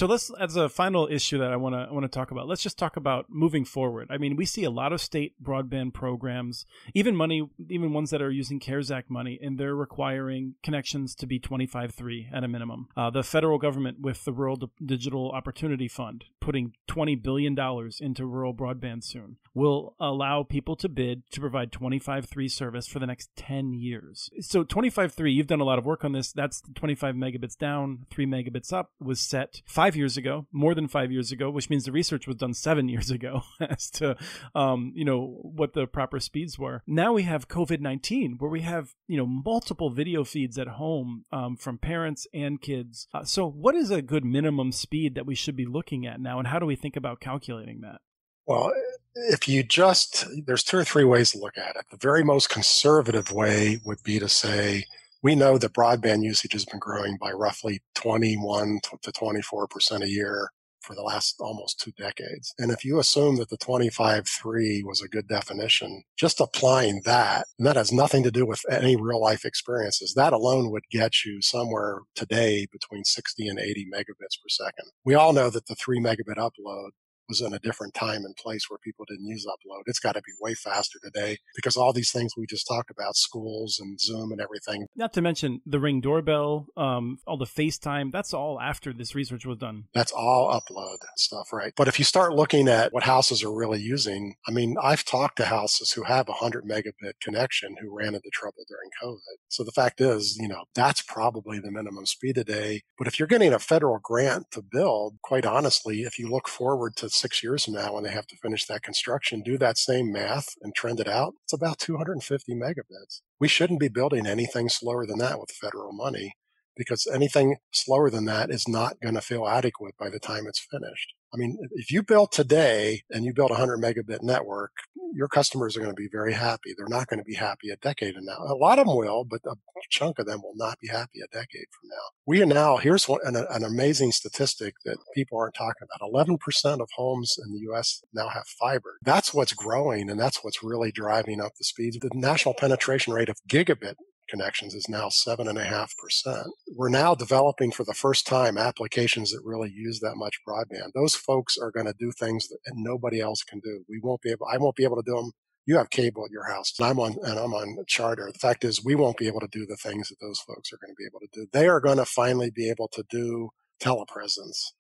So 0.01 0.07
let's, 0.07 0.31
as 0.41 0.57
a 0.57 0.71
final 0.71 1.07
issue 1.11 1.37
that 1.37 1.53
I 1.53 1.57
want 1.57 1.75
to 1.75 1.93
want 1.93 2.05
to 2.05 2.09
talk 2.09 2.31
about, 2.31 2.49
let's 2.49 2.63
just 2.63 2.79
talk 2.79 2.97
about 2.97 3.27
moving 3.29 3.67
forward. 3.67 4.09
I 4.09 4.17
mean, 4.17 4.35
we 4.35 4.47
see 4.47 4.65
a 4.65 4.71
lot 4.71 4.95
of 4.95 5.01
state 5.03 5.35
broadband 5.45 5.93
programs, 5.93 6.65
even 6.95 7.15
money, 7.15 7.51
even 7.69 7.93
ones 7.93 8.09
that 8.09 8.23
are 8.23 8.31
using 8.31 8.61
CARES 8.61 8.91
Act 8.91 9.11
money, 9.11 9.39
and 9.43 9.59
they're 9.59 9.75
requiring 9.75 10.55
connections 10.63 11.15
to 11.17 11.27
be 11.27 11.39
25.3 11.39 12.33
at 12.33 12.43
a 12.43 12.49
minimum. 12.49 12.89
Uh, 12.97 13.11
the 13.11 13.23
federal 13.23 13.59
government, 13.59 14.01
with 14.01 14.25
the 14.25 14.33
Rural 14.33 14.57
D- 14.57 14.69
Digital 14.83 15.33
Opportunity 15.33 15.87
Fund, 15.87 16.25
putting 16.41 16.73
20 16.87 17.17
billion 17.17 17.55
dollars 17.55 18.01
into 18.01 18.25
rural 18.25 18.55
broadband 18.55 19.05
soon, 19.05 19.37
will 19.53 19.97
allow 20.01 20.43
people 20.43 20.77
to 20.77 20.89
bid 20.89 21.23
to 21.31 21.41
provide 21.41 21.73
25.3 21.73 22.51
service 22.51 22.87
for 22.87 23.01
the 23.01 23.07
next 23.07 23.29
10 23.37 23.75
years. 23.75 24.31
So 24.41 24.65
25.3, 24.65 25.35
you've 25.35 25.47
done 25.47 25.61
a 25.61 25.65
lot 25.65 25.79
of 25.79 25.85
work 25.85 26.05
on 26.05 26.13
this. 26.13 26.33
That's 26.33 26.63
25 26.75 27.15
megabits 27.15 27.59
down, 27.59 28.07
three 28.11 28.27
megabits 28.27 28.73
up, 28.73 28.93
was 28.99 29.21
set 29.21 29.61
five 29.67 29.90
years 29.97 30.17
ago, 30.17 30.47
more 30.53 30.75
than 30.75 30.89
five 30.89 31.13
years 31.13 31.33
ago, 31.33 31.51
which 31.51 31.71
means 31.71 31.85
the 31.85 31.93
research 31.93 32.27
was 32.27 32.37
done 32.37 32.55
seven 32.55 32.89
years 32.89 33.11
ago 33.11 33.43
as 33.61 33.91
to, 33.91 34.17
um, 34.55 34.93
you 34.95 35.05
know, 35.05 35.39
what 35.43 35.73
the 35.73 35.87
proper 35.87 36.21
speeds 36.21 36.59
were. 36.59 36.83
Now 36.87 37.13
we 37.13 37.23
have 37.25 37.49
COVID 37.49 37.81
19, 37.81 38.37
where 38.39 38.51
we 38.51 38.61
have, 38.63 38.95
you 39.07 39.17
know, 39.17 39.27
multiple 39.27 39.91
video 39.91 40.25
feeds 40.25 40.59
at 40.59 40.69
home 40.69 41.25
um, 41.33 41.57
from 41.57 41.79
parents 41.79 42.27
and 42.33 42.61
kids. 42.61 43.07
Uh, 43.13 43.25
so, 43.25 43.49
what 43.49 43.75
is 43.75 43.91
a 43.91 44.03
good 44.03 44.25
minimum 44.25 44.73
speed 44.73 45.15
that 45.15 45.27
we 45.27 45.35
should 45.35 45.57
be 45.57 45.67
looking 45.67 46.07
at 46.07 46.21
now, 46.21 46.39
and 46.39 46.49
how 46.49 46.59
do 46.59 46.67
we 46.67 46.77
think 46.77 46.97
about 46.97 47.21
calculating 47.21 47.81
that? 47.81 48.01
Well, 48.47 48.73
if 49.15 49.49
you 49.49 49.63
just, 49.63 50.27
there's 50.47 50.65
two 50.65 50.79
or 50.79 50.85
three 50.85 51.05
ways 51.05 51.33
to 51.33 51.39
look 51.39 51.59
at 51.59 51.77
it. 51.77 51.85
The 51.91 51.97
very 51.97 52.25
most 52.25 52.49
conservative 52.49 53.31
way 53.31 53.81
would 53.85 54.03
be 54.03 54.19
to 54.19 54.29
say, 54.29 54.85
we 55.23 55.35
know 55.35 55.59
that 55.59 55.73
broadband 55.73 56.23
usage 56.23 56.53
has 56.53 56.65
been 56.65 56.81
growing 56.81 57.17
by 57.21 57.31
roughly 57.31 57.83
21 57.95 58.81
to 59.03 59.13
24% 59.13 60.03
a 60.03 60.09
year 60.09 60.51
for 60.81 60.95
the 60.95 61.03
last 61.03 61.37
almost 61.41 61.79
two 61.79 61.93
decades. 61.93 62.55
And 62.59 62.71
if 62.71 62.85
you 62.85 62.99
assume 62.99 63.37
that 63.37 63.51
the 63.51 63.59
25.3 63.59 64.81
was 64.85 65.03
a 65.03 65.09
good 65.09 65.29
definition, 65.29 66.05
just 66.17 66.41
applying 66.41 67.03
that, 67.05 67.47
and 67.59 67.67
that 67.67 67.77
has 67.77 67.93
nothing 67.93 68.23
to 68.23 68.31
do 68.31 68.47
with 68.47 68.63
any 68.71 68.97
real 68.97 69.21
life 69.21 69.45
experiences, 69.45 70.15
that 70.15 70.33
alone 70.33 70.71
would 70.71 70.85
get 70.91 71.25
you 71.25 71.43
somewhere 71.43 72.01
today 72.15 72.67
between 72.73 73.05
60 73.05 73.47
and 73.47 73.59
80 73.59 73.89
megabits 73.95 74.41
per 74.43 74.49
second. 74.49 74.91
We 75.05 75.15
all 75.15 75.33
know 75.33 75.51
that 75.51 75.67
the 75.67 75.75
three 75.75 76.01
megabit 76.01 76.37
upload 76.37 76.91
was 77.31 77.41
in 77.41 77.55
a 77.55 77.59
different 77.59 77.95
time 77.95 78.25
and 78.25 78.37
place 78.37 78.69
where 78.69 78.79
people 78.79 79.07
didn't 79.09 79.27
use 79.27 79.47
upload. 79.47 79.83
It's 79.87 80.01
got 80.01 80.13
to 80.13 80.21
be 80.21 80.33
way 80.41 80.55
faster 80.55 80.99
today 81.03 81.39
because 81.55 81.77
all 81.77 81.93
these 81.93 82.11
things 82.11 82.33
we 82.37 82.47
just 82.47 82.67
talked 82.67 82.91
about, 82.91 83.17
schools 83.17 83.79
and 83.81 83.99
Zoom 83.99 84.33
and 84.33 84.41
everything. 84.41 84.87
Not 84.97 85.13
to 85.15 85.23
mention 85.23 85.63
the 85.65 85.81
Ring 85.81 86.01
doorbell, 86.01 86.67
um, 86.77 87.19
all 87.27 87.39
the 87.39 87.47
FaceTime. 87.47 88.13
That's 88.13 88.35
all 88.35 88.61
after 88.61 88.93
this 88.93 89.15
research 89.15 89.47
was 89.47 89.59
done. 89.59 89.85
That's 89.95 90.13
all 90.13 90.51
upload 90.53 90.99
stuff, 91.17 91.53
right? 91.53 91.73
But 91.77 91.89
if 91.89 91.99
you 91.99 92.05
start 92.05 92.35
looking 92.35 92.69
at 92.69 92.93
what 92.93 93.05
houses 93.05 93.43
are 93.45 93.55
really 93.55 93.81
using, 93.81 94.35
I 94.47 94.51
mean, 94.51 94.77
I've 94.83 95.05
talked 95.05 95.37
to 95.37 95.47
houses 95.47 95.93
who 95.93 96.03
have 96.03 96.29
a 96.29 96.33
100 96.33 96.65
megabit 96.65 97.13
connection 97.23 97.77
who 97.81 97.97
ran 97.97 98.15
into 98.15 98.31
trouble 98.33 98.65
during 98.69 98.91
COVID. 99.03 99.39
So 99.49 99.63
the 99.63 99.73
fact 99.73 100.01
is, 100.01 100.37
you 100.41 100.49
know, 100.49 100.65
that's 100.75 101.03
probably 101.03 101.61
the 101.61 101.71
minimum 101.71 102.07
speed 102.07 102.35
today. 102.35 102.83
But 102.99 103.07
if 103.07 103.19
you're 103.19 103.29
getting 103.29 103.53
a 103.53 103.59
federal 103.59 104.01
grant 104.03 104.51
to 104.53 104.63
build, 104.63 105.19
quite 105.23 105.47
honestly, 105.47 106.03
if 106.03 106.19
you 106.19 106.29
look 106.29 106.49
forward 106.49 106.97
to 106.97 107.09
six 107.21 107.43
years 107.43 107.65
from 107.65 107.75
now 107.75 107.95
when 107.95 108.05
they 108.05 108.11
have 108.11 108.27
to 108.29 108.37
finish 108.37 108.67
that 108.67 108.83
construction, 108.83 109.43
do 109.43 109.59
that 109.59 109.79
same 109.79 110.11
math 110.11 110.49
and 110.63 110.75
trend 110.75 111.01
it 111.01 111.09
out, 111.09 111.35
it's 111.45 111.53
about 111.53 111.79
250 111.79 112.55
megabits. 112.55 113.21
We 113.39 113.49
shouldn't 113.49 113.81
be 113.81 113.89
building 113.89 114.27
anything 114.27 114.69
slower 114.69 115.07
than 115.07 115.19
that 115.19 115.39
with 115.39 115.51
federal 115.51 115.93
money 115.93 116.35
because 116.81 117.07
anything 117.13 117.57
slower 117.73 118.09
than 118.09 118.25
that 118.25 118.49
is 118.49 118.67
not 118.67 118.99
going 119.03 119.15
to 119.15 119.21
feel 119.21 119.47
adequate 119.47 119.95
by 119.99 120.09
the 120.09 120.19
time 120.19 120.47
it's 120.47 120.67
finished. 120.71 121.13
I 121.35 121.37
mean, 121.37 121.59
if 121.73 121.91
you 121.91 122.03
build 122.03 122.33
today 122.33 123.03
and 123.11 123.27
you 123.27 123.35
build 123.35 123.51
a 123.51 123.61
100 123.61 123.79
megabit 123.79 124.23
network, 124.23 124.73
your 125.13 125.29
customers 125.29 125.77
are 125.77 125.81
going 125.81 125.93
to 125.93 126.03
be 126.03 126.09
very 126.11 126.33
happy. 126.33 126.73
They're 126.75 126.89
not 126.89 127.07
going 127.09 127.19
to 127.19 127.25
be 127.25 127.35
happy 127.35 127.69
a 127.69 127.77
decade 127.77 128.15
from 128.15 128.25
now. 128.25 128.39
A 128.49 128.55
lot 128.55 128.79
of 128.79 128.87
them 128.87 128.97
will, 128.97 129.25
but 129.25 129.43
a 129.47 129.55
chunk 129.91 130.19
of 130.19 130.25
them 130.25 130.41
will 130.43 130.57
not 130.57 130.79
be 130.81 130.89
happy 130.89 131.21
a 131.21 131.29
decade 131.29 131.67
from 131.71 131.91
now. 131.91 132.07
We 132.27 132.43
are 132.43 132.47
now, 132.47 132.79
here's 132.79 133.07
one, 133.07 133.21
an, 133.25 133.37
an 133.37 133.63
amazing 133.63 134.13
statistic 134.13 134.75
that 134.87 134.97
people 135.15 135.39
aren't 135.39 135.55
talking 135.55 135.83
about 135.83 136.11
11% 136.11 136.39
of 136.81 136.89
homes 136.97 137.37
in 137.45 137.53
the 137.53 137.71
US 137.73 138.03
now 138.15 138.29
have 138.29 138.47
fiber. 138.47 138.97
That's 139.03 139.35
what's 139.35 139.53
growing 139.53 140.09
and 140.09 140.19
that's 140.19 140.43
what's 140.43 140.63
really 140.63 140.93
driving 140.93 141.43
up 141.43 141.53
the 141.59 141.65
speeds. 141.65 141.99
The 142.01 142.11
national 142.15 142.55
penetration 142.55 143.13
rate 143.13 143.29
of 143.29 143.37
gigabit 143.49 143.97
connections 144.31 144.75
is 144.75 144.89
now 144.89 145.09
7.5%. 145.09 146.47
We're 146.75 146.89
now 146.89 147.15
developing 147.15 147.73
for 147.73 147.85
the 147.85 147.95
first 147.95 148.27
time 148.27 148.57
applications 148.57 149.33
that 149.33 149.43
really 149.45 149.71
use 149.75 150.01
that 150.01 150.17
much 150.17 150.41
broadband. 150.49 150.93
Those 150.95 151.15
folks 151.15 151.59
are 151.59 151.71
going 151.71 151.87
to 151.87 151.95
do 151.99 152.13
things 152.13 152.49
that 152.49 152.59
nobody 152.75 153.21
else 153.21 153.43
can 153.43 153.61
do. 153.61 153.85
We 153.89 154.01
won't 154.03 154.23
be 154.23 154.31
able, 154.31 154.47
I 154.53 154.59
won't 154.59 154.77
be 154.77 154.85
able 154.85 154.97
to 154.97 155.07
do 155.07 155.17
them. 155.17 155.33
You 155.67 155.77
have 155.77 155.91
cable 155.91 156.25
at 156.25 156.31
your 156.31 156.51
house 156.51 156.73
and 156.79 156.89
I'm 156.89 156.99
on, 156.99 157.17
and 157.23 157.39
I'm 157.39 157.53
on 157.53 157.85
charter. 157.87 158.31
The 158.33 158.39
fact 158.39 158.65
is 158.65 158.85
we 158.85 158.95
won't 158.95 159.19
be 159.19 159.27
able 159.27 159.41
to 159.41 159.49
do 159.51 159.67
the 159.67 159.77
things 159.77 160.09
that 160.09 160.17
those 160.21 160.41
folks 160.41 160.73
are 160.73 160.79
going 160.79 160.95
to 160.95 160.99
be 160.99 161.07
able 161.07 161.21
to 161.21 161.29
do. 161.33 161.47
They 161.53 161.69
are 161.69 161.81
going 161.81 161.99
to 161.99 162.07
finally 162.07 162.51
be 162.51 162.71
able 162.71 162.89
to 162.93 163.05
do 163.11 163.51
telepresence 163.83 164.73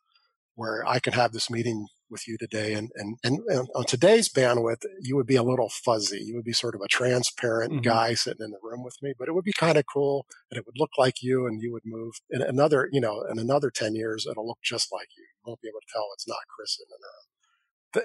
where 0.54 0.86
I 0.86 0.98
can 0.98 1.12
have 1.12 1.32
this 1.32 1.50
meeting 1.50 1.86
with 2.10 2.26
you 2.26 2.36
today. 2.38 2.74
And, 2.74 2.90
and, 2.94 3.18
and, 3.22 3.40
on 3.74 3.84
today's 3.84 4.28
bandwidth, 4.28 4.84
you 5.00 5.16
would 5.16 5.26
be 5.26 5.36
a 5.36 5.42
little 5.42 5.68
fuzzy. 5.68 6.20
You 6.20 6.34
would 6.36 6.44
be 6.44 6.52
sort 6.52 6.74
of 6.74 6.80
a 6.80 6.88
transparent 6.88 7.72
mm-hmm. 7.72 7.82
guy 7.82 8.14
sitting 8.14 8.44
in 8.44 8.50
the 8.50 8.58
room 8.62 8.82
with 8.82 8.96
me, 9.02 9.14
but 9.18 9.28
it 9.28 9.32
would 9.32 9.44
be 9.44 9.52
kind 9.52 9.78
of 9.78 9.84
cool 9.92 10.26
and 10.50 10.58
it 10.58 10.66
would 10.66 10.78
look 10.78 10.90
like 10.98 11.22
you 11.22 11.46
and 11.46 11.60
you 11.62 11.72
would 11.72 11.84
move 11.84 12.14
in 12.30 12.42
another, 12.42 12.88
you 12.92 13.00
know, 13.00 13.22
in 13.30 13.38
another 13.38 13.70
10 13.70 13.94
years, 13.94 14.26
it'll 14.30 14.46
look 14.46 14.60
just 14.62 14.92
like 14.92 15.08
you. 15.16 15.22
You 15.22 15.50
won't 15.50 15.60
be 15.60 15.68
able 15.68 15.80
to 15.80 15.92
tell 15.92 16.08
it's 16.14 16.28
not 16.28 16.38
Chris 16.54 16.78
in 16.80 16.86
the 16.90 16.96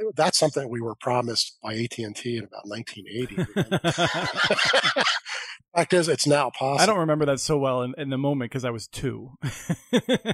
room. 0.04 0.14
That's 0.16 0.38
something 0.38 0.68
we 0.68 0.82
were 0.82 0.96
promised 0.96 1.58
by 1.62 1.76
AT&T 1.76 2.38
in 2.38 2.44
about 2.44 2.68
1980. 2.68 3.46
Fact 5.76 5.94
is, 5.94 6.08
it's 6.08 6.28
now 6.28 6.50
possible. 6.50 6.82
I 6.82 6.86
don't 6.86 7.00
remember 7.00 7.26
that 7.26 7.40
so 7.40 7.58
well 7.58 7.82
in, 7.82 7.94
in 7.98 8.10
the 8.10 8.18
moment 8.18 8.52
because 8.52 8.66
I 8.66 8.70
was 8.70 8.88
two. 8.88 9.32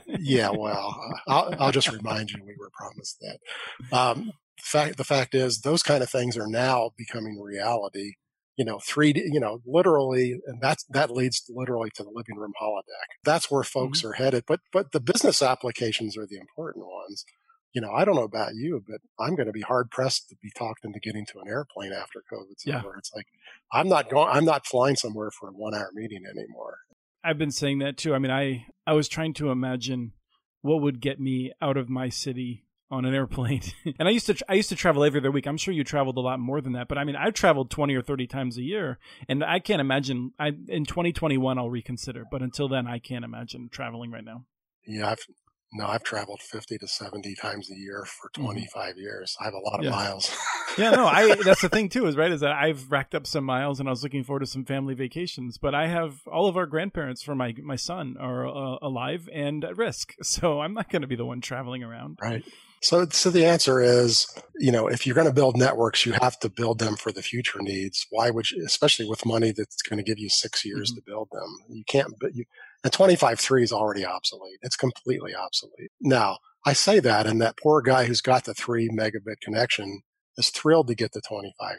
yeah, 0.07 0.49
well, 0.51 0.95
I'll, 1.27 1.53
I'll, 1.59 1.71
just 1.71 1.91
remind 1.91 2.31
you 2.31 2.43
we 2.45 2.55
were 2.59 2.69
promised 2.73 3.21
that. 3.21 3.95
Um, 3.95 4.31
the 4.57 4.63
fact, 4.63 4.97
the 4.97 5.03
fact 5.03 5.33
is, 5.33 5.61
those 5.61 5.83
kind 5.83 6.03
of 6.03 6.09
things 6.09 6.37
are 6.37 6.47
now 6.47 6.91
becoming 6.97 7.41
reality. 7.41 8.13
You 8.57 8.65
know, 8.65 8.77
3D, 8.77 9.23
you 9.31 9.39
know, 9.39 9.59
literally, 9.65 10.39
and 10.45 10.61
that's, 10.61 10.83
that 10.89 11.09
leads 11.09 11.43
literally 11.49 11.89
to 11.95 12.03
the 12.03 12.11
living 12.13 12.37
room 12.37 12.53
holodeck. 12.61 13.17
That's 13.23 13.49
where 13.49 13.63
folks 13.63 13.99
mm-hmm. 13.99 14.09
are 14.09 14.13
headed. 14.13 14.43
But, 14.45 14.59
but 14.71 14.91
the 14.91 14.99
business 14.99 15.41
applications 15.41 16.15
are 16.17 16.27
the 16.27 16.37
important 16.37 16.85
ones 16.85 17.25
you 17.73 17.81
know, 17.81 17.91
I 17.91 18.03
don't 18.05 18.15
know 18.15 18.23
about 18.23 18.53
you, 18.53 18.83
but 18.87 18.99
I'm 19.19 19.35
going 19.35 19.47
to 19.47 19.53
be 19.53 19.61
hard 19.61 19.89
pressed 19.91 20.29
to 20.29 20.35
be 20.41 20.51
talked 20.55 20.83
into 20.83 20.99
getting 20.99 21.25
to 21.27 21.39
an 21.39 21.47
airplane 21.47 21.93
after 21.93 22.23
COVID's 22.31 22.65
yeah. 22.65 22.79
over. 22.79 22.97
It's 22.97 23.11
like 23.15 23.27
I'm 23.71 23.87
not 23.87 24.09
going, 24.09 24.29
I'm 24.29 24.45
not 24.45 24.65
flying 24.65 24.95
somewhere 24.95 25.31
for 25.31 25.49
a 25.49 25.53
one 25.53 25.73
hour 25.73 25.89
meeting 25.93 26.23
anymore. 26.25 26.79
I've 27.23 27.37
been 27.37 27.51
saying 27.51 27.79
that 27.79 27.97
too. 27.97 28.13
I 28.13 28.19
mean, 28.19 28.31
I 28.31 28.65
I 28.85 28.93
was 28.93 29.07
trying 29.07 29.33
to 29.35 29.51
imagine 29.51 30.13
what 30.61 30.81
would 30.81 31.01
get 31.01 31.19
me 31.19 31.51
out 31.61 31.77
of 31.77 31.89
my 31.89 32.09
city 32.09 32.65
on 32.89 33.05
an 33.05 33.13
airplane. 33.13 33.61
and 33.99 34.07
I 34.07 34.11
used 34.11 34.25
to 34.27 34.35
I 34.49 34.55
used 34.55 34.69
to 34.69 34.75
travel 34.75 35.03
every 35.03 35.19
other 35.19 35.31
week. 35.31 35.47
I'm 35.47 35.57
sure 35.57 35.73
you 35.73 35.83
traveled 35.83 36.17
a 36.17 36.21
lot 36.21 36.39
more 36.39 36.61
than 36.61 36.73
that, 36.73 36.87
but 36.87 36.97
I 36.97 37.03
mean, 37.03 37.15
I've 37.15 37.33
traveled 37.33 37.71
20 37.71 37.95
or 37.95 38.01
30 38.01 38.27
times 38.27 38.57
a 38.57 38.63
year, 38.63 38.99
and 39.29 39.43
I 39.43 39.59
can't 39.59 39.81
imagine. 39.81 40.33
I 40.37 40.47
in 40.67 40.85
2021 40.85 41.57
I'll 41.57 41.69
reconsider, 41.69 42.25
but 42.29 42.41
until 42.41 42.67
then, 42.67 42.87
I 42.87 42.99
can't 42.99 43.25
imagine 43.25 43.69
traveling 43.71 44.11
right 44.11 44.25
now. 44.25 44.45
Yeah, 44.85 45.09
I've 45.09 45.25
no, 45.73 45.87
I've 45.87 46.03
traveled 46.03 46.41
50 46.41 46.77
to 46.79 46.87
70 46.87 47.35
times 47.35 47.71
a 47.71 47.75
year 47.75 48.03
for 48.05 48.29
mm-hmm. 48.29 48.43
25 48.43 48.95
mm. 48.95 48.99
years. 48.99 49.37
I 49.39 49.45
have 49.45 49.53
a 49.53 49.59
lot 49.59 49.79
of 49.79 49.85
yeah. 49.85 49.91
miles. 49.91 50.35
yeah, 50.77 50.91
no, 50.91 51.05
I 51.05 51.35
that's 51.35 51.61
the 51.61 51.69
thing 51.71 51.89
too 51.89 52.07
is 52.07 52.17
right 52.17 52.31
is 52.31 52.41
that 52.41 52.51
I've 52.51 52.91
racked 52.91 53.15
up 53.15 53.25
some 53.25 53.45
miles 53.45 53.79
and 53.79 53.87
I 53.87 53.91
was 53.91 54.03
looking 54.03 54.23
forward 54.23 54.41
to 54.41 54.45
some 54.45 54.65
family 54.65 54.93
vacations, 54.93 55.57
but 55.57 55.73
I 55.73 55.87
have 55.87 56.27
all 56.27 56.47
of 56.47 56.57
our 56.57 56.65
grandparents 56.65 57.21
for 57.21 57.35
my 57.35 57.53
my 57.63 57.77
son 57.77 58.17
are 58.19 58.47
uh, 58.47 58.77
alive 58.81 59.29
and 59.33 59.63
at 59.63 59.77
risk. 59.77 60.15
So 60.31 60.61
I'm 60.61 60.73
not 60.73 60.89
going 60.89 61.01
to 61.01 61.09
be 61.09 61.17
the 61.17 61.25
one 61.25 61.41
traveling 61.41 61.83
around. 61.83 62.17
Right. 62.21 62.43
So, 62.81 63.05
so 63.09 63.29
the 63.29 63.45
answer 63.45 63.79
is, 63.81 64.33
you 64.57 64.71
know, 64.71 64.87
if 64.87 65.05
you're 65.05 65.13
going 65.13 65.27
to 65.27 65.33
build 65.33 65.55
networks, 65.55 66.05
you 66.05 66.13
have 66.13 66.39
to 66.39 66.49
build 66.49 66.79
them 66.79 66.95
for 66.95 67.11
the 67.11 67.21
future 67.21 67.61
needs. 67.61 68.07
Why 68.09 68.31
would 68.31 68.49
you, 68.49 68.65
especially 68.65 69.07
with 69.07 69.25
money 69.25 69.51
that's 69.51 69.83
going 69.83 69.97
to 69.97 70.03
give 70.03 70.17
you 70.17 70.29
six 70.29 70.65
years 70.65 70.89
mm-hmm. 70.89 70.99
to 70.99 71.03
build 71.05 71.29
them? 71.31 71.57
You 71.69 71.83
can't, 71.83 72.13
but 72.19 72.33
you, 72.33 72.45
and 72.83 72.91
25.3 72.91 73.63
is 73.63 73.71
already 73.71 74.05
obsolete. 74.05 74.59
It's 74.61 74.75
completely 74.75 75.35
obsolete. 75.35 75.91
Now, 75.99 76.37
I 76.65 76.73
say 76.73 76.99
that, 76.99 77.27
and 77.27 77.41
that 77.41 77.57
poor 77.61 77.81
guy 77.81 78.05
who's 78.05 78.21
got 78.21 78.45
the 78.45 78.53
three 78.53 78.89
megabit 78.89 79.41
connection 79.41 80.01
is 80.37 80.49
thrilled 80.49 80.87
to 80.87 80.95
get 80.95 81.11
the 81.11 81.21
25.3 81.21 81.77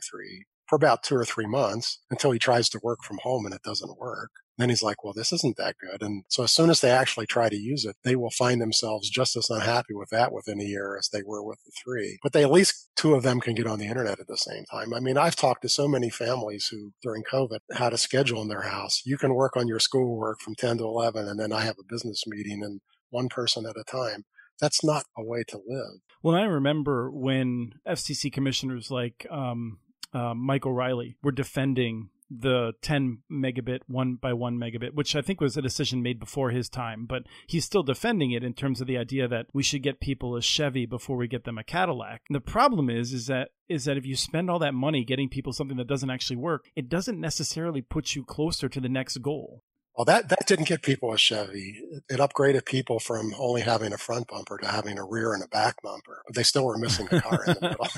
for 0.67 0.77
about 0.77 1.03
two 1.03 1.17
or 1.17 1.25
three 1.25 1.47
months 1.47 2.01
until 2.11 2.31
he 2.31 2.39
tries 2.39 2.69
to 2.71 2.81
work 2.83 3.01
from 3.03 3.19
home 3.23 3.45
and 3.45 3.55
it 3.55 3.63
doesn't 3.63 3.99
work. 3.99 4.31
Then 4.59 4.69
he's 4.69 4.83
like, 4.83 5.03
well, 5.03 5.15
this 5.15 5.33
isn't 5.33 5.57
that 5.57 5.77
good. 5.79 6.03
And 6.03 6.25
so 6.29 6.45
as 6.45 6.53
soon 6.53 6.69
as 6.69 6.81
they 6.81 6.91
actually 6.91 7.27
try 7.27 7.49
to 7.49 7.57
use 7.57 7.85
it, 7.85 7.97
they 8.05 8.17
will 8.17 8.31
find 8.31 8.61
themselves 8.61 9.09
just 9.09 9.35
as 9.37 9.49
unhappy 9.49 9.95
with 9.95 10.11
that 10.11 10.33
within 10.33 10.61
a 10.61 10.65
year 10.65 10.97
as 10.99 11.09
they 11.09 11.23
were 11.25 11.43
with 11.43 11.59
the 11.65 11.73
three. 11.83 12.19
But 12.23 12.33
they 12.33 12.43
at 12.43 12.51
least 12.51 12.91
two 12.95 13.15
of 13.15 13.23
them 13.23 13.41
can 13.41 13.55
get 13.55 13.67
on 13.67 13.79
the 13.79 13.87
internet 13.87 14.21
at 14.21 14.27
the 14.27 14.37
same 14.37 14.65
time. 14.71 14.93
I 14.93 15.01
mean, 15.01 15.17
I've 15.17 15.37
talked 15.37 15.63
to 15.63 15.69
so 15.69 15.89
many 15.89 16.11
families 16.11 16.69
who 16.71 16.93
during 17.03 17.23
COVID 17.25 17.59
had 17.73 17.93
a 17.93 17.99
schedule 17.99 18.43
in 18.43 18.49
their 18.49 18.63
house. 18.63 19.03
You 19.05 19.17
can 19.17 19.35
work 19.35 19.57
on 19.57 19.69
your 19.69 19.81
schoolwork 19.81 20.41
from 20.41 20.55
10 20.55 20.79
to 20.79 20.85
11 20.85 21.29
and 21.29 21.41
then 21.41 21.53
I 21.53 21.63
have 21.63 21.77
a 21.81 21.85
business 21.89 22.25
meeting 22.27 22.63
and 22.63 22.81
one 23.11 23.29
person 23.29 23.65
at 23.67 23.77
a 23.77 23.85
time. 23.85 24.25
That's 24.61 24.85
not 24.85 25.05
a 25.17 25.25
way 25.25 25.45
to 25.49 25.61
live. 25.67 26.01
Well, 26.23 26.37
I 26.37 26.43
remember 26.43 27.11
when 27.11 27.73
FCC 27.87 28.33
commissioners 28.33 28.91
like 28.91 29.27
um, 29.31 29.79
uh, 30.15 30.35
Mike 30.35 30.63
O'Rielly 30.63 31.17
were 31.23 31.33
defending 31.33 32.11
the 32.41 32.73
10 32.83 33.19
megabit 33.31 33.81
one 33.87 34.15
by 34.15 34.33
one 34.33 34.57
megabit 34.59 34.95
which 34.95 35.15
i 35.15 35.23
think 35.23 35.41
was 35.41 35.57
a 35.57 35.63
decision 35.63 36.03
made 36.03 36.19
before 36.19 36.51
his 36.51 36.69
time 36.69 37.07
but 37.07 37.25
he's 37.47 37.65
still 37.65 37.83
defending 37.83 38.33
it 38.33 38.45
in 38.45 38.55
terms 38.55 38.81
of 38.81 38.87
the 38.87 38.99
idea 38.99 39.29
that 39.29 39.47
we 39.53 39.63
should 39.63 39.83
get 39.83 40.01
people 40.01 40.37
a 40.37 40.43
chevy 40.43 40.87
before 40.87 41.17
we 41.17 41.29
get 41.29 41.45
them 41.45 41.59
a 41.59 41.65
cadillac. 41.65 42.23
And 42.29 42.35
the 42.35 42.41
problem 42.41 42.89
is 42.89 43.13
is 43.13 43.27
that 43.27 43.51
is 43.69 43.85
that 43.85 43.97
if 43.97 44.07
you 44.07 44.17
spend 44.17 44.51
all 44.51 44.59
that 44.59 44.75
money 44.75 45.05
getting 45.05 45.29
people 45.29 45.53
something 45.53 45.77
that 45.77 45.87
doesn't 45.87 46.11
actually 46.11 46.37
work 46.37 46.67
it 46.77 46.89
doesn't 46.89 47.21
necessarily 47.21 47.81
put 47.81 48.15
you 48.15 48.25
closer 48.25 48.69
to 48.69 48.81
the 48.81 48.89
next 48.89 49.19
goal 49.19 49.63
well, 49.97 50.07
that, 50.07 50.31
that 50.31 50.47
didn't 50.47 50.69
get 50.69 50.83
people 50.83 51.13
a 51.13 51.19
Chevy. 51.19 51.83
It 52.09 52.19
upgraded 52.19 52.65
people 52.65 52.99
from 52.99 53.35
only 53.39 53.61
having 53.61 53.93
a 53.93 53.99
front 53.99 54.29
bumper 54.29 54.57
to 54.59 54.67
having 54.67 54.99
a 54.99 55.05
rear 55.05 55.35
and 55.35 55.45
a 55.45 55.49
back 55.49 55.83
bumper, 55.83 56.23
but 56.27 56.35
they 56.35 56.43
still 56.43 56.65
were 56.65 56.79
missing 56.79 57.09
a 57.11 57.21
car 57.21 57.45
in 57.45 57.55
the 57.55 57.61
middle. 57.61 57.89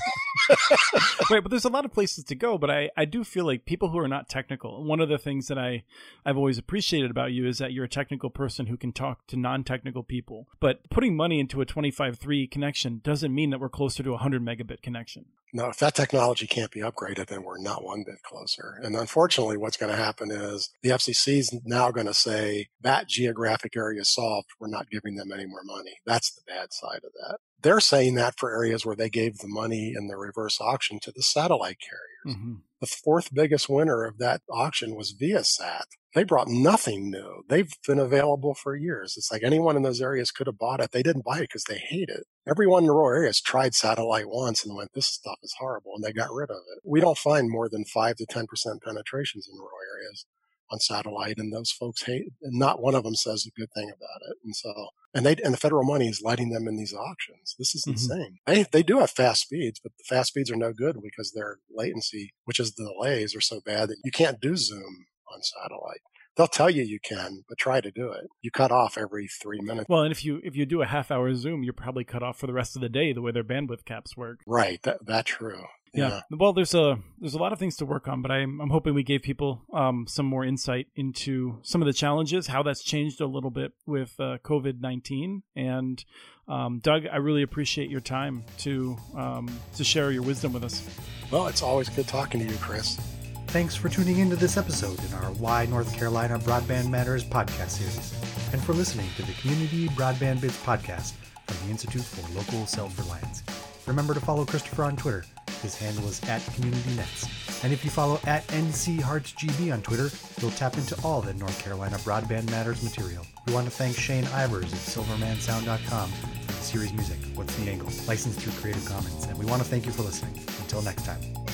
Wait, 1.31 1.39
but 1.39 1.49
there's 1.49 1.63
a 1.63 1.69
lot 1.69 1.85
of 1.85 1.93
places 1.93 2.25
to 2.25 2.35
go. 2.35 2.57
But 2.57 2.69
I, 2.69 2.89
I 2.97 3.05
do 3.05 3.23
feel 3.23 3.45
like 3.45 3.65
people 3.65 3.89
who 3.89 3.99
are 3.99 4.09
not 4.09 4.27
technical, 4.27 4.83
one 4.83 4.99
of 4.99 5.07
the 5.07 5.17
things 5.17 5.47
that 5.47 5.57
I, 5.57 5.83
I've 6.25 6.37
always 6.37 6.57
appreciated 6.57 7.11
about 7.11 7.31
you 7.31 7.47
is 7.47 7.59
that 7.59 7.71
you're 7.71 7.85
a 7.85 7.89
technical 7.89 8.29
person 8.29 8.65
who 8.65 8.75
can 8.75 8.91
talk 8.91 9.25
to 9.27 9.37
non 9.37 9.63
technical 9.63 10.03
people. 10.03 10.49
But 10.59 10.89
putting 10.89 11.15
money 11.15 11.39
into 11.39 11.61
a 11.61 11.65
25.3 11.65 12.51
connection 12.51 12.99
doesn't 13.05 13.33
mean 13.33 13.51
that 13.51 13.61
we're 13.61 13.69
closer 13.69 14.03
to 14.03 14.09
a 14.09 14.13
100 14.13 14.43
megabit 14.43 14.81
connection. 14.81 15.25
No, 15.55 15.69
if 15.69 15.77
that 15.77 15.95
technology 15.95 16.47
can't 16.47 16.69
be 16.69 16.81
upgraded, 16.81 17.27
then 17.27 17.43
we're 17.43 17.57
not 17.57 17.81
one 17.81 18.03
bit 18.05 18.21
closer. 18.23 18.77
And 18.83 18.93
unfortunately, 18.93 19.55
what's 19.55 19.77
going 19.77 19.89
to 19.89 19.97
happen 19.97 20.29
is 20.29 20.69
the 20.83 20.89
FCC 20.89 21.37
is 21.37 21.61
now 21.63 21.91
going 21.91 22.07
to 22.07 22.13
say 22.13 22.67
that 22.81 23.07
geographic 23.07 23.77
area 23.77 24.01
is 24.01 24.13
solved. 24.13 24.49
We're 24.59 24.67
not 24.67 24.89
giving 24.89 25.15
them 25.15 25.31
any 25.31 25.45
more 25.45 25.63
money. 25.63 25.93
That's 26.05 26.35
the 26.35 26.41
bad 26.45 26.73
side 26.73 27.05
of 27.05 27.13
that. 27.13 27.37
They're 27.65 27.79
saying 27.79 28.13
that 28.13 28.37
for 28.37 28.53
areas 28.53 28.85
where 28.85 28.95
they 28.95 29.09
gave 29.09 29.39
the 29.39 29.47
money 29.47 29.93
in 29.97 30.07
the 30.07 30.15
reverse 30.15 30.61
auction 30.61 30.99
to 30.99 31.11
the 31.11 31.23
satellite 31.23 31.79
carriers. 31.79 32.37
Mm-hmm. 32.37 32.53
The 32.79 32.85
fourth 32.85 33.33
biggest 33.33 33.67
winner 33.67 34.03
of 34.03 34.19
that 34.19 34.41
auction 34.51 34.95
was 34.95 35.15
Viasat. 35.19 35.85
They 36.13 36.23
brought 36.23 36.47
nothing 36.47 37.09
new. 37.09 37.43
They've 37.49 37.73
been 37.87 37.97
available 37.97 38.53
for 38.53 38.75
years. 38.75 39.15
It's 39.17 39.31
like 39.31 39.41
anyone 39.43 39.75
in 39.75 39.81
those 39.81 39.99
areas 39.99 40.29
could 40.29 40.45
have 40.45 40.59
bought 40.59 40.79
it. 40.79 40.91
They 40.91 41.01
didn't 41.01 41.25
buy 41.25 41.39
it 41.39 41.49
because 41.49 41.63
they 41.63 41.79
hate 41.79 42.09
it. 42.09 42.25
Everyone 42.47 42.83
in 42.83 42.87
the 42.87 42.93
rural 42.93 43.17
areas 43.17 43.41
tried 43.41 43.73
satellite 43.73 44.29
once 44.29 44.63
and 44.63 44.75
went, 44.75 44.93
this 44.93 45.07
stuff 45.07 45.39
is 45.41 45.55
horrible, 45.57 45.93
and 45.95 46.03
they 46.03 46.13
got 46.13 46.31
rid 46.31 46.51
of 46.51 46.57
it. 46.57 46.81
We 46.85 47.01
don't 47.01 47.17
find 47.17 47.49
more 47.49 47.67
than 47.67 47.83
5 47.83 48.15
to 48.17 48.25
10% 48.27 48.45
penetrations 48.83 49.49
in 49.51 49.57
rural 49.57 49.79
areas 49.97 50.25
on 50.71 50.79
satellite, 50.79 51.37
and 51.37 51.51
those 51.51 51.71
folks 51.71 52.03
hate. 52.03 52.27
And 52.43 52.59
not 52.59 52.81
one 52.81 52.95
of 52.95 53.03
them 53.03 53.15
says 53.15 53.45
a 53.45 53.59
good 53.59 53.71
thing 53.73 53.89
about 53.89 54.29
it. 54.29 54.37
And 54.43 54.55
so, 54.55 54.71
and 55.15 55.25
they 55.25 55.35
and 55.43 55.53
the 55.53 55.57
federal 55.57 55.83
money 55.83 56.07
is 56.07 56.21
lighting 56.21 56.49
them 56.49 56.67
in 56.67 56.75
these 56.75 56.93
auctions. 56.93 57.55
This 57.57 57.73
is 57.73 57.85
Mhm. 57.85 57.91
insane. 57.93 58.39
They 58.45 58.63
they 58.63 58.83
do 58.83 58.99
have 58.99 59.09
fast 59.11 59.41
speeds, 59.43 59.79
but 59.81 59.93
the 59.97 60.03
fast 60.03 60.29
speeds 60.29 60.51
are 60.51 60.55
no 60.55 60.73
good 60.73 61.01
because 61.01 61.31
their 61.31 61.59
latency, 61.73 62.33
which 62.43 62.59
is 62.59 62.75
the 62.75 62.83
delays, 62.83 63.35
are 63.35 63.41
so 63.41 63.61
bad 63.61 63.89
that 63.89 63.97
you 64.03 64.11
can't 64.11 64.39
do 64.41 64.55
Zoom 64.57 65.07
on 65.33 65.41
satellite. 65.41 66.01
They'll 66.37 66.47
tell 66.47 66.69
you 66.69 66.83
you 66.83 66.99
can, 66.99 67.43
but 67.47 67.57
try 67.57 67.79
to 67.81 67.91
do 67.91 68.11
it. 68.11 68.27
You 68.41 68.51
cut 68.51 68.71
off 68.71 68.97
every 68.97 69.27
three 69.27 69.61
minutes. 69.61 69.87
Well, 69.87 70.01
and 70.01 70.11
if 70.11 70.25
you 70.25 70.41
if 70.43 70.55
you 70.55 70.65
do 70.65 70.81
a 70.81 70.85
half 70.85 71.11
hour 71.11 71.33
Zoom, 71.33 71.63
you're 71.63 71.73
probably 71.73 72.03
cut 72.03 72.23
off 72.23 72.37
for 72.37 72.47
the 72.47 72.53
rest 72.53 72.75
of 72.75 72.81
the 72.81 72.89
day. 72.89 73.13
The 73.13 73.21
way 73.21 73.31
their 73.31 73.43
bandwidth 73.43 73.85
caps 73.85 74.17
work. 74.17 74.39
Right. 74.45 74.81
That 74.83 75.05
that 75.05 75.25
true. 75.25 75.63
Yeah. 75.93 76.21
Well, 76.29 76.51
there's 76.51 76.73
a 76.73 76.97
there's 77.19 77.35
a 77.35 77.37
lot 77.37 77.53
of 77.53 77.59
things 77.59 77.77
to 77.77 77.85
work 77.85 78.07
on, 78.07 78.21
but 78.21 78.31
I'm 78.31 78.59
I'm 78.59 78.69
hoping 78.69 78.93
we 78.93 79.03
gave 79.03 79.21
people 79.21 79.61
um, 79.73 80.05
some 80.07 80.25
more 80.25 80.43
insight 80.43 80.87
into 80.95 81.59
some 81.63 81.81
of 81.81 81.85
the 81.85 81.93
challenges, 81.93 82.47
how 82.47 82.63
that's 82.63 82.83
changed 82.83 83.21
a 83.21 83.25
little 83.25 83.51
bit 83.51 83.71
with 83.85 84.13
uh, 84.19 84.37
COVID 84.43 84.81
nineteen. 84.81 85.43
And 85.55 86.03
um, 86.49 86.79
Doug, 86.79 87.03
I 87.11 87.17
really 87.17 87.43
appreciate 87.43 87.89
your 87.89 88.01
time 88.01 88.43
to 88.59 88.97
um, 89.15 89.47
to 89.77 89.83
share 89.85 90.11
your 90.11 90.23
wisdom 90.23 90.51
with 90.51 90.65
us. 90.65 90.83
Well, 91.31 91.47
it's 91.47 91.61
always 91.61 91.87
good 91.87 92.07
talking 92.07 92.41
to 92.41 92.45
you, 92.45 92.57
Chris. 92.59 92.99
Thanks 93.47 93.75
for 93.75 93.87
tuning 93.87 94.19
into 94.19 94.35
this 94.35 94.57
episode 94.57 95.01
in 95.05 95.13
our 95.13 95.31
Why 95.33 95.65
North 95.65 95.95
Carolina 95.95 96.37
Broadband 96.39 96.89
Matters 96.89 97.23
podcast 97.23 97.69
series, 97.69 98.13
and 98.51 98.61
for 98.61 98.73
listening 98.73 99.07
to 99.15 99.21
the 99.23 99.31
Community 99.33 99.87
Broadband 99.89 100.41
Bits 100.41 100.61
podcast 100.63 101.13
from 101.47 101.65
the 101.65 101.71
Institute 101.71 102.03
for 102.03 102.37
Local 102.37 102.65
Self 102.65 102.97
Reliance. 102.99 103.43
Remember 103.87 104.13
to 104.13 104.19
follow 104.19 104.45
Christopher 104.45 104.83
on 104.83 104.97
Twitter. 104.97 105.23
His 105.61 105.77
handle 105.77 106.05
is 106.09 106.21
at 106.23 106.41
CommunityNets. 106.41 107.63
And 107.63 107.71
if 107.71 107.85
you 107.85 107.91
follow 107.91 108.19
at 108.25 108.45
NCHeartsGB 108.47 109.71
on 109.71 109.81
Twitter, 109.81 110.09
you'll 110.41 110.51
tap 110.51 110.75
into 110.75 110.99
all 111.03 111.21
the 111.21 111.33
North 111.35 111.63
Carolina 111.63 111.95
Broadband 111.99 112.49
Matters 112.51 112.83
material. 112.83 113.25
We 113.47 113.53
want 113.53 113.65
to 113.65 113.71
thank 113.71 113.95
Shane 113.95 114.25
Ivers 114.25 114.65
at 114.65 115.05
SilvermanSound.com 115.05 116.09
for 116.11 116.47
the 116.47 116.53
series 116.53 116.91
music, 116.93 117.17
What's 117.35 117.55
the 117.55 117.69
Angle, 117.69 117.89
licensed 118.07 118.41
through 118.41 118.53
Creative 118.53 118.85
Commons. 118.85 119.25
And 119.25 119.37
we 119.37 119.45
want 119.45 119.61
to 119.61 119.67
thank 119.67 119.85
you 119.85 119.91
for 119.91 120.01
listening. 120.01 120.33
Until 120.59 120.81
next 120.81 121.05
time. 121.05 121.44